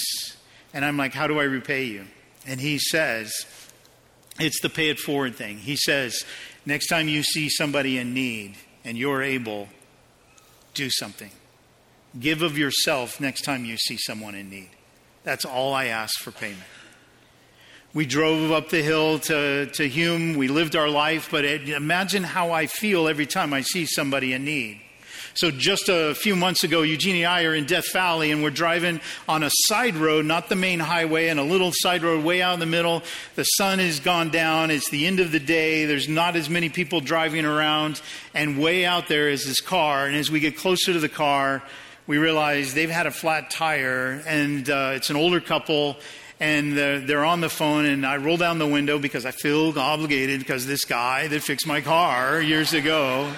And 0.75 0.83
I'm 0.83 0.97
like, 0.97 1.13
How 1.13 1.25
do 1.25 1.39
I 1.39 1.45
repay 1.45 1.85
you? 1.85 2.05
And 2.45 2.61
he 2.61 2.77
says, 2.77 3.33
It's 4.39 4.61
the 4.61 4.69
pay 4.69 4.89
it 4.89 4.99
forward 4.99 5.35
thing. 5.35 5.57
He 5.57 5.77
says, 5.77 6.23
Next 6.65 6.87
time 6.87 7.07
you 7.07 7.23
see 7.23 7.49
somebody 7.49 7.97
in 7.97 8.13
need 8.13 8.55
and 8.83 8.97
you're 8.97 9.23
able, 9.23 9.69
do 10.75 10.89
something. 10.91 11.31
Give 12.19 12.41
of 12.41 12.57
yourself 12.57 13.19
next 13.19 13.41
time 13.41 13.65
you 13.65 13.77
see 13.77 13.97
someone 13.97 14.35
in 14.35 14.49
need. 14.49 14.69
That's 15.23 15.45
all 15.45 15.73
I 15.73 15.85
ask 15.85 16.19
for 16.19 16.31
payment. 16.31 16.61
We 17.93 18.05
drove 18.05 18.51
up 18.51 18.69
the 18.69 18.81
hill 18.81 19.19
to, 19.19 19.67
to 19.67 19.87
Hume. 19.87 20.35
We 20.35 20.49
lived 20.49 20.75
our 20.75 20.89
life, 20.89 21.29
but 21.31 21.45
it, 21.45 21.69
imagine 21.69 22.23
how 22.23 22.51
I 22.51 22.67
feel 22.67 23.07
every 23.07 23.25
time 23.25 23.53
I 23.53 23.61
see 23.61 23.85
somebody 23.85 24.33
in 24.33 24.43
need. 24.43 24.81
So 25.35 25.51
just 25.51 25.89
a 25.89 26.15
few 26.15 26.33
months 26.33 26.63
ago, 26.63 26.81
Eugenie 26.81 27.23
and 27.23 27.33
I 27.33 27.43
are 27.43 27.53
in 27.53 27.65
Death 27.65 27.91
Valley 27.91 28.31
and 28.31 28.41
we're 28.41 28.51
driving 28.51 29.01
on 29.27 29.43
a 29.43 29.49
side 29.67 29.97
road, 29.97 30.23
not 30.23 30.47
the 30.47 30.55
main 30.55 30.79
highway, 30.79 31.27
and 31.27 31.41
a 31.41 31.43
little 31.43 31.73
side 31.73 32.03
road 32.03 32.23
way 32.23 32.41
out 32.41 32.53
in 32.53 32.61
the 32.61 32.65
middle. 32.65 33.03
The 33.35 33.43
sun 33.43 33.79
has 33.79 33.99
gone 33.99 34.29
down. 34.29 34.71
It's 34.71 34.89
the 34.89 35.05
end 35.05 35.19
of 35.19 35.33
the 35.33 35.41
day. 35.41 35.83
There's 35.83 36.07
not 36.07 36.37
as 36.37 36.49
many 36.49 36.69
people 36.69 37.01
driving 37.01 37.43
around. 37.43 38.01
And 38.33 38.61
way 38.61 38.85
out 38.85 39.09
there 39.09 39.27
is 39.27 39.45
this 39.45 39.59
car. 39.59 40.05
And 40.05 40.15
as 40.15 40.31
we 40.31 40.39
get 40.39 40.55
closer 40.55 40.93
to 40.93 40.99
the 41.01 41.09
car, 41.09 41.61
we 42.07 42.17
realize 42.17 42.73
they've 42.73 42.89
had 42.89 43.05
a 43.05 43.11
flat 43.11 43.51
tire 43.51 44.23
and 44.25 44.69
uh, 44.69 44.93
it's 44.95 45.09
an 45.09 45.17
older 45.17 45.41
couple 45.41 45.97
and 46.39 46.77
they're, 46.77 47.25
on 47.25 47.41
the 47.41 47.49
phone 47.49 47.85
and 47.85 48.05
i 48.05 48.17
roll 48.17 48.35
down 48.35 48.59
the 48.59 48.67
window 48.67 48.99
because 48.99 49.25
i 49.25 49.31
feel 49.31 49.77
obligated 49.79 50.37
because 50.37 50.67
this 50.67 50.83
guy 50.83 51.29
that 51.29 51.41
fixed 51.41 51.65
my 51.65 51.79
car 51.79 52.41
years 52.41 52.73
ago 52.73 53.31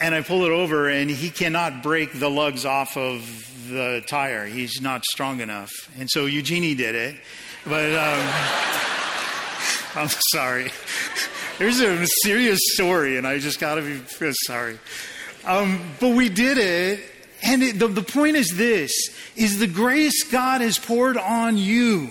and 0.00 0.14
I 0.14 0.22
pull 0.22 0.44
it 0.44 0.50
over, 0.50 0.88
and 0.88 1.10
he 1.10 1.30
cannot 1.30 1.82
break 1.82 2.18
the 2.18 2.30
lugs 2.30 2.64
off 2.64 2.96
of 2.96 3.68
the 3.68 4.02
tire. 4.06 4.46
He's 4.46 4.80
not 4.80 5.04
strong 5.04 5.40
enough. 5.40 5.72
And 5.98 6.08
so 6.10 6.26
Eugenie 6.26 6.74
did 6.74 6.94
it. 6.94 7.16
But 7.64 7.90
um, 7.90 8.28
I'm 9.94 10.08
sorry. 10.32 10.70
There's 11.58 11.80
a 11.80 12.06
serious 12.22 12.60
story, 12.74 13.16
and 13.16 13.26
I 13.26 13.38
just 13.38 13.58
got 13.58 13.76
to 13.76 13.82
be 13.82 14.32
sorry. 14.46 14.78
Um, 15.44 15.80
but 16.00 16.14
we 16.14 16.28
did 16.28 16.58
it. 16.58 17.00
And 17.42 17.62
it, 17.62 17.78
the, 17.78 17.88
the 17.88 18.02
point 18.02 18.36
is 18.36 18.56
this, 18.56 18.92
is 19.36 19.58
the 19.58 19.66
grace 19.66 20.24
God 20.24 20.60
has 20.60 20.78
poured 20.78 21.16
on 21.16 21.56
you 21.56 22.10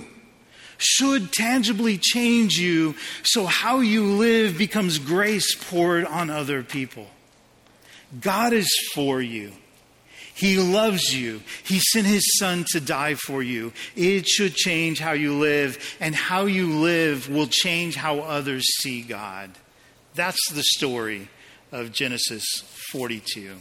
should 0.77 1.33
tangibly 1.33 1.97
change 1.97 2.57
you 2.57 2.95
so 3.23 3.45
how 3.45 3.79
you 3.79 4.03
live 4.05 4.57
becomes 4.57 4.99
grace 4.99 5.55
poured 5.55 6.05
on 6.05 6.29
other 6.29 6.63
people. 6.63 7.07
God 8.19 8.53
is 8.53 8.69
for 8.93 9.21
you. 9.21 9.51
He 10.33 10.57
loves 10.57 11.15
you. 11.15 11.41
He 11.63 11.79
sent 11.79 12.05
his 12.05 12.37
son 12.37 12.65
to 12.71 12.79
die 12.79 13.15
for 13.15 13.41
you. 13.41 13.73
It 13.95 14.27
should 14.27 14.53
change 14.55 14.99
how 14.99 15.13
you 15.13 15.33
live, 15.33 15.97
and 15.99 16.13
how 16.13 16.45
you 16.45 16.79
live 16.79 17.27
will 17.27 17.47
change 17.47 17.95
how 17.95 18.19
others 18.19 18.63
see 18.81 19.01
God. 19.01 19.49
That's 20.13 20.51
the 20.51 20.63
story 20.63 21.29
of 21.71 21.91
Genesis 21.91 22.43
42. 22.91 23.55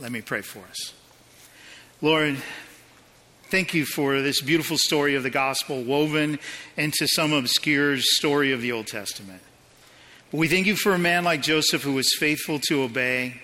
Let 0.00 0.10
me 0.10 0.22
pray 0.22 0.40
for 0.40 0.60
us. 0.60 0.94
Lord, 2.00 2.38
Thank 3.54 3.72
you 3.72 3.84
for 3.86 4.20
this 4.20 4.40
beautiful 4.40 4.76
story 4.78 5.14
of 5.14 5.22
the 5.22 5.30
gospel 5.30 5.84
woven 5.84 6.40
into 6.76 7.06
some 7.06 7.32
obscure 7.32 7.98
story 7.98 8.50
of 8.50 8.60
the 8.60 8.72
Old 8.72 8.88
Testament. 8.88 9.42
But 10.32 10.38
We 10.38 10.48
thank 10.48 10.66
you 10.66 10.74
for 10.74 10.92
a 10.92 10.98
man 10.98 11.22
like 11.22 11.40
Joseph 11.40 11.82
who 11.82 11.92
was 11.92 12.12
faithful 12.18 12.58
to 12.68 12.82
obey. 12.82 13.40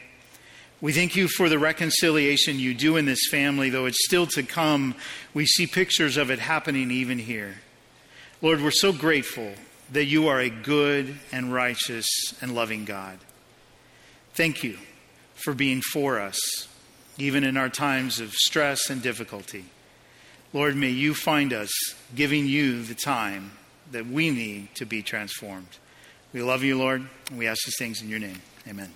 We 0.80 0.92
thank 0.92 1.14
you 1.14 1.28
for 1.28 1.50
the 1.50 1.58
reconciliation 1.58 2.58
you 2.58 2.72
do 2.72 2.96
in 2.96 3.04
this 3.04 3.28
family, 3.30 3.68
though 3.68 3.84
it's 3.84 4.04
still 4.06 4.26
to 4.28 4.42
come. 4.42 4.94
We 5.34 5.44
see 5.44 5.66
pictures 5.66 6.16
of 6.16 6.30
it 6.30 6.38
happening 6.38 6.90
even 6.90 7.18
here. 7.18 7.56
Lord, 8.40 8.62
we're 8.62 8.70
so 8.70 8.92
grateful 8.92 9.52
that 9.92 10.06
you 10.06 10.28
are 10.28 10.40
a 10.40 10.48
good 10.48 11.18
and 11.32 11.52
righteous 11.52 12.06
and 12.40 12.54
loving 12.54 12.86
God. 12.86 13.18
Thank 14.32 14.64
you 14.64 14.78
for 15.34 15.52
being 15.52 15.82
for 15.82 16.18
us, 16.18 16.38
even 17.18 17.44
in 17.44 17.58
our 17.58 17.68
times 17.68 18.18
of 18.18 18.32
stress 18.32 18.88
and 18.88 19.02
difficulty. 19.02 19.66
Lord, 20.54 20.76
may 20.76 20.90
you 20.90 21.12
find 21.12 21.52
us 21.52 21.70
giving 22.14 22.46
you 22.46 22.82
the 22.82 22.94
time 22.94 23.52
that 23.92 24.06
we 24.06 24.30
need 24.30 24.74
to 24.76 24.86
be 24.86 25.02
transformed. 25.02 25.78
We 26.32 26.42
love 26.42 26.62
you, 26.62 26.78
Lord, 26.78 27.06
and 27.28 27.38
we 27.38 27.46
ask 27.46 27.58
these 27.66 27.76
things 27.78 28.00
in 28.00 28.08
your 28.08 28.18
name. 28.18 28.40
Amen. 28.66 28.90